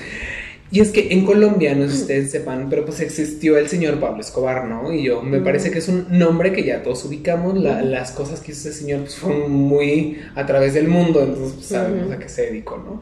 Y 0.69 0.81
es 0.81 0.89
que 0.89 1.13
en 1.13 1.25
Colombia, 1.25 1.73
no 1.73 1.87
sé 1.87 1.95
si 1.95 2.01
ustedes 2.01 2.31
sepan, 2.31 2.67
pero 2.69 2.83
pues 2.83 2.99
existió 2.99 3.57
el 3.57 3.69
señor 3.69 4.01
Pablo 4.01 4.19
Escobar, 4.19 4.65
¿no? 4.65 4.91
Y 4.91 5.03
yo, 5.03 5.21
me 5.21 5.39
parece 5.39 5.71
que 5.71 5.77
es 5.79 5.87
un 5.87 6.07
nombre 6.09 6.51
que 6.51 6.65
ya 6.65 6.83
todos 6.83 7.05
ubicamos. 7.05 7.57
La- 7.57 7.81
las 7.81 8.11
cosas 8.11 8.41
que 8.41 8.51
hizo 8.51 8.67
ese 8.67 8.79
señor 8.79 8.99
pues, 9.03 9.15
fueron 9.15 9.49
muy 9.49 10.19
a 10.35 10.45
través 10.45 10.73
del 10.73 10.89
mundo, 10.89 11.23
entonces 11.23 11.53
pues, 11.53 11.67
sabemos 11.67 12.11
a 12.11 12.19
qué 12.19 12.27
se 12.27 12.41
dedicó, 12.47 12.77
¿no? 12.77 13.01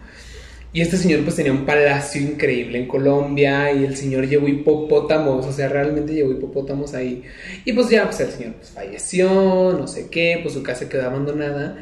Y 0.76 0.82
este 0.82 0.98
señor 0.98 1.24
pues 1.24 1.38
tenía 1.38 1.54
un 1.54 1.66
palacio 1.66 2.22
increíble 2.22 2.78
en 2.78 2.86
Colombia 2.86 3.72
y 3.72 3.86
el 3.86 3.96
señor 3.96 4.28
llevó 4.28 4.50
hipopótamos, 4.50 5.46
o 5.46 5.52
sea, 5.54 5.70
realmente 5.70 6.14
llevó 6.14 6.34
hipopótamos 6.34 6.94
ahí. 6.94 7.24
Y 7.64 7.72
pues 7.72 7.90
ya, 7.90 8.04
pues 8.04 8.20
el 8.20 8.32
señor 8.32 8.56
pues 8.56 8.72
falleció, 8.72 9.72
no 9.80 9.88
sé 9.88 10.10
qué, 10.10 10.42
pues 10.44 10.54
su 10.54 10.64
casa 10.64 10.90
quedó 10.90 11.06
abandonada 11.06 11.78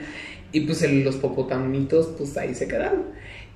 y 0.52 0.60
pues 0.60 0.88
los 0.88 1.16
popotamitos 1.16 2.14
pues 2.16 2.38
ahí 2.38 2.54
se 2.54 2.68
quedaron. 2.68 3.06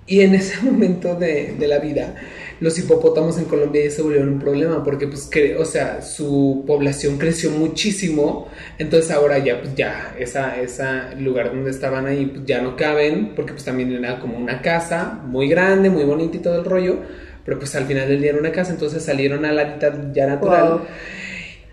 Y 0.08 0.22
en 0.22 0.34
ese 0.36 0.62
momento 0.64 1.16
de, 1.16 1.56
de 1.60 1.68
la 1.68 1.80
vida, 1.80 2.16
los 2.60 2.78
hipopótamos 2.80 3.38
en 3.38 3.46
Colombia 3.46 3.84
ya 3.84 3.92
se 3.92 4.02
volvieron 4.02 4.30
un 4.30 4.40
problema 4.40 4.84
porque, 4.84 5.08
pues, 5.08 5.26
que, 5.28 5.58
o 5.58 5.66
sea, 5.66 6.02
su 6.02 6.64
población 6.66 7.18
creció 7.18 7.52
muchísimo. 7.52 8.48
Entonces 8.80 9.12
ahora 9.12 9.38
ya, 9.38 9.62
pues, 9.62 9.76
ya, 9.76 10.16
esa, 10.18 10.60
esa 10.60 11.14
lugar 11.20 11.52
donde 11.52 11.70
estaban 11.70 12.08
ahí, 12.08 12.26
pues, 12.26 12.46
ya 12.46 12.62
no 12.62 12.76
caben 12.76 13.34
porque, 13.36 13.54
pues, 13.54 13.64
también 13.64 13.92
era 13.92 14.20
como 14.20 14.38
una 14.38 14.62
casa 14.62 15.22
muy 15.26 15.48
grande, 15.48 15.90
muy 15.90 16.04
bonita 16.04 16.38
y 16.38 16.40
todo 16.40 16.60
el 16.60 16.66
rollo. 16.66 16.98
Pero, 17.46 17.60
pues, 17.60 17.76
al 17.76 17.86
final 17.86 18.08
del 18.08 18.22
día 18.22 18.32
era 18.32 18.40
una 18.40 18.52
casa, 18.52 18.72
entonces 18.72 19.04
salieron 19.04 19.46
al 19.46 19.60
hábitat 19.60 20.14
ya 20.14 20.26
natural. 20.26 20.82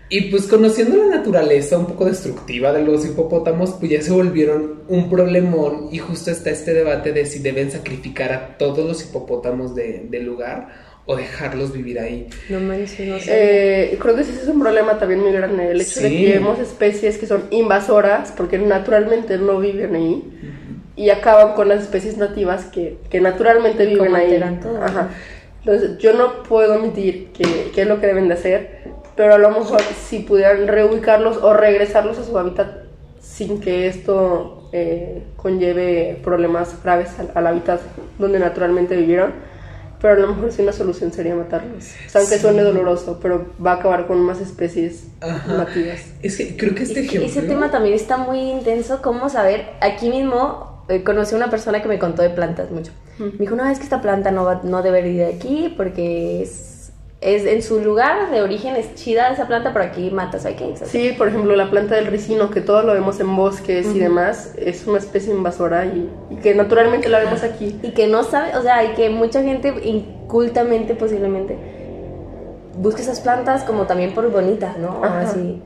Y 0.09 0.29
pues 0.29 0.43
conociendo 0.45 0.97
la 0.97 1.17
naturaleza 1.17 1.77
un 1.79 1.87
poco 1.87 2.05
destructiva 2.05 2.71
de 2.71 2.83
los 2.83 3.05
hipopótamos, 3.05 3.71
pues 3.79 3.91
ya 3.91 4.01
se 4.01 4.11
volvieron 4.11 4.81
un 4.87 5.09
problemón 5.09 5.89
y 5.91 5.97
justo 5.97 6.29
está 6.29 6.51
este 6.51 6.73
debate 6.73 7.11
de 7.11 7.25
si 7.25 7.39
deben 7.39 7.71
sacrificar 7.71 8.31
a 8.31 8.57
todos 8.57 8.85
los 8.85 9.03
hipopótamos 9.03 9.73
de- 9.73 10.05
del 10.09 10.25
lugar 10.25 10.67
o 11.07 11.15
dejarlos 11.15 11.73
vivir 11.73 11.99
ahí. 11.99 12.27
No 12.49 12.59
manches, 12.59 13.07
no 13.07 13.19
sé. 13.19 13.31
Eh, 13.93 13.97
creo 13.99 14.15
que 14.15 14.21
ese 14.21 14.33
es 14.33 14.47
un 14.47 14.59
problema 14.59 14.97
también 14.99 15.21
muy 15.21 15.31
grande, 15.31 15.71
el 15.71 15.81
hecho 15.81 15.99
de 16.01 16.09
Sí. 16.09 16.17
que 16.25 16.31
vemos 16.33 16.59
especies 16.59 17.17
que 17.17 17.25
son 17.25 17.45
invasoras 17.49 18.31
porque 18.37 18.57
naturalmente 18.59 19.37
no 19.37 19.59
viven 19.59 19.95
ahí 19.95 20.23
y 20.95 21.09
acaban 21.09 21.53
con 21.55 21.67
las 21.67 21.81
especies 21.81 22.17
nativas 22.17 22.65
que, 22.65 22.97
que 23.09 23.21
naturalmente 23.21 23.85
viven 23.87 24.05
Como 24.05 24.17
ahí. 24.17 24.35
Ajá. 24.81 25.09
Entonces 25.59 25.97
yo 25.97 26.13
no 26.13 26.43
puedo 26.43 26.75
omitir 26.75 27.29
que, 27.33 27.71
que 27.73 27.81
es 27.81 27.87
lo 27.87 27.99
que 27.99 28.05
deben 28.07 28.27
de 28.27 28.35
hacer, 28.35 28.74
pero 29.15 29.35
a 29.35 29.37
lo 29.37 29.49
mejor 29.49 29.81
si 29.81 30.19
pudieran 30.19 30.67
reubicarlos 30.67 31.37
o 31.37 31.53
regresarlos 31.53 32.17
a 32.19 32.23
su 32.23 32.37
hábitat 32.37 32.67
sin 33.21 33.59
que 33.59 33.87
esto 33.87 34.69
eh, 34.71 35.23
conlleve 35.37 36.19
problemas 36.23 36.75
graves 36.83 37.09
al, 37.19 37.31
al 37.33 37.47
hábitat 37.47 37.81
donde 38.19 38.39
naturalmente 38.39 38.95
vivieron. 38.95 39.31
Pero 40.01 40.13
a 40.13 40.17
lo 40.27 40.35
mejor 40.35 40.51
sí 40.51 40.61
una 40.61 40.73
solución 40.73 41.11
sería 41.13 41.33
matarlos. 41.35 41.85
O 42.05 42.09
sea, 42.09 42.21
aunque 42.21 42.35
Sí. 42.35 42.41
suene 42.41 42.61
doloroso, 42.61 43.17
pero 43.21 43.45
va 43.65 43.71
a 43.71 43.75
acabar 43.75 44.05
con 44.05 44.19
más 44.21 44.39
especies 44.41 45.05
Ajá. 45.21 45.53
nativas. 45.53 46.01
Es 46.21 46.37
que 46.37 46.55
creo 46.57 46.75
que 46.75 46.83
este 46.83 46.99
Es 46.99 47.09
que 47.09 47.17
ejemplo... 47.17 47.27
ese 47.29 47.41
tema 47.47 47.71
también 47.71 47.95
está 47.95 48.17
muy 48.17 48.37
intenso. 48.39 49.01
¿Cómo 49.01 49.29
saber? 49.29 49.65
Aquí 49.81 50.09
mismo 50.09 50.83
eh, 50.89 51.03
conocí 51.03 51.33
a 51.33 51.37
una 51.37 51.49
persona 51.49 51.81
que 51.81 51.87
me 51.87 51.97
contó 51.97 52.21
de 52.21 52.29
plantas 52.29 52.69
mucho. 52.69 52.91
Me 53.17 53.31
dijo, 53.39 53.55
no, 53.55 53.65
es 53.67 53.77
que 53.79 53.85
esta 53.85 54.01
planta 54.01 54.29
no, 54.29 54.43
va, 54.43 54.59
no 54.63 54.83
debe 54.83 54.99
ir 55.09 55.17
de 55.17 55.25
aquí 55.27 55.73
porque 55.75 56.43
es, 56.43 56.74
es 57.25 57.45
en 57.45 57.63
su 57.63 57.79
lugar 57.79 58.29
de 58.29 58.43
origen 58.43 58.75
es 58.75 58.93
chida 58.93 59.31
esa 59.33 59.47
planta, 59.47 59.73
pero 59.73 59.85
aquí 59.85 60.11
matas 60.11 60.45
hay 60.45 60.55
que 60.55 60.75
Sí, 60.85 61.13
por 61.17 61.27
ejemplo, 61.27 61.55
la 61.55 61.71
planta 61.71 61.95
del 61.95 62.05
ricino, 62.05 62.51
que 62.51 62.61
todo 62.61 62.83
lo 62.83 62.93
vemos 62.93 63.19
en 63.19 63.35
bosques 63.35 63.87
y 63.95 63.99
demás, 63.99 64.53
es 64.57 64.85
una 64.85 64.99
especie 64.99 65.33
invasora 65.33 65.85
y, 65.85 66.09
y 66.29 66.35
que 66.35 66.53
naturalmente 66.53 67.09
la 67.09 67.19
vemos 67.19 67.41
aquí. 67.41 67.79
Y 67.81 67.91
que 67.91 68.07
no 68.07 68.23
sabe, 68.23 68.55
o 68.55 68.61
sea, 68.61 68.83
y 68.83 68.93
que 68.93 69.09
mucha 69.09 69.41
gente 69.41 69.73
incultamente 69.83 70.93
posiblemente 70.93 71.57
busca 72.77 73.01
esas 73.01 73.21
plantas 73.21 73.63
como 73.63 73.87
también 73.87 74.13
por 74.13 74.29
bonitas, 74.31 74.77
¿no? 74.77 75.03
Ajá. 75.03 75.21
así. 75.21 75.61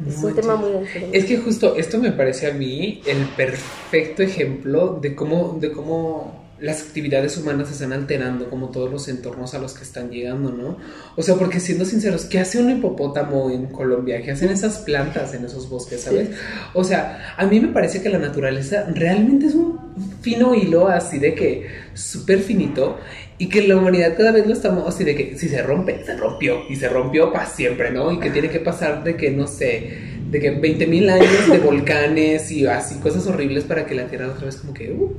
No 0.00 0.10
Es 0.10 0.22
un 0.22 0.34
tema 0.34 0.56
muy. 0.56 0.70
Es 1.12 1.24
que 1.24 1.38
justo 1.38 1.76
esto 1.76 1.98
me 1.98 2.12
parece 2.12 2.50
a 2.50 2.54
mí 2.54 3.00
el 3.06 3.24
perfecto 3.36 4.22
ejemplo 4.22 4.98
de 5.00 5.14
cómo, 5.14 5.56
de 5.60 5.70
cómo 5.72 6.47
las 6.60 6.82
actividades 6.82 7.36
humanas 7.36 7.68
se 7.68 7.74
están 7.74 7.92
alterando, 7.92 8.50
como 8.50 8.70
todos 8.70 8.90
los 8.90 9.08
entornos 9.08 9.54
a 9.54 9.58
los 9.58 9.74
que 9.74 9.84
están 9.84 10.10
llegando, 10.10 10.50
¿no? 10.50 10.78
O 11.16 11.22
sea, 11.22 11.36
porque 11.36 11.60
siendo 11.60 11.84
sinceros, 11.84 12.24
¿qué 12.24 12.40
hace 12.40 12.60
un 12.60 12.70
hipopótamo 12.70 13.50
en 13.50 13.66
Colombia? 13.66 14.20
¿Qué 14.22 14.32
hacen 14.32 14.50
esas 14.50 14.78
plantas 14.78 15.34
en 15.34 15.44
esos 15.44 15.68
bosques, 15.68 16.00
sabes? 16.02 16.30
O 16.74 16.82
sea, 16.82 17.34
a 17.36 17.46
mí 17.46 17.60
me 17.60 17.68
parece 17.68 18.02
que 18.02 18.08
la 18.08 18.18
naturaleza 18.18 18.86
realmente 18.92 19.46
es 19.46 19.54
un 19.54 19.78
fino 20.20 20.54
hilo 20.54 20.88
así 20.88 21.18
de 21.18 21.34
que 21.34 21.66
súper 21.94 22.40
finito 22.40 22.98
y 23.38 23.48
que 23.48 23.66
la 23.66 23.76
humanidad 23.76 24.16
cada 24.16 24.32
vez 24.32 24.46
lo 24.46 24.52
estamos 24.52 24.86
así 24.86 25.04
de 25.04 25.14
que 25.14 25.38
si 25.38 25.48
se 25.48 25.62
rompe, 25.62 26.04
se 26.04 26.16
rompió 26.16 26.62
y 26.68 26.76
se 26.76 26.88
rompió 26.88 27.32
para 27.32 27.46
siempre, 27.46 27.92
¿no? 27.92 28.10
Y 28.12 28.18
que 28.18 28.30
tiene 28.30 28.50
que 28.50 28.60
pasar 28.60 29.04
de 29.04 29.16
que, 29.16 29.30
no 29.30 29.46
sé, 29.46 29.98
de 30.28 30.40
que 30.40 30.50
20 30.50 30.86
mil 30.88 31.08
años 31.08 31.48
de 31.50 31.58
volcanes 31.58 32.50
y 32.50 32.66
así 32.66 32.96
cosas 32.96 33.26
horribles 33.26 33.64
para 33.64 33.86
que 33.86 33.94
la 33.94 34.06
Tierra 34.06 34.28
otra 34.28 34.46
vez 34.46 34.56
como 34.56 34.74
que 34.74 34.90
uh, 34.92 35.16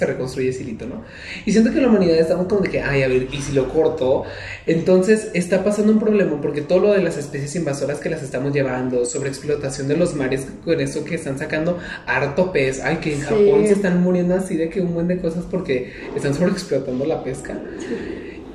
se 0.00 0.06
reconstruye 0.06 0.48
ese 0.48 0.62
hilito, 0.62 0.86
¿no? 0.86 1.02
Y 1.44 1.52
siento 1.52 1.70
que 1.72 1.80
la 1.80 1.88
humanidad 1.88 2.16
estamos 2.18 2.46
como 2.46 2.62
de 2.62 2.70
que, 2.70 2.80
ay, 2.80 3.02
a 3.02 3.08
ver, 3.08 3.28
y 3.30 3.42
si 3.42 3.52
lo 3.52 3.68
corto, 3.68 4.24
entonces 4.66 5.28
está 5.34 5.62
pasando 5.62 5.92
un 5.92 6.00
problema 6.00 6.40
porque 6.40 6.62
todo 6.62 6.80
lo 6.80 6.92
de 6.94 7.02
las 7.02 7.18
especies 7.18 7.54
invasoras 7.56 7.98
que 8.00 8.08
las 8.08 8.22
estamos 8.22 8.54
llevando, 8.54 9.04
sobre 9.04 9.28
explotación 9.28 9.88
de 9.88 9.96
los 9.98 10.14
mares, 10.14 10.46
con 10.64 10.80
eso 10.80 11.04
que 11.04 11.16
están 11.16 11.38
sacando 11.38 11.78
harto 12.06 12.50
pez, 12.50 12.80
ay, 12.82 12.96
que 12.96 13.12
en 13.14 13.20
Sí. 13.20 13.26
Japón 13.26 13.66
se 13.66 13.72
están 13.74 14.02
muriendo 14.02 14.34
así 14.34 14.56
de 14.56 14.70
que 14.70 14.80
un 14.80 14.94
buen 14.94 15.06
de 15.06 15.18
cosas 15.18 15.44
porque 15.50 15.92
están 16.16 16.32
sobreexplotando 16.34 17.04
la 17.04 17.22
pesca. 17.22 17.60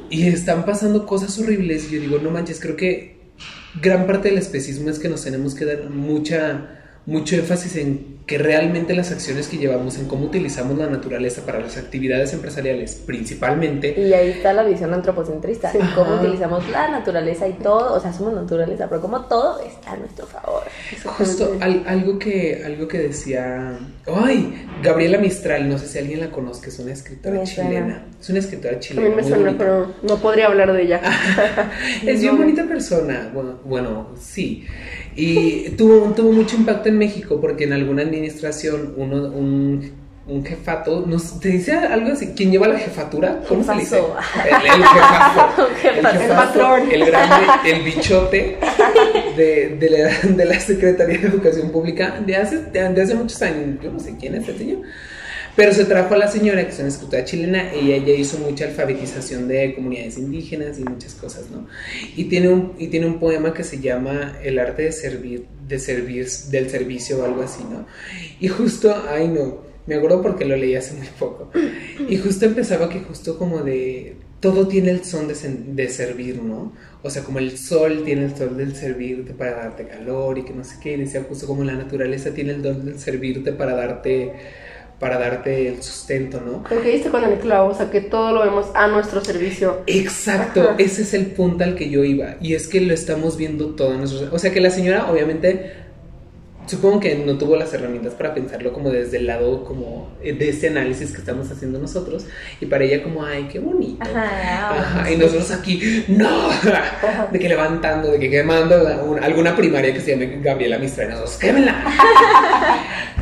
Y 0.10 0.27
están 0.27 0.65
pasando 0.65 1.05
cosas 1.05 1.38
horribles. 1.39 1.91
Y 1.91 1.95
yo 1.95 2.01
digo, 2.01 2.17
no 2.19 2.31
manches, 2.31 2.60
creo 2.60 2.75
que 2.75 3.17
gran 3.81 4.08
parte 4.08 4.29
del 4.29 4.38
especismo 4.38 4.89
es 4.89 4.97
que 4.99 5.10
nos 5.10 5.23
tenemos 5.23 5.53
que 5.53 5.65
dar 5.65 5.89
mucha, 5.89 6.81
mucho 7.05 7.36
énfasis 7.36 7.75
en 7.75 8.14
que 8.26 8.38
realmente 8.40 8.96
las 8.96 9.12
acciones 9.12 9.48
que 9.48 9.58
llevamos, 9.58 10.00
en 10.00 10.06
cómo 10.08 10.26
utilizamos 10.26 10.78
la 10.80 10.88
naturaleza 10.88 11.46
para 11.46 11.60
las 11.60 11.78
actividades 11.78 12.34
empresariales, 12.34 12.96
principalmente, 13.06 13.94
Y 14.00 14.14
ahí 14.14 14.30
está 14.30 14.52
la 14.54 14.64
visión 14.64 14.94
antropocentrista, 14.96 15.72
Sí. 15.72 15.78
cómo 15.94 16.16
utilizamos 16.16 16.68
la 16.70 16.90
naturaleza 16.90 17.48
y 17.48 17.54
todo, 17.54 17.94
o 17.94 18.00
sea, 18.00 18.12
somos 18.14 18.34
naturaleza, 18.34 18.88
pero 18.90 19.00
como 19.02 19.22
todo 19.26 19.60
está 19.62 19.92
a 19.92 19.98
nuestro 19.98 20.26
favor. 20.26 20.64
Justo 21.04 21.56
al- 21.62 21.84
algo 21.88 22.18
que 22.18 22.64
algo 22.66 22.88
que 22.88 22.98
decía, 22.98 23.78
ay, 24.08 24.66
Gabriela 24.82 25.20
Mistral, 25.20 25.70
no 25.70 25.78
sé 25.78 25.88
si 25.88 26.00
alguien 26.00 26.20
la 26.20 26.32
conozca, 26.32 26.70
es 26.70 26.80
una 26.80 26.94
escritora 26.94 27.44
chilena. 27.44 28.06
Es 28.20 28.30
una 28.30 28.40
escritora 28.40 28.78
A 28.78 28.80
chilena. 28.80 29.10
mí 29.10 29.16
me 29.16 29.22
suena, 29.24 29.38
bonita. 29.46 29.58
pero 29.60 29.94
no 30.02 30.18
podría 30.18 30.48
hablar 30.48 30.74
de 30.74 30.82
ella. 30.82 31.00
Es 32.06 32.22
bien 32.22 32.38
bonita 32.38 32.64
persona. 32.66 33.30
Bueno, 33.34 33.60
bueno, 33.66 34.10
sí. 34.20 34.66
Y 35.16 35.70
tuvo, 35.72 36.12
tuvo 36.14 36.32
mucho 36.34 36.58
impacto 36.58 36.90
en 36.90 36.98
México 36.98 37.40
porque 37.40 37.64
en 37.66 37.74
alguna 37.74 38.04
administración 38.15 38.93
uno, 38.97 39.30
un, 39.32 39.91
un 40.28 40.43
jefato, 40.43 41.06
nos, 41.06 41.39
¿te 41.39 41.49
dice 41.49 41.73
algo 41.73 42.12
así? 42.12 42.34
¿Quién 42.36 42.51
lleva 42.51 42.67
la 42.67 42.80
jefatura? 42.80 43.41
¿Cómo 43.47 43.63
se 43.63 43.73
dice? 43.73 43.99
El, 43.99 44.65
el 44.65 44.84
jefazo. 44.84 45.67
Un 45.69 45.75
jefazo. 45.75 46.19
El, 46.19 46.21
El 46.21 46.30
patrón. 46.36 46.91
El 46.91 47.06
grande, 47.06 47.47
el 47.71 47.84
bichote 47.84 48.58
de, 49.38 49.78
de, 49.80 49.89
la, 49.89 50.36
de 50.36 50.45
la 50.45 50.60
Secretaría 50.60 51.19
de 51.19 51.28
Educación 51.28 51.69
Pública 51.69 52.19
de 52.25 52.36
hace, 52.36 52.63
de, 52.63 52.89
de 52.89 53.01
hace 53.01 53.15
muchos 53.15 53.41
años. 53.41 53.80
Yo 53.82 53.91
no 53.91 53.99
sé 53.99 54.15
quién 54.19 54.36
es 54.36 54.47
el 54.47 54.58
señor. 54.58 54.80
Pero 55.56 55.74
se 55.74 55.86
trajo 55.86 56.13
a 56.13 56.18
la 56.18 56.28
señora, 56.28 56.65
que 56.65 56.72
es 56.72 56.80
una 56.80 56.89
escritora 56.89 57.24
chilena, 57.24 57.74
y 57.76 57.94
ella 57.94 58.13
hizo 58.13 58.38
mucha 58.39 58.65
alfabetización 58.65 59.48
de 59.48 59.74
comunidades 59.74 60.18
indígenas 60.18 60.78
y 60.80 60.84
muchas 60.84 61.13
cosas, 61.13 61.50
¿no? 61.50 61.68
Y 62.15 62.26
tiene 62.26 62.50
un, 62.50 62.74
y 62.78 62.88
tiene 62.88 63.06
un 63.06 63.20
poema 63.20 63.54
que 63.54 63.63
se 63.63 63.80
llama 63.80 64.38
El 64.44 64.60
arte 64.60 64.84
de 64.84 64.91
servir, 64.91 65.46
de 65.68 65.80
servir, 65.80 66.28
del 66.50 66.70
servicio 66.70 67.20
o 67.20 67.26
algo 67.26 67.41
así, 67.41 67.63
¿no? 67.63 67.86
Y 68.39 68.50
justo, 68.50 68.94
ay 69.10 69.30
no, 69.30 69.62
me 69.88 69.96
acuerdo 69.96 70.22
porque 70.22 70.46
lo 70.46 70.58
leí 70.58 70.76
hace 70.76 70.94
muy 70.96 71.08
poco. 71.18 71.52
Y 72.10 72.18
justo 72.18 72.46
empezaba 72.46 72.89
que 72.89 73.00
justo 73.00 73.38
como 73.38 73.60
de, 73.60 74.18
todo 74.41 74.68
tiene 74.68 74.91
el 74.91 75.06
son 75.06 75.28
de, 75.28 75.36
de 75.36 75.89
servir, 75.89 76.41
¿no? 76.41 76.74
O 77.02 77.10
sea, 77.10 77.24
como 77.24 77.39
el 77.39 77.58
sol 77.58 78.02
tiene 78.04 78.26
el 78.26 78.36
sol 78.36 78.58
del 78.58 78.76
servirte 78.76 79.34
para 79.34 79.56
darte 79.56 79.88
calor 79.88 80.38
y 80.38 80.44
que 80.44 80.54
no 80.54 80.63
sé 80.63 80.76
qué, 80.82 80.94
y 80.94 80.98
decía 80.98 81.24
justo 81.28 81.48
como 81.48 81.63
la 81.63 81.74
naturaleza 81.74 82.32
tiene 82.34 82.54
el 82.54 82.62
don 82.62 82.86
del 82.86 83.00
servirte 83.00 83.54
para 83.54 83.76
darte 83.76 84.34
para 84.99 85.17
darte 85.17 85.67
el 85.67 85.84
sustento, 85.84 86.41
¿no? 86.41 86.63
Creo 86.63 86.81
que 86.81 86.91
diste 86.91 87.10
con 87.10 87.23
el 87.23 87.38
clavo, 87.39 87.69
o 87.71 87.73
sea, 87.73 87.89
que 87.89 88.01
todo 88.01 88.31
lo 88.31 88.43
vemos 88.43 88.67
a 88.73 88.88
nuestro 88.88 89.23
servicio. 89.23 89.81
Exacto, 89.88 90.62
Ajá. 90.62 90.75
ese 90.77 91.01
es 91.01 91.13
el 91.13 91.27
punto 91.27 91.63
al 91.63 91.75
que 91.75 91.89
yo 91.89 92.03
iba. 92.03 92.36
Y 92.41 92.53
es 92.53 92.67
que 92.67 92.81
lo 92.81 92.93
estamos 92.93 93.38
viendo 93.38 93.75
todo 93.75 93.93
en 93.93 93.99
nuestros... 93.99 94.31
O 94.31 94.39
sea 94.39 94.53
que 94.53 94.62
la 94.62 94.69
señora 94.69 95.12
obviamente 95.12 95.85
supongo 96.67 97.00
que 97.00 97.15
no 97.15 97.37
tuvo 97.37 97.56
las 97.56 97.73
herramientas 97.73 98.13
para 98.13 98.33
pensarlo 98.33 98.73
como 98.73 98.90
desde 98.90 99.17
el 99.17 99.27
lado 99.27 99.63
como 99.63 100.10
de 100.23 100.50
ese 100.50 100.67
análisis 100.69 101.12
que 101.12 101.17
estamos 101.19 101.50
haciendo 101.52 101.79
nosotros. 101.79 102.25
Y 102.62 102.65
para 102.65 102.83
ella 102.83 103.04
como, 103.04 103.23
ay, 103.23 103.48
qué 103.52 103.60
bonito. 103.60 104.04
Ajá, 104.04 104.69
Ajá, 104.79 105.12
y 105.12 105.17
nosotros 105.17 105.52
aquí, 105.52 106.06
no, 106.08 106.50
de 107.31 107.40
que 107.40 107.50
levantando, 107.50 108.12
de 108.12 108.19
que 108.19 108.29
quemando 108.29 108.77
la- 108.77 109.04
un- 109.04 109.23
alguna 109.23 109.56
primaria 109.56 109.94
que 109.94 110.00
se 110.02 110.12
llame 110.12 110.40
Gabriela 110.42 110.77
Mistral, 110.77 111.10
nosotros, 111.10 111.37
quémela. 111.37 111.75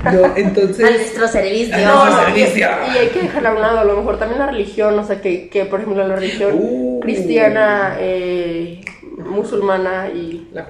No, 0.04 0.36
entonces... 0.36 0.86
a 0.86 0.90
nuestro 0.92 1.28
servicio. 1.30 1.78
No, 1.78 2.06
no, 2.10 2.22
y, 2.30 2.42
servicio. 2.42 2.68
y 2.94 2.98
hay 2.98 3.08
que 3.08 3.22
dejarla 3.22 3.50
a 3.52 3.54
un 3.54 3.62
lado, 3.62 3.80
a 3.80 3.84
lo 3.86 3.96
mejor 3.96 4.20
también 4.20 4.40
la 4.40 4.48
religión, 4.48 5.00
o 5.00 5.06
sea, 5.08 5.22
que, 5.22 5.48
que 5.48 5.64
por 5.64 5.80
ejemplo 5.80 6.06
la 6.06 6.18
religión 6.18 6.52
Uh. 6.56 7.00
cristiana, 7.00 7.96
eh, 8.00 8.82
musulmana 9.18 10.10
y 10.10 10.43
La 10.54 10.68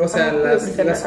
o 0.00 0.08
sea, 0.08 0.28
Ajá, 0.28 0.32
las, 0.32 0.76
las. 0.78 1.04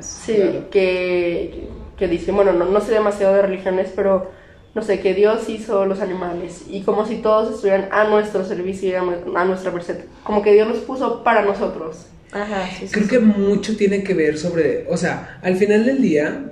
Sí, 0.00 0.34
claro. 0.36 0.70
que, 0.70 1.68
que 1.98 2.08
dice, 2.08 2.32
bueno, 2.32 2.52
no, 2.52 2.64
no 2.66 2.80
sé 2.80 2.92
demasiado 2.92 3.34
de 3.34 3.42
religiones, 3.42 3.92
pero 3.94 4.30
no 4.74 4.82
sé, 4.82 5.00
que 5.00 5.14
Dios 5.14 5.48
hizo 5.48 5.84
los 5.86 6.00
animales 6.00 6.62
y 6.68 6.82
como 6.82 7.06
si 7.06 7.16
todos 7.16 7.54
estuvieran 7.54 7.88
a 7.92 8.04
nuestro 8.04 8.44
servicio 8.44 8.88
y 8.90 8.94
a, 8.94 9.02
a 9.40 9.44
nuestra 9.44 9.70
merced, 9.70 10.04
como 10.22 10.42
que 10.42 10.52
Dios 10.52 10.68
los 10.68 10.78
puso 10.78 11.22
para 11.24 11.42
nosotros. 11.42 12.06
Ajá, 12.32 12.68
sí, 12.78 12.88
sí, 12.88 12.92
Creo 12.92 13.04
sí. 13.04 13.10
que 13.10 13.18
mucho 13.20 13.76
tiene 13.76 14.02
que 14.02 14.14
ver 14.14 14.38
sobre, 14.38 14.86
o 14.88 14.96
sea, 14.96 15.38
al 15.42 15.56
final 15.56 15.84
del 15.86 16.02
día, 16.02 16.50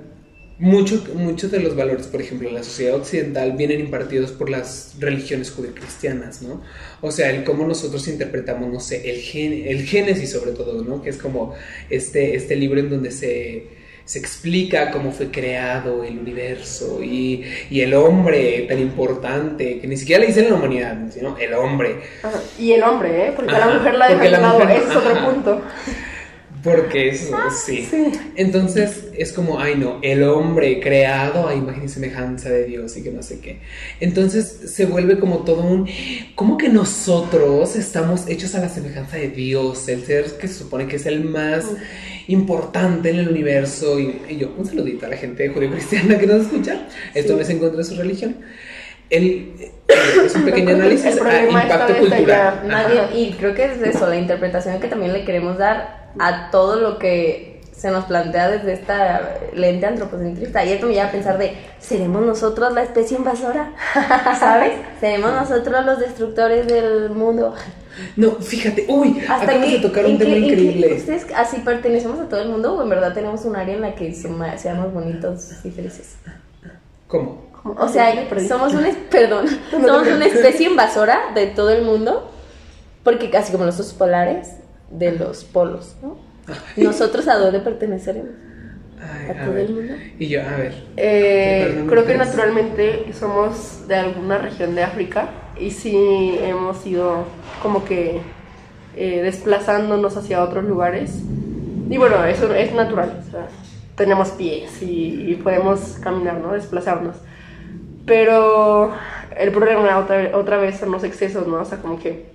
mucho- 0.63 1.03
muchos 1.15 1.51
de 1.51 1.59
los 1.59 1.75
valores, 1.75 2.07
por 2.07 2.21
ejemplo, 2.21 2.47
en 2.47 2.55
la 2.55 2.63
sociedad 2.63 2.95
occidental 2.95 3.51
vienen 3.53 3.81
impartidos 3.81 4.31
por 4.31 4.49
las 4.49 4.93
religiones 4.99 5.51
judeocristianas, 5.51 6.41
¿no? 6.41 6.61
O 7.01 7.11
sea, 7.11 7.29
el 7.31 7.43
cómo 7.43 7.67
nosotros 7.67 8.07
interpretamos, 8.07 8.71
no 8.71 8.79
sé, 8.79 9.09
el, 9.09 9.17
gen- 9.17 9.63
el 9.67 9.83
Génesis 9.85 10.31
sobre 10.31 10.51
todo, 10.53 10.83
¿no? 10.83 11.01
Que 11.01 11.09
es 11.09 11.17
como 11.17 11.53
este, 11.89 12.35
este 12.35 12.55
libro 12.55 12.79
en 12.79 12.89
donde 12.89 13.11
se, 13.11 13.67
se 14.05 14.19
explica 14.19 14.91
cómo 14.91 15.11
fue 15.11 15.31
creado 15.31 16.03
el 16.03 16.17
universo 16.19 17.03
y, 17.03 17.43
y 17.69 17.81
el 17.81 17.93
hombre 17.93 18.65
tan 18.69 18.79
importante, 18.79 19.79
que 19.79 19.87
ni 19.87 19.97
siquiera 19.97 20.21
le 20.21 20.27
dicen 20.27 20.47
la 20.49 20.55
humanidad, 20.55 20.97
sino 21.13 21.37
el 21.37 21.53
hombre. 21.55 21.97
Ajá. 22.23 22.41
Y 22.57 22.71
el 22.71 22.83
hombre, 22.83 23.27
¿eh? 23.27 23.33
Porque 23.35 23.51
Ajá, 23.53 23.67
la 23.67 23.73
mujer 23.79 23.93
la 23.95 24.07
porque 24.07 24.23
dejan 24.29 24.31
la 24.31 24.37
de 24.37 24.41
lado. 24.43 24.59
mujer- 24.59 24.77
Ese 24.77 24.89
es 24.89 24.95
otro 24.95 25.25
punto. 25.33 25.61
Porque 26.63 27.09
eso, 27.09 27.35
sí. 27.65 27.85
Sí. 27.89 28.11
Entonces 28.35 29.09
es 29.17 29.33
como, 29.33 29.59
ay 29.59 29.75
no, 29.75 29.99
el 30.01 30.23
hombre 30.23 30.79
creado 30.79 31.47
a 31.47 31.55
imagen 31.55 31.83
y 31.83 31.89
semejanza 31.89 32.49
de 32.49 32.63
Dios 32.63 32.95
y 32.95 33.03
que 33.03 33.11
no 33.11 33.21
sé 33.21 33.39
qué. 33.39 33.59
Entonces 33.99 34.61
se 34.71 34.85
vuelve 34.85 35.19
como 35.19 35.39
todo 35.39 35.61
un, 35.63 35.89
¿cómo 36.35 36.57
que 36.57 36.69
nosotros 36.69 37.75
estamos 37.75 38.27
hechos 38.29 38.55
a 38.55 38.59
la 38.59 38.69
semejanza 38.69 39.17
de 39.17 39.27
Dios? 39.27 39.89
El 39.89 40.05
ser 40.05 40.25
que 40.39 40.47
se 40.47 40.53
supone 40.53 40.87
que 40.87 40.95
es 40.95 41.05
el 41.05 41.25
más 41.25 41.65
importante 42.27 43.09
en 43.09 43.19
el 43.19 43.27
universo. 43.27 43.99
Y, 43.99 44.21
y 44.29 44.37
yo, 44.37 44.53
un 44.57 44.65
saludito 44.65 45.05
a 45.05 45.09
la 45.09 45.17
gente 45.17 45.49
judio-cristiana 45.49 46.17
que 46.17 46.27
nos 46.27 46.43
escucha. 46.43 46.87
Esto 47.13 47.35
no 47.35 47.41
es 47.41 47.49
en 47.49 47.59
contra 47.59 47.79
de 47.79 47.83
su 47.83 47.95
religión. 47.95 48.37
El, 49.09 49.53
eh, 49.59 49.71
es 50.25 50.33
un 50.33 50.45
pequeño 50.45 50.75
análisis 50.75 51.17
el 51.17 51.27
a 51.27 51.43
impacto 51.43 51.93
desde 51.93 52.07
cultural. 52.07 52.61
bien, 52.89 53.05
y 53.13 53.33
creo 53.33 53.53
que 53.53 53.65
es 53.65 53.81
eso, 53.81 54.07
la 54.07 54.15
interpretación 54.15 54.79
que 54.79 54.87
también 54.87 55.11
le 55.11 55.25
queremos 55.25 55.57
dar 55.57 56.02
a 56.19 56.51
todo 56.51 56.75
lo 56.77 56.99
que 56.99 57.53
se 57.75 57.91
nos 57.91 58.05
plantea 58.05 58.49
desde 58.49 58.73
esta 58.73 59.39
lente 59.53 59.85
antropocentrista. 59.85 60.63
Y 60.63 60.71
esto 60.71 60.87
me 60.87 60.93
lleva 60.93 61.07
a 61.07 61.11
pensar 61.11 61.37
de, 61.37 61.53
¿seremos 61.79 62.25
nosotros 62.25 62.73
la 62.73 62.83
especie 62.83 63.17
invasora? 63.17 63.73
¿Sabes? 64.39 64.73
¿Seremos 64.99 65.33
nosotros 65.33 65.85
los 65.85 65.99
destructores 65.99 66.65
del 66.67 67.09
mundo? 67.09 67.53
No, 68.15 68.31
fíjate, 68.31 68.85
uy, 68.87 69.19
Hasta 69.19 69.51
acabas 69.51 69.65
que, 69.65 69.71
de 69.71 69.79
tocar 69.79 70.05
un 70.05 70.11
¿en 70.11 70.17
tema 70.17 70.35
increíble. 70.35 70.93
¿Ustedes 70.95 71.27
así 71.35 71.57
pertenecemos 71.57 72.19
a 72.19 72.29
todo 72.29 72.41
el 72.41 72.49
mundo 72.49 72.73
o 72.75 72.83
en 72.83 72.89
verdad 72.89 73.13
tenemos 73.13 73.43
un 73.45 73.55
área 73.55 73.75
en 73.75 73.81
la 73.81 73.95
que 73.95 74.13
seamos 74.13 74.93
bonitos 74.93 75.51
y 75.63 75.69
felices? 75.69 76.15
¿Cómo? 77.07 77.51
O 77.65 77.87
sea, 77.87 78.13
somos 78.47 78.73
una, 78.73 78.89
perdón, 79.09 79.47
somos 79.71 80.07
una 80.07 80.25
especie 80.25 80.67
invasora 80.67 81.33
de 81.35 81.47
todo 81.47 81.69
el 81.69 81.83
mundo, 81.83 82.29
porque 83.03 83.29
casi 83.29 83.51
como 83.51 83.65
los 83.65 83.79
osos 83.79 83.93
polares 83.93 84.62
de 84.89 85.11
los 85.13 85.43
polos, 85.43 85.95
¿no? 86.01 86.17
Nosotros 86.77 87.27
a 87.27 87.37
dónde 87.37 87.59
perteneceremos? 87.59 88.31
Ay, 89.01 89.29
¿A 89.29 89.41
a 89.41 89.45
todo 89.45 89.53
ver. 89.53 89.65
el 89.65 89.73
mundo? 89.73 89.93
Y 90.19 90.27
yo, 90.27 90.41
a 90.41 90.57
ver. 90.57 90.73
Eh, 90.97 91.85
creo 91.89 92.05
que 92.05 92.17
naturalmente 92.17 93.05
somos 93.13 93.87
de 93.87 93.95
alguna 93.95 94.37
región 94.37 94.75
de 94.75 94.83
África 94.83 95.29
y 95.59 95.71
sí 95.71 96.37
hemos 96.41 96.85
ido 96.85 97.25
como 97.61 97.83
que 97.85 98.21
eh, 98.95 99.21
desplazándonos 99.21 100.15
hacia 100.17 100.43
otros 100.43 100.63
lugares. 100.65 101.21
Y 101.89 101.97
bueno, 101.97 102.23
eso 102.25 102.53
es 102.53 102.73
natural, 102.73 103.21
o 103.27 103.31
sea, 103.31 103.47
tenemos 103.95 104.29
pies 104.29 104.81
y, 104.81 105.31
y 105.31 105.35
podemos 105.35 105.97
caminar, 106.01 106.39
¿no? 106.39 106.53
Desplazarnos. 106.53 107.17
Pero 108.05 108.93
el 109.37 109.51
problema 109.51 109.97
otra, 109.97 110.31
otra 110.33 110.57
vez 110.57 110.77
son 110.77 110.91
los 110.91 111.03
excesos, 111.03 111.47
¿no? 111.47 111.61
O 111.61 111.65
sea, 111.65 111.79
como 111.79 111.99
que 111.99 112.32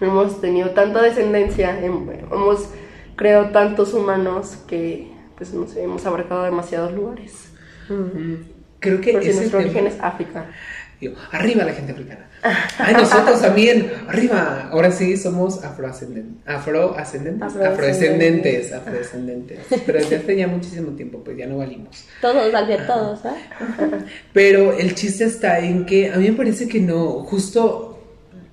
hemos 0.00 0.40
tenido 0.40 0.70
tanta 0.70 1.02
descendencia, 1.02 1.78
hem- 1.82 2.10
hemos 2.32 2.68
creado 3.16 3.50
tantos 3.50 3.94
humanos 3.94 4.58
que, 4.66 5.10
pues, 5.36 5.52
no 5.52 5.66
sé, 5.66 5.82
hemos 5.82 6.04
abarcado 6.06 6.44
demasiados 6.44 6.92
lugares. 6.92 7.50
Mm, 7.88 8.34
Creo 8.80 9.00
que 9.00 9.12
Por 9.12 9.22
si 9.24 9.30
ese 9.30 9.38
nuestro 9.40 9.58
origen 9.58 9.86
es 9.88 9.96
África. 10.00 10.46
Digo, 11.00 11.14
arriba 11.32 11.64
la 11.64 11.72
gente 11.72 11.92
africana. 11.92 12.26
Ay, 12.78 12.94
nosotros 12.94 13.40
también, 13.40 13.90
arriba. 14.08 14.68
Ahora 14.70 14.92
sí 14.92 15.16
somos 15.16 15.64
afroascendentes. 15.64 16.46
Afroascendentes. 16.46 17.56
Afrodescendentes. 17.56 18.72
Afrodescendentes. 18.72 19.58
Pero 19.84 19.98
desde 19.98 20.16
hace 20.16 20.36
ya 20.36 20.46
muchísimo 20.46 20.92
tiempo, 20.92 21.18
pues 21.24 21.36
ya 21.36 21.46
no 21.46 21.58
valimos. 21.58 22.04
Todos, 22.20 22.54
al 22.54 22.66
ver 22.68 22.86
todos, 22.86 23.24
¿ah? 23.26 23.34
Pero 24.32 24.72
el 24.78 24.94
chiste 24.94 25.24
está 25.24 25.58
en 25.60 25.84
que 25.86 26.10
a 26.12 26.16
mí 26.16 26.30
me 26.30 26.36
parece 26.36 26.68
que 26.68 26.80
no, 26.80 27.24
justo 27.24 27.87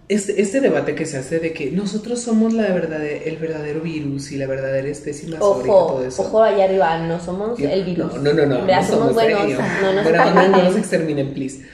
este, 0.07 0.41
este 0.41 0.61
debate 0.61 0.93
que 0.95 1.05
se 1.05 1.17
hace 1.17 1.39
de 1.39 1.51
que 1.53 1.71
nosotros 1.71 2.21
somos 2.21 2.53
la 2.53 2.67
verdade- 2.73 3.23
el 3.27 3.37
verdadero 3.37 3.81
virus 3.81 4.31
y 4.31 4.37
la 4.37 4.45
verdadera 4.47 4.87
especie 4.87 5.29
y 5.29 5.33
Ojo, 5.33 5.61
todo 5.63 6.05
eso. 6.05 6.21
ojo 6.21 6.43
allá 6.43 6.65
arriba, 6.65 6.99
no 7.07 7.19
somos 7.19 7.57
Yo- 7.57 7.69
el 7.69 7.83
virus. 7.83 8.13
No, 8.21 8.33
no, 8.33 8.45
no, 8.45 8.65
no. 8.65 8.83
Somos 8.83 9.13
buenos, 9.13 9.41
eh, 9.49 9.57
no 9.81 9.93
nos 9.93 10.05
no, 10.11 10.47
no 10.49 10.63
nos 10.63 10.75
exterminen, 10.77 11.33
please. 11.33 11.65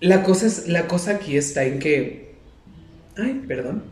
La 0.00 0.22
cosa, 0.22 0.46
es, 0.46 0.68
la 0.68 0.86
cosa 0.86 1.12
aquí 1.12 1.36
está 1.36 1.64
en 1.64 1.78
que. 1.78 2.34
Ay, 3.16 3.42
perdón. 3.48 3.82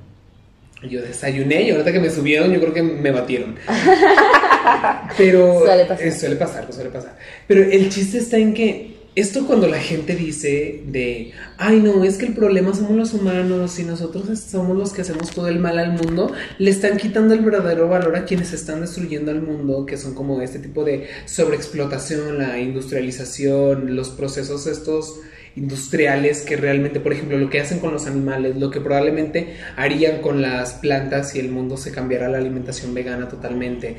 Yo 0.88 1.02
desayuné 1.02 1.62
y 1.62 1.70
ahorita 1.70 1.90
que 1.90 1.98
me 2.00 2.10
subieron, 2.10 2.52
yo 2.52 2.60
creo 2.60 2.72
que 2.72 2.82
me 2.82 3.10
batieron. 3.10 3.56
Pero. 5.18 5.60
Suele 5.64 5.84
pasar. 5.86 6.06
eh, 6.06 6.12
suele 6.12 6.36
pasar, 6.36 6.72
suele 6.72 6.90
pasar. 6.90 7.16
Pero 7.46 7.62
el 7.62 7.88
chiste 7.88 8.18
está 8.18 8.36
en 8.36 8.54
que. 8.54 8.95
Esto 9.16 9.46
cuando 9.46 9.66
la 9.66 9.78
gente 9.78 10.14
dice 10.14 10.82
de, 10.88 11.32
ay 11.56 11.80
no, 11.80 12.04
es 12.04 12.18
que 12.18 12.26
el 12.26 12.34
problema 12.34 12.74
somos 12.74 12.98
los 12.98 13.14
humanos 13.14 13.78
y 13.78 13.84
nosotros 13.84 14.38
somos 14.38 14.76
los 14.76 14.92
que 14.92 15.00
hacemos 15.00 15.30
todo 15.30 15.48
el 15.48 15.58
mal 15.58 15.78
al 15.78 15.92
mundo, 15.92 16.34
le 16.58 16.70
están 16.70 16.98
quitando 16.98 17.32
el 17.32 17.40
verdadero 17.40 17.88
valor 17.88 18.14
a 18.14 18.26
quienes 18.26 18.52
están 18.52 18.82
destruyendo 18.82 19.30
al 19.30 19.40
mundo, 19.40 19.86
que 19.86 19.96
son 19.96 20.14
como 20.14 20.42
este 20.42 20.58
tipo 20.58 20.84
de 20.84 21.06
sobreexplotación, 21.24 22.36
la 22.36 22.58
industrialización, 22.60 23.96
los 23.96 24.10
procesos 24.10 24.66
estos 24.66 25.18
industriales 25.56 26.42
que 26.42 26.56
realmente, 26.56 27.00
por 27.00 27.14
ejemplo, 27.14 27.38
lo 27.38 27.48
que 27.48 27.60
hacen 27.60 27.78
con 27.78 27.92
los 27.92 28.06
animales, 28.06 28.56
lo 28.56 28.70
que 28.70 28.80
probablemente 28.80 29.56
harían 29.76 30.20
con 30.20 30.42
las 30.42 30.74
plantas 30.74 31.30
si 31.30 31.40
el 31.40 31.50
mundo 31.50 31.78
se 31.78 31.92
cambiara 31.92 32.26
a 32.26 32.28
la 32.28 32.38
alimentación 32.38 32.92
vegana 32.92 33.28
totalmente. 33.28 33.96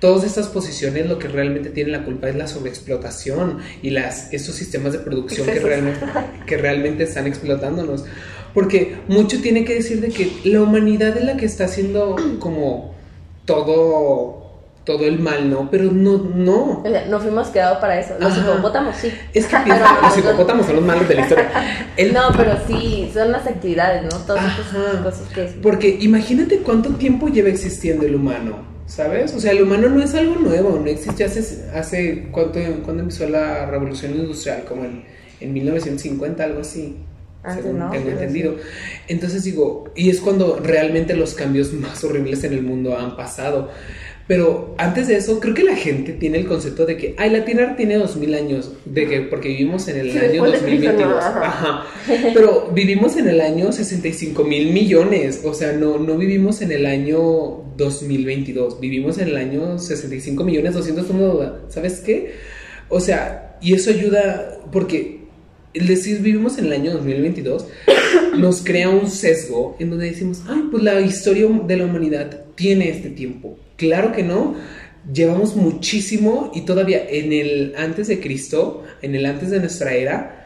Todas 0.00 0.24
estas 0.24 0.48
posiciones 0.48 1.06
lo 1.06 1.18
que 1.18 1.28
realmente 1.28 1.68
tienen 1.70 1.92
la 1.92 2.04
culpa 2.04 2.28
es 2.28 2.34
la 2.34 2.46
sobreexplotación 2.46 3.58
y 3.82 3.90
las, 3.90 4.32
estos 4.32 4.54
sistemas 4.54 4.92
de 4.94 4.98
producción 5.00 5.46
que 5.46 5.60
realmente, 5.60 6.00
que 6.46 6.56
realmente 6.56 7.04
están 7.04 7.26
explotándonos. 7.26 8.04
Porque 8.54 8.96
mucho 9.08 9.40
tiene 9.42 9.64
que 9.64 9.74
decir 9.74 10.00
de 10.00 10.08
que 10.08 10.32
la 10.44 10.62
humanidad 10.62 11.16
es 11.16 11.24
la 11.24 11.36
que 11.36 11.44
está 11.46 11.64
haciendo 11.66 12.16
como 12.40 12.94
todo, 13.44 14.52
todo 14.84 15.04
el 15.04 15.18
mal, 15.18 15.50
¿no? 15.50 15.70
Pero 15.70 15.90
no, 15.92 16.18
no. 16.34 16.82
O 16.82 16.88
sea, 16.90 17.04
no 17.06 17.20
fuimos 17.20 17.48
creados 17.48 17.78
para 17.78 18.00
eso. 18.00 18.14
Los 18.18 18.32
Ajá. 18.32 18.40
hipopótamos 18.52 18.96
sí. 18.96 19.12
Es 19.34 19.46
que 19.46 19.56
piensa, 19.64 19.84
Pero 19.94 20.02
los 20.08 20.16
no- 20.16 20.30
hipopótamos 20.30 20.66
son 20.66 20.76
los 20.76 20.84
malos 20.84 21.08
de 21.08 21.14
la 21.14 21.20
historia. 21.22 21.50
El- 21.96 22.12
No, 22.12 22.22
pero 22.36 22.54
sí, 22.66 23.10
son 23.12 23.32
las 23.32 23.46
actividades, 23.46 24.02
¿no? 24.02 24.18
Todas 24.20 24.58
estas 24.58 25.00
cosas 25.02 25.28
que... 25.34 25.42
Porque 25.62 25.98
imagínate 26.00 26.58
cuánto 26.58 26.90
tiempo 26.94 27.28
lleva 27.28 27.48
existiendo 27.50 28.06
el 28.06 28.14
humano, 28.14 28.69
¿sabes? 28.90 29.32
O 29.34 29.40
sea, 29.40 29.52
el 29.52 29.62
humano 29.62 29.88
no 29.88 30.02
es 30.02 30.14
algo 30.14 30.34
nuevo, 30.36 30.80
no 30.82 30.90
existió 30.90 31.24
hace, 31.24 31.64
hace 31.72 32.28
¿cuánto, 32.32 32.58
¿cuándo 32.84 33.04
empezó 33.04 33.28
la 33.28 33.66
revolución 33.66 34.16
industrial? 34.16 34.64
Como 34.68 34.84
en, 34.84 35.04
en 35.40 35.52
1950, 35.52 36.42
algo 36.42 36.60
así. 36.60 36.96
Antes 37.42 37.64
según 37.64 37.78
no, 37.78 37.90
tengo 37.90 38.10
entendido. 38.10 38.56
Entonces 39.08 39.44
digo, 39.44 39.84
y 39.94 40.10
es 40.10 40.20
cuando 40.20 40.58
realmente 40.62 41.14
los 41.14 41.34
cambios 41.34 41.72
más 41.72 42.02
horribles 42.04 42.44
en 42.44 42.52
el 42.52 42.62
mundo 42.62 42.98
han 42.98 43.16
pasado. 43.16 43.70
Pero 44.26 44.76
antes 44.78 45.08
de 45.08 45.16
eso, 45.16 45.40
creo 45.40 45.54
que 45.54 45.64
la 45.64 45.74
gente 45.74 46.12
tiene 46.12 46.38
el 46.38 46.46
concepto 46.46 46.86
de 46.86 46.96
que, 46.96 47.16
ay, 47.18 47.30
la 47.30 47.44
Tierra 47.44 47.74
tiene 47.74 47.96
2000 47.96 48.34
años, 48.34 48.72
de 48.84 49.08
que 49.08 49.20
porque 49.22 49.48
vivimos 49.48 49.88
en 49.88 49.98
el 49.98 50.12
Sí, 50.12 50.18
año 50.18 50.44
después 50.44 50.52
de 50.52 50.68
Cristo, 50.68 50.92
2022. 50.92 51.08
¿no? 51.08 51.18
Ajá. 51.18 51.46
Ajá. 51.48 51.84
Pero 52.34 52.70
vivimos 52.72 53.16
en 53.16 53.28
el 53.28 53.40
año 53.40 53.72
65 53.72 54.44
mil 54.44 54.72
millones, 54.72 55.40
o 55.44 55.52
sea, 55.52 55.72
no, 55.72 55.98
no 55.98 56.16
vivimos 56.16 56.62
en 56.62 56.70
el 56.70 56.86
año 56.86 57.69
2022, 57.80 58.78
vivimos 58.78 59.18
en 59.18 59.28
el 59.28 59.36
año 59.36 59.78
65 59.78 60.44
millones 60.44 60.74
201, 60.74 61.70
¿sabes 61.70 62.00
qué? 62.00 62.34
O 62.88 63.00
sea, 63.00 63.56
y 63.60 63.74
eso 63.74 63.90
ayuda 63.90 64.60
porque 64.70 65.20
el 65.72 65.86
decir 65.86 66.20
vivimos 66.20 66.58
en 66.58 66.66
el 66.66 66.72
año 66.72 66.92
2022 66.92 67.66
nos 68.38 68.62
crea 68.62 68.88
un 68.90 69.08
sesgo 69.08 69.76
en 69.78 69.90
donde 69.90 70.10
decimos, 70.10 70.42
ay, 70.48 70.68
pues 70.70 70.82
la 70.82 71.00
historia 71.00 71.48
de 71.48 71.76
la 71.76 71.84
humanidad 71.84 72.44
tiene 72.54 72.90
este 72.90 73.10
tiempo. 73.10 73.58
Claro 73.76 74.12
que 74.12 74.22
no. 74.22 74.54
Llevamos 75.12 75.56
muchísimo 75.56 76.52
y 76.54 76.62
todavía 76.62 77.02
en 77.08 77.32
el 77.32 77.74
antes 77.76 78.08
de 78.08 78.20
Cristo, 78.20 78.84
en 79.00 79.14
el 79.14 79.24
antes 79.24 79.50
de 79.50 79.58
nuestra 79.58 79.94
era, 79.94 80.39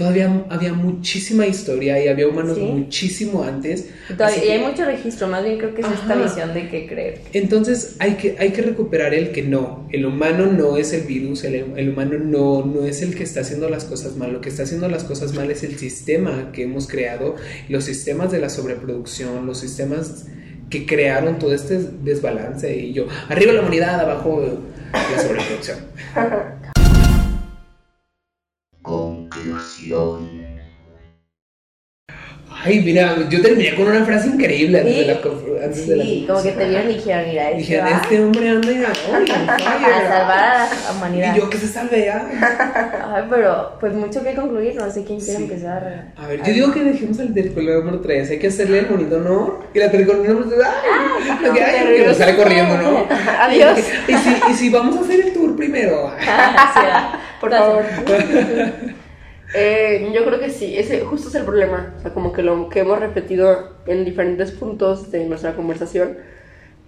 todavía 0.00 0.44
había 0.48 0.72
muchísima 0.72 1.46
historia 1.46 2.02
y 2.02 2.08
había 2.08 2.26
humanos 2.26 2.56
Sí. 2.56 2.62
muchísimo 2.62 3.44
antes. 3.44 3.90
Y, 4.08 4.14
todavía- 4.14 4.38
Así 4.38 4.46
y 4.46 4.50
hay 4.50 4.60
que- 4.60 4.66
mucho 4.68 4.84
registro, 4.86 5.28
más 5.28 5.44
bien 5.44 5.58
creo 5.58 5.74
que 5.74 5.82
es 5.82 5.86
esta 5.88 6.14
Ajá. 6.14 6.22
visión 6.22 6.54
de 6.54 6.68
que 6.70 6.86
creer. 6.86 7.20
entonces 7.34 7.96
hay 7.98 8.14
que, 8.14 8.34
hay 8.38 8.50
que 8.52 8.62
recuperar 8.62 9.12
el 9.12 9.30
que 9.30 9.42
no, 9.42 9.86
el 9.92 10.06
humano 10.06 10.46
no 10.46 10.78
es 10.78 10.94
el 10.94 11.02
virus, 11.02 11.44
el, 11.44 11.54
el 11.76 11.88
humano 11.90 12.18
no, 12.18 12.64
no 12.64 12.86
es 12.86 13.02
el 13.02 13.14
que 13.14 13.24
está 13.24 13.40
haciendo 13.42 13.68
las 13.68 13.84
cosas 13.84 14.16
mal, 14.16 14.32
lo 14.32 14.40
que 14.40 14.48
está 14.48 14.62
haciendo 14.62 14.88
las 14.88 15.04
cosas 15.04 15.34
mal 15.34 15.50
es 15.50 15.62
el 15.64 15.76
sistema 15.78 16.50
que 16.54 16.62
hemos 16.62 16.88
creado, 16.88 17.36
los 17.68 17.84
sistemas 17.84 18.32
de 18.32 18.38
la 18.40 18.48
sobreproducción, 18.48 19.44
los 19.44 19.58
sistemas 19.60 20.24
que 20.70 20.86
crearon 20.86 21.38
todo 21.38 21.52
este 21.52 21.78
desbalance 22.02 22.74
y 22.74 22.94
yo, 22.94 23.06
arriba 23.28 23.52
la 23.52 23.60
humanidad, 23.60 24.00
abajo 24.00 24.60
la 24.92 25.22
sobreproducción. 25.22 25.78
Ay, 32.62 32.80
mira, 32.80 33.16
yo 33.30 33.40
terminé 33.40 33.74
con 33.74 33.86
una 33.88 34.04
frase 34.04 34.28
increíble 34.28 34.80
antes 34.80 34.94
Sí, 34.94 35.00
de 35.00 35.06
la 35.06 35.64
antes 35.64 35.86
de 35.88 35.96
la 35.96 36.04
Sí, 36.04 36.24
como 36.28 36.42
que 36.42 36.50
te 36.52 36.68
vieron 36.68 36.90
y 36.90 36.94
dijeron, 36.94 37.24
mira, 37.30 37.44
este 37.50 37.58
Dije, 37.58 37.80
va 37.80 37.90
este 37.90 38.22
hombre 38.22 38.48
anda 38.50 38.68
oye, 38.68 38.86
a 38.86 40.08
salvar 40.08 40.44
a 40.44 40.68
la 40.68 40.92
humanidad. 40.94 41.34
Y 41.34 41.38
yo 41.38 41.48
que 41.48 41.56
se 41.56 41.68
salve, 41.68 42.10
ah. 42.10 43.14
Ay, 43.16 43.24
pero 43.30 43.78
pues 43.80 43.94
mucho 43.94 44.22
que 44.22 44.34
concluir, 44.34 44.74
no 44.74 44.90
sé 44.90 45.04
quién 45.04 45.20
quiere 45.20 45.38
Sí. 45.38 45.42
empezar. 45.44 46.12
A 46.16 46.26
ver, 46.26 46.42
yo 46.42 46.52
digo 46.52 46.72
que 46.72 46.82
dejemos 46.84 47.18
el 47.20 47.32
terricolor 47.32 47.82
número 47.82 48.00
3. 48.02 48.30
Hay 48.30 48.38
que 48.38 48.48
hacerle 48.48 48.80
el 48.80 48.86
bonito 48.86 49.16
honor. 49.16 49.60
Y 49.72 49.78
la 49.78 49.90
terricolor 49.90 50.28
número 50.28 50.46
3. 50.50 50.60
¡Ay! 50.62 51.38
Lo 51.42 51.52
que, 51.54 51.64
ay, 51.64 51.96
que 51.96 52.06
nos 52.08 52.16
sale 52.18 52.36
corriendo, 52.36 52.76
¿no? 52.76 53.06
Adiós. 53.40 53.78
Y 54.06 54.12
si, 54.12 54.36
y 54.50 54.54
si 54.54 54.68
vamos 54.68 54.98
a 54.98 55.00
hacer 55.00 55.20
el 55.20 55.32
tour 55.32 55.56
primero. 55.56 56.10
Sí, 56.20 56.26
va. 56.84 57.20
Por 57.40 57.50
favor. 57.50 57.84
Eh, 59.54 60.12
yo 60.14 60.24
creo 60.24 60.38
que 60.38 60.50
sí, 60.50 60.78
ese 60.78 61.00
justo 61.00 61.28
es 61.28 61.34
el 61.34 61.44
problema. 61.44 61.94
O 61.98 62.02
sea, 62.02 62.12
como 62.12 62.32
que 62.32 62.42
lo 62.42 62.68
que 62.68 62.80
hemos 62.80 63.00
repetido 63.00 63.74
en 63.86 64.04
diferentes 64.04 64.52
puntos 64.52 65.10
de 65.10 65.26
nuestra 65.26 65.54
conversación, 65.54 66.18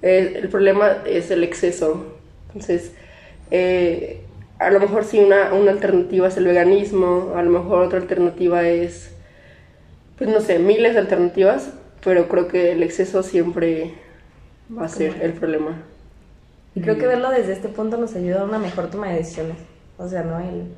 eh, 0.03 0.35
el 0.37 0.49
problema 0.49 0.99
es 1.07 1.31
el 1.31 1.45
exceso. 1.45 2.19
Entonces, 2.49 2.93
eh, 3.51 4.21
a 4.59 4.71
lo 4.71 4.79
mejor 4.79 5.05
sí 5.05 5.19
una, 5.19 5.53
una 5.53 5.73
alternativa 5.73 6.29
es 6.29 6.37
el 6.37 6.45
veganismo, 6.45 7.33
a 7.37 7.43
lo 7.43 7.51
mejor 7.51 7.83
otra 7.83 7.99
alternativa 7.99 8.69
es, 8.69 9.11
pues 10.17 10.31
no 10.31 10.41
sé, 10.41 10.59
miles 10.59 10.95
de 10.95 11.01
alternativas, 11.01 11.71
pero 12.05 12.29
creo 12.29 12.49
que 12.49 12.73
el 12.73 12.83
exceso 12.83 13.23
siempre 13.23 13.95
va 14.77 14.85
a 14.85 14.89
ser 14.89 15.21
el 15.23 15.33
problema. 15.33 15.83
Y 16.75 16.81
creo 16.81 16.97
que 16.97 17.07
verlo 17.07 17.31
desde 17.31 17.53
este 17.53 17.69
punto 17.69 17.97
nos 17.97 18.15
ayuda 18.15 18.43
a 18.43 18.45
una 18.45 18.59
mejor 18.59 18.89
toma 18.89 19.09
de 19.09 19.17
decisiones. 19.17 19.57
O 19.99 20.09
sea, 20.09 20.23
¿no? 20.23 20.39
El, 20.39 20.69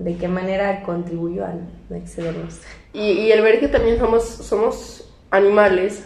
de 0.00 0.16
qué 0.16 0.28
manera 0.28 0.82
contribuyo 0.82 1.44
al 1.44 1.60
no 1.88 1.96
excedernos. 1.96 2.60
Y, 2.92 3.02
y 3.02 3.32
el 3.32 3.42
ver 3.42 3.60
que 3.60 3.68
también 3.68 3.98
somos, 3.98 4.24
somos 4.24 5.12
animales 5.30 6.04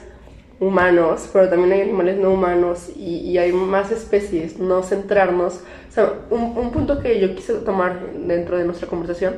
humanos, 0.58 1.30
pero 1.32 1.48
también 1.48 1.72
hay 1.72 1.80
animales 1.82 2.18
no 2.18 2.32
humanos 2.32 2.90
y, 2.96 3.18
y 3.18 3.38
hay 3.38 3.52
más 3.52 3.92
especies, 3.92 4.58
no 4.58 4.82
centrarnos. 4.82 5.60
Un, 6.30 6.58
un 6.58 6.72
punto 6.72 7.00
que 7.00 7.20
yo 7.20 7.34
quise 7.36 7.54
tomar 7.54 8.00
dentro 8.26 8.58
de 8.58 8.64
nuestra 8.64 8.88
conversación 8.88 9.36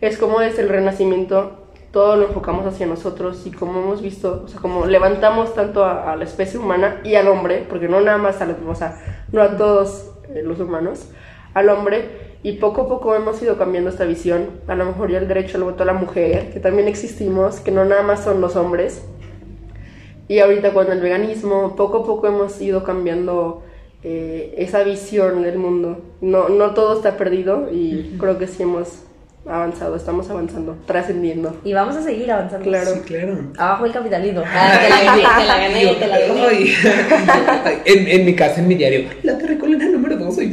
es 0.00 0.18
cómo 0.18 0.38
desde 0.38 0.62
el 0.62 0.68
renacimiento 0.68 1.64
todo 1.90 2.16
lo 2.16 2.28
enfocamos 2.28 2.64
hacia 2.64 2.86
nosotros 2.86 3.44
y 3.44 3.50
como 3.50 3.80
hemos 3.80 4.02
visto, 4.02 4.42
o 4.44 4.48
sea, 4.48 4.60
como 4.60 4.86
levantamos 4.86 5.54
tanto 5.54 5.84
a, 5.84 6.12
a 6.12 6.16
la 6.16 6.24
especie 6.24 6.60
humana 6.60 7.00
y 7.02 7.16
al 7.16 7.26
hombre, 7.26 7.66
porque 7.68 7.88
no 7.88 8.00
nada 8.00 8.18
más 8.18 8.40
a 8.40 8.46
los, 8.46 8.56
o 8.64 8.74
sea, 8.74 9.24
no 9.32 9.42
a 9.42 9.56
todos 9.56 10.12
eh, 10.28 10.42
los 10.44 10.60
humanos, 10.60 11.08
al 11.54 11.70
hombre, 11.70 12.25
y 12.46 12.52
poco 12.52 12.82
a 12.82 12.88
poco 12.88 13.12
hemos 13.16 13.42
ido 13.42 13.58
cambiando 13.58 13.90
esta 13.90 14.04
visión. 14.04 14.50
A 14.68 14.76
lo 14.76 14.84
mejor 14.84 15.10
ya 15.10 15.18
el 15.18 15.26
derecho 15.26 15.56
al 15.58 15.64
voto 15.64 15.82
a 15.82 15.86
la 15.86 15.94
mujer, 15.94 16.52
que 16.52 16.60
también 16.60 16.86
existimos, 16.86 17.58
que 17.58 17.72
no 17.72 17.84
nada 17.84 18.04
más 18.04 18.22
son 18.22 18.40
los 18.40 18.54
hombres. 18.54 19.02
Y 20.28 20.38
ahorita 20.38 20.72
con 20.72 20.92
el 20.92 21.00
veganismo, 21.00 21.74
poco 21.74 22.04
a 22.04 22.06
poco 22.06 22.28
hemos 22.28 22.60
ido 22.60 22.84
cambiando 22.84 23.64
eh, 24.04 24.54
esa 24.58 24.84
visión 24.84 25.42
del 25.42 25.58
mundo. 25.58 26.04
No, 26.20 26.48
no 26.48 26.70
todo 26.70 26.96
está 26.96 27.16
perdido 27.16 27.68
y 27.72 28.14
creo 28.16 28.38
que 28.38 28.46
sí 28.46 28.62
hemos 28.62 29.02
avanzado, 29.48 29.96
estamos 29.96 30.30
avanzando, 30.30 30.76
trascendiendo. 30.86 31.56
Y 31.64 31.72
vamos 31.72 31.96
a 31.96 32.02
seguir 32.02 32.30
avanzando. 32.30 32.64
Claro. 32.64 32.92
Sí, 32.92 33.00
claro. 33.00 33.38
Abajo 33.58 33.86
el 33.86 33.92
capitalismo. 33.92 34.42
Ah, 34.46 34.78
te 34.80 34.88
la 34.88 35.02
gané, 35.02 35.22
te 35.22 35.46
la 35.46 35.58
gané, 35.58 35.94
te 35.94 36.06
la 36.06 36.18
gané. 36.20 36.46
Ay, 36.46 36.74
ay, 37.64 37.78
en, 37.84 38.06
en 38.06 38.24
mi 38.24 38.36
casa, 38.36 38.60
en 38.60 38.68
mi 38.68 38.76
diario, 38.76 39.08
la 39.24 39.34
2 39.34 39.42
hoy 39.62 39.76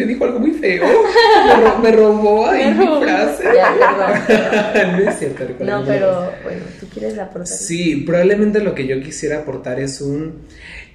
me 0.05 0.13
dijo 0.13 0.25
algo 0.25 0.39
muy 0.39 0.51
feo. 0.51 0.83
Me, 0.85 1.55
ro- 1.61 1.79
me 1.79 1.91
robó 1.91 2.47
ahí 2.47 2.73
Me 2.73 2.85
mi 2.85 3.01
frase. 3.03 3.43
Ya, 3.55 3.73
perdón. 4.27 4.97
no 5.03 5.09
es 5.09 5.19
cierto, 5.19 5.43
No, 5.63 5.83
pero 5.85 6.31
bueno, 6.43 6.61
tú 6.79 6.87
quieres 6.87 7.17
aportar. 7.17 7.47
Sí, 7.47 7.97
probablemente 8.05 8.59
lo 8.61 8.75
que 8.75 8.87
yo 8.87 9.01
quisiera 9.01 9.39
aportar 9.39 9.79
es 9.79 10.01
un... 10.01 10.43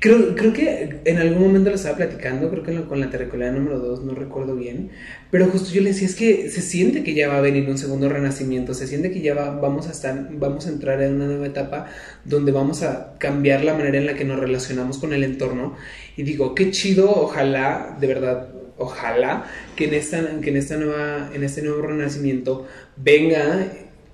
Creo, 0.00 0.36
creo 0.36 0.52
que 0.52 1.00
en 1.06 1.18
algún 1.18 1.42
momento 1.42 1.70
lo 1.70 1.74
estaba 1.76 1.96
platicando, 1.96 2.48
creo 2.50 2.62
que 2.62 2.72
lo- 2.72 2.86
con 2.88 3.00
la 3.00 3.11
terricolina 3.11 3.50
número 3.50 3.80
2, 3.80 4.04
no 4.04 4.14
recuerdo 4.14 4.54
bien, 4.54 4.90
pero 5.32 5.46
justo 5.46 5.70
yo 5.72 5.82
le 5.82 5.88
decía, 5.90 6.06
es 6.06 6.14
que 6.14 6.48
se 6.50 6.61
siente 6.62 7.02
que 7.02 7.14
ya 7.14 7.26
va 7.26 7.38
a 7.38 7.40
venir 7.40 7.68
un 7.68 7.78
segundo 7.78 8.09
renacimiento, 8.09 8.74
se 8.74 8.86
siente 8.86 9.11
que 9.11 9.20
ya 9.22 9.34
va- 9.34 9.59
vamos, 9.61 9.88
a 9.88 9.90
estar, 9.90 10.28
vamos 10.30 10.66
a 10.66 10.68
entrar 10.68 11.02
en 11.02 11.14
una 11.16 11.26
nueva 11.26 11.46
etapa 11.48 11.86
donde 12.24 12.52
vamos 12.52 12.84
a 12.84 13.14
cambiar 13.18 13.64
la 13.64 13.74
manera 13.74 13.98
en 13.98 14.06
la 14.06 14.14
que 14.14 14.24
nos 14.24 14.38
relacionamos 14.38 14.98
con 14.98 15.12
el 15.12 15.24
entorno. 15.24 15.74
Y 16.16 16.22
digo, 16.22 16.54
qué 16.54 16.70
chido, 16.70 17.11
ojalá, 17.11 17.96
de 18.00 18.06
verdad, 18.06 18.46
ojalá 18.79 19.45
que 19.76 19.85
en, 19.85 19.95
esta, 19.95 20.41
que 20.41 20.51
en, 20.57 20.81
nueva, 20.81 21.31
en 21.35 21.43
este 21.45 21.62
nuevo 21.62 21.83
renacimiento 21.83 22.66
venga 22.97 23.66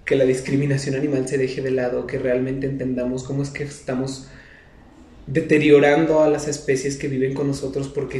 que 0.04 0.16
la 0.16 0.24
discriminación 0.24 0.94
animal 0.94 1.28
se 1.28 1.38
deje 1.38 1.62
de 1.62 1.70
lado, 1.70 2.06
que 2.06 2.18
realmente 2.18 2.66
entendamos 2.66 3.22
cómo 3.22 3.42
es 3.42 3.50
que 3.50 3.64
estamos 3.64 4.28
deteriorando 5.26 6.22
a 6.22 6.28
las 6.28 6.48
especies 6.48 6.96
que 6.96 7.08
viven 7.08 7.32
con 7.32 7.46
nosotros, 7.46 7.88
porque 7.88 8.18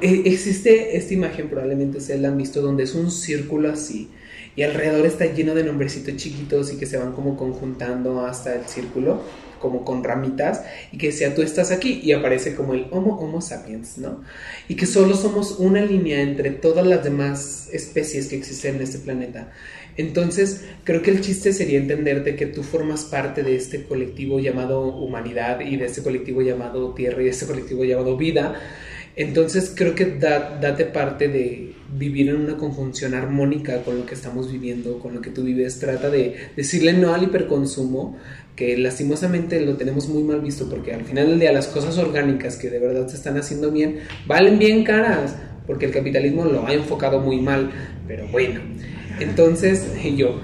e- 0.00 0.22
existe 0.24 0.96
esta 0.96 1.14
imagen, 1.14 1.48
probablemente 1.48 1.98
ustedes 1.98 2.20
la 2.20 2.28
han 2.28 2.38
visto, 2.38 2.60
donde 2.62 2.84
es 2.84 2.94
un 2.94 3.10
círculo 3.10 3.70
así, 3.70 4.10
y 4.56 4.62
alrededor 4.62 5.06
está 5.06 5.26
lleno 5.26 5.54
de 5.54 5.64
nombrecitos 5.64 6.16
chiquitos 6.16 6.72
y 6.72 6.76
que 6.76 6.86
se 6.86 6.98
van 6.98 7.12
como 7.12 7.36
conjuntando 7.36 8.26
hasta 8.26 8.54
el 8.54 8.66
círculo, 8.66 9.22
como 9.62 9.84
con 9.84 10.04
ramitas, 10.04 10.62
y 10.92 10.98
que 10.98 11.12
sea 11.12 11.34
tú 11.34 11.40
estás 11.40 11.70
aquí, 11.70 12.00
y 12.02 12.12
aparece 12.12 12.54
como 12.54 12.74
el 12.74 12.88
Homo 12.90 13.16
Homo 13.18 13.40
sapiens, 13.40 13.96
¿no? 13.96 14.22
Y 14.68 14.74
que 14.74 14.84
solo 14.84 15.14
somos 15.14 15.52
una 15.58 15.80
línea 15.80 16.20
entre 16.20 16.50
todas 16.50 16.86
las 16.86 17.02
demás 17.02 17.70
especies 17.72 18.26
que 18.26 18.36
existen 18.36 18.76
en 18.76 18.82
este 18.82 18.98
planeta. 18.98 19.52
Entonces, 19.96 20.64
creo 20.84 21.02
que 21.02 21.10
el 21.10 21.20
chiste 21.20 21.52
sería 21.52 21.78
entenderte 21.78 22.34
que 22.34 22.46
tú 22.46 22.62
formas 22.62 23.04
parte 23.04 23.42
de 23.42 23.56
este 23.56 23.84
colectivo 23.84 24.40
llamado 24.40 24.82
humanidad 24.84 25.60
y 25.60 25.76
de 25.76 25.86
este 25.86 26.02
colectivo 26.02 26.42
llamado 26.42 26.94
tierra 26.94 27.22
y 27.22 27.26
de 27.26 27.30
este 27.30 27.46
colectivo 27.46 27.84
llamado 27.84 28.16
vida. 28.16 28.60
Entonces, 29.16 29.72
creo 29.76 29.94
que 29.94 30.06
da- 30.06 30.58
date 30.60 30.86
parte 30.86 31.28
de 31.28 31.72
vivir 31.98 32.30
en 32.30 32.36
una 32.36 32.56
conjunción 32.56 33.12
armónica 33.12 33.82
con 33.82 33.98
lo 33.98 34.06
que 34.06 34.14
estamos 34.14 34.50
viviendo, 34.50 34.98
con 34.98 35.14
lo 35.14 35.20
que 35.20 35.30
tú 35.30 35.42
vives. 35.44 35.78
Trata 35.78 36.08
de 36.08 36.36
decirle 36.56 36.94
no 36.94 37.12
al 37.14 37.22
hiperconsumo, 37.24 38.16
que 38.56 38.76
lastimosamente 38.78 39.60
lo 39.60 39.76
tenemos 39.76 40.08
muy 40.08 40.22
mal 40.22 40.40
visto, 40.40 40.68
porque 40.70 40.94
al 40.94 41.04
final 41.04 41.28
del 41.28 41.40
día 41.40 41.52
las 41.52 41.66
cosas 41.68 41.98
orgánicas 41.98 42.56
que 42.56 42.70
de 42.70 42.78
verdad 42.78 43.08
se 43.08 43.16
están 43.16 43.36
haciendo 43.36 43.70
bien, 43.70 43.98
valen 44.26 44.58
bien 44.58 44.84
caras, 44.84 45.36
porque 45.66 45.86
el 45.86 45.92
capitalismo 45.92 46.44
lo 46.46 46.66
ha 46.66 46.72
enfocado 46.72 47.20
muy 47.20 47.40
mal. 47.40 47.70
Pero 48.08 48.26
bueno, 48.28 48.60
entonces, 49.20 49.86
yo, 50.16 50.40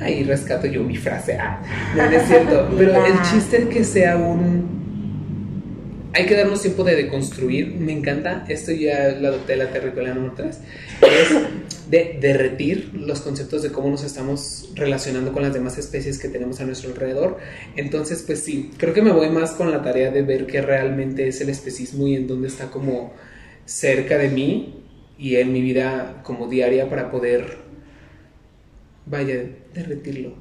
ahí 0.00 0.22
rescato 0.24 0.66
yo 0.66 0.82
mi 0.82 0.96
frase, 0.96 1.34
ah, 1.34 1.62
no, 1.96 2.04
no 2.10 2.16
es 2.16 2.26
cierto, 2.26 2.68
pero 2.78 3.04
el 3.04 3.20
chiste 3.30 3.58
es 3.58 3.66
que 3.66 3.84
sea 3.84 4.16
un... 4.16 4.85
Hay 6.16 6.24
que 6.24 6.34
darnos 6.34 6.62
tiempo 6.62 6.82
de 6.82 6.96
deconstruir, 6.96 7.74
me 7.74 7.92
encanta, 7.92 8.46
esto 8.48 8.72
ya 8.72 9.10
lo 9.20 9.28
adopté 9.28 9.54
la 9.54 9.70
territorial 9.70 10.14
número 10.14 10.32
3, 10.34 10.58
es 11.02 11.90
de 11.90 12.16
derretir 12.18 12.92
los 12.94 13.20
conceptos 13.20 13.62
de 13.62 13.70
cómo 13.70 13.90
nos 13.90 14.02
estamos 14.02 14.70
relacionando 14.74 15.34
con 15.34 15.42
las 15.42 15.52
demás 15.52 15.76
especies 15.76 16.18
que 16.18 16.30
tenemos 16.30 16.58
a 16.58 16.64
nuestro 16.64 16.88
alrededor. 16.88 17.36
Entonces, 17.76 18.22
pues 18.26 18.42
sí, 18.42 18.70
creo 18.78 18.94
que 18.94 19.02
me 19.02 19.12
voy 19.12 19.28
más 19.28 19.50
con 19.50 19.70
la 19.70 19.82
tarea 19.82 20.10
de 20.10 20.22
ver 20.22 20.46
qué 20.46 20.62
realmente 20.62 21.28
es 21.28 21.42
el 21.42 21.50
especismo 21.50 22.06
y 22.06 22.16
en 22.16 22.26
dónde 22.26 22.48
está 22.48 22.70
como 22.70 23.12
cerca 23.66 24.16
de 24.16 24.30
mí 24.30 24.84
y 25.18 25.36
en 25.36 25.52
mi 25.52 25.60
vida 25.60 26.22
como 26.22 26.48
diaria 26.48 26.88
para 26.88 27.10
poder 27.10 27.58
vaya, 29.04 29.34
derretirlo 29.74 30.32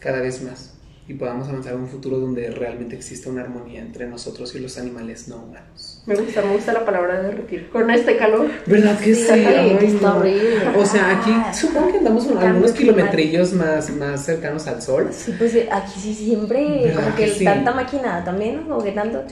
cada 0.00 0.20
vez 0.22 0.42
más 0.42 0.79
y 1.10 1.14
podamos 1.14 1.48
avanzar 1.48 1.72
a 1.72 1.76
un 1.76 1.88
futuro 1.88 2.20
donde 2.20 2.52
realmente 2.52 2.94
exista 2.94 3.30
una 3.30 3.42
armonía 3.42 3.80
entre 3.80 4.06
nosotros 4.06 4.54
y 4.54 4.60
los 4.60 4.78
animales 4.78 5.26
no 5.26 5.42
humanos. 5.42 5.99
Me 6.10 6.16
gusta, 6.16 6.42
me 6.42 6.54
gusta 6.54 6.72
la 6.72 6.84
palabra 6.84 7.22
derretir. 7.22 7.68
Con 7.70 7.88
este 7.88 8.16
calor. 8.16 8.48
¿Verdad 8.66 8.98
que 8.98 9.14
sí? 9.14 9.22
Sí, 9.22 9.30
Ay, 9.30 9.78
está 9.80 10.16
horrible. 10.16 10.58
O 10.76 10.84
sea, 10.84 11.08
aquí 11.20 11.32
supongo 11.56 11.92
que 11.92 11.98
andamos 11.98 12.26
algunos 12.36 12.72
kilometrillos 12.72 13.52
más, 13.52 13.90
más 13.90 14.24
cercanos 14.24 14.66
al 14.66 14.82
sol. 14.82 15.08
Sí, 15.12 15.32
pues 15.38 15.54
eh, 15.54 15.68
aquí 15.70 16.00
sí 16.00 16.12
siempre, 16.12 16.80
¿Verdad 16.86 17.04
como 17.04 17.14
que 17.16 17.24
que 17.26 17.30
sí? 17.30 17.44
tanta 17.44 17.70
máquina 17.72 18.24
también, 18.24 18.64
como 18.64 18.82
que 18.82 18.90
tanto. 18.90 19.22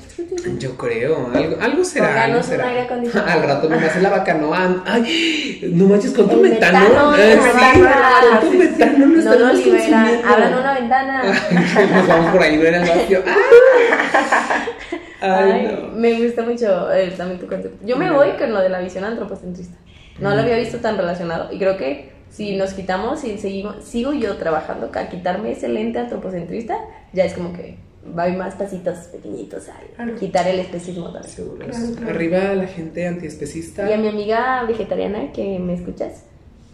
Yo 0.61 0.77
creo, 0.77 1.31
algo, 1.35 1.57
algo 1.61 1.85
será. 1.85 2.23
Algo 2.23 2.43
será. 2.45 2.69
aire. 2.69 2.87
Al 3.27 3.43
rato 3.43 3.69
nomás 3.69 3.97
en 3.97 4.03
la 4.05 4.11
bacanoa. 4.11 4.83
Ay, 4.87 5.71
no 5.75 5.87
manches, 5.87 6.13
con 6.13 6.29
tu 6.29 6.37
El 6.37 6.43
metano. 6.53 6.79
metano, 6.81 7.17
Eh, 7.17 7.33
el 7.33 7.39
metano, 7.39 8.41
tu 8.41 8.47
sí, 8.47 8.53
sí. 8.53 8.59
metano 8.59 9.07
no 9.07 9.19
estamos 9.19 9.55
liberan, 9.59 9.81
consumiendo. 9.81 10.29
abran 10.29 10.55
una 10.55 10.75
ventana. 10.75 11.23
Nos 11.97 12.07
vamos 12.07 12.31
por 12.33 12.41
ahí, 12.43 12.57
no 12.57 12.63
era 12.63 12.83
el 12.85 12.89
vacío. 12.89 13.23
Ay, 15.21 15.51
Ay, 15.53 15.79
no. 15.83 15.89
Me 15.99 16.23
gusta 16.25 16.43
mucho 16.43 16.93
eh, 16.93 17.13
también 17.17 17.41
tu 17.41 17.47
concepto. 17.47 17.85
Yo 17.85 17.97
me 17.97 18.11
voy 18.13 18.31
con 18.39 18.53
lo 18.53 18.61
de 18.61 18.69
la 18.69 18.81
visión 18.81 19.05
antropocentrista. 19.05 19.77
No 20.21 20.35
lo 20.35 20.41
había 20.43 20.57
visto 20.57 20.79
tan 20.79 20.97
relacionado 20.97 21.53
y 21.53 21.59
creo 21.59 21.77
que 21.77 22.11
si 22.31 22.57
nos 22.57 22.75
quitamos 22.75 23.25
y 23.25 23.39
seguimos, 23.39 23.85
sigo 23.85 24.13
yo 24.13 24.37
trabajando 24.37 24.91
a 24.93 25.09
quitarme 25.09 25.53
ese 25.53 25.69
lente 25.69 25.99
antropocentrista, 25.99 26.77
ya 27.13 27.25
es 27.25 27.35
como 27.35 27.53
que 27.53 27.77
va 28.19 28.29
más 28.29 28.55
pasitos 28.55 28.99
pequeñitos 29.09 29.69
al 29.69 29.87
Claro. 29.97 30.15
quitar 30.19 30.47
el 30.49 30.59
especismo 30.61 31.13
también. 31.13 31.25
Seguros. 31.33 31.69
Claro, 31.69 31.95
claro. 31.97 32.11
Arriba 32.15 32.39
la 32.55 32.67
gente 32.67 33.07
antiespecista. 33.07 33.89
Y 33.89 33.93
a 33.93 33.97
mi 33.97 34.09
amiga 34.09 34.63
vegetariana 34.65 35.33
que 35.33 35.59
me 35.59 35.75
escuchas, 35.75 36.25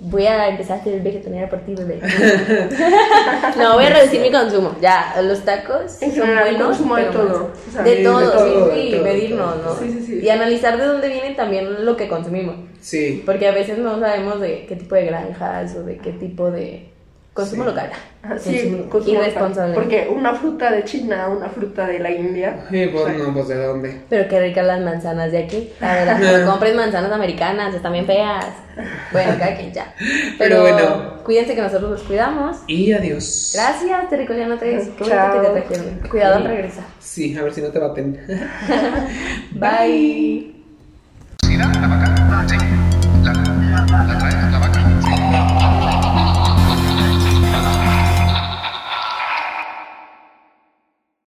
voy 0.00 0.26
a 0.26 0.48
empezar 0.48 0.80
a 0.80 0.84
ser 0.84 1.00
vegetariana 1.02 1.46
a 1.46 1.50
partir 1.50 1.78
de... 1.78 1.96
no, 3.56 3.74
voy 3.74 3.84
a 3.84 3.90
reducir 3.90 4.20
mi 4.20 4.30
consumo. 4.30 4.76
Ya, 4.80 5.14
los 5.22 5.44
tacos 5.44 6.02
En 6.02 6.10
son 6.10 6.26
general, 6.26 6.50
buenos, 6.50 6.66
consumo 6.68 6.96
de 6.96 7.04
todo. 7.04 7.52
O 7.68 7.72
sea, 7.72 7.82
de, 7.82 7.96
todo, 8.02 8.30
todo, 8.30 8.44
sí, 8.44 8.80
sí, 8.80 8.90
todo, 8.92 9.04
medirnos, 9.04 9.62
todo. 9.62 9.74
¿no? 9.74 9.80
Sí, 9.80 9.92
sí, 9.92 10.06
sí. 10.06 10.20
Y 10.22 10.28
analizar 10.28 10.76
de 10.76 10.84
dónde 10.84 11.08
viene 11.08 11.34
también 11.34 11.84
lo 11.84 11.96
que 11.96 12.08
consumimos. 12.08 12.56
Sí. 12.80 13.22
Porque 13.24 13.48
a 13.48 13.52
veces 13.52 13.78
no 13.78 13.98
sabemos 13.98 14.40
de 14.40 14.66
qué 14.66 14.76
tipo 14.76 14.94
de 14.94 15.06
granjas 15.06 15.74
o 15.76 15.84
de 15.84 15.96
qué 15.98 16.12
tipo 16.12 16.50
de 16.50 16.93
consumo 17.34 17.64
Sí. 17.64 17.68
local. 17.70 17.90
Sí, 18.38 18.86
Consumo 18.88 19.20
irresponsable. 19.20 19.74
Porque 19.74 20.08
una 20.10 20.34
fruta 20.34 20.70
de 20.70 20.82
China, 20.84 21.28
una 21.28 21.48
fruta 21.50 21.86
de 21.86 21.98
la 21.98 22.10
India. 22.10 22.64
Eh, 22.72 22.88
pues 22.90 23.04
o 23.04 23.08
sea, 23.08 23.18
no, 23.18 23.34
pues 23.34 23.48
de 23.48 23.56
dónde. 23.66 24.00
Pero 24.08 24.28
qué 24.28 24.40
ricas 24.40 24.64
las 24.66 24.80
manzanas 24.80 25.30
de 25.30 25.38
aquí. 25.44 25.70
La 25.80 25.94
verdad, 25.94 26.18
no 26.44 26.50
compres 26.50 26.74
manzanas 26.74 27.12
americanas, 27.12 27.74
están 27.74 27.92
bien 27.92 28.06
feas. 28.06 28.46
Bueno, 29.12 29.34
cada 29.38 29.54
quien 29.56 29.72
ya. 29.72 29.92
Pero 30.38 30.38
Pero, 30.38 30.60
bueno. 30.62 31.22
cuídense 31.24 31.54
que 31.54 31.60
nosotros 31.60 31.90
los 31.90 32.02
cuidamos. 32.04 32.56
Y 32.66 32.92
adiós. 32.92 33.52
Gracias, 33.54 34.08
Terricoliano 34.08 34.56
3. 34.56 34.82
Qué 34.96 35.04
bonito 35.04 35.08
Chao. 35.10 35.42
que 35.42 35.48
te 35.48 35.60
trajeron. 35.60 36.08
Cuidado 36.10 36.36
al 36.36 36.44
regresar. 36.44 36.84
Sí, 36.98 37.36
a 37.36 37.42
ver 37.42 37.52
si 37.52 37.60
no 37.60 37.68
te 37.68 37.78
baten. 37.78 38.20
Bye. 39.52 40.54
La 43.86 44.43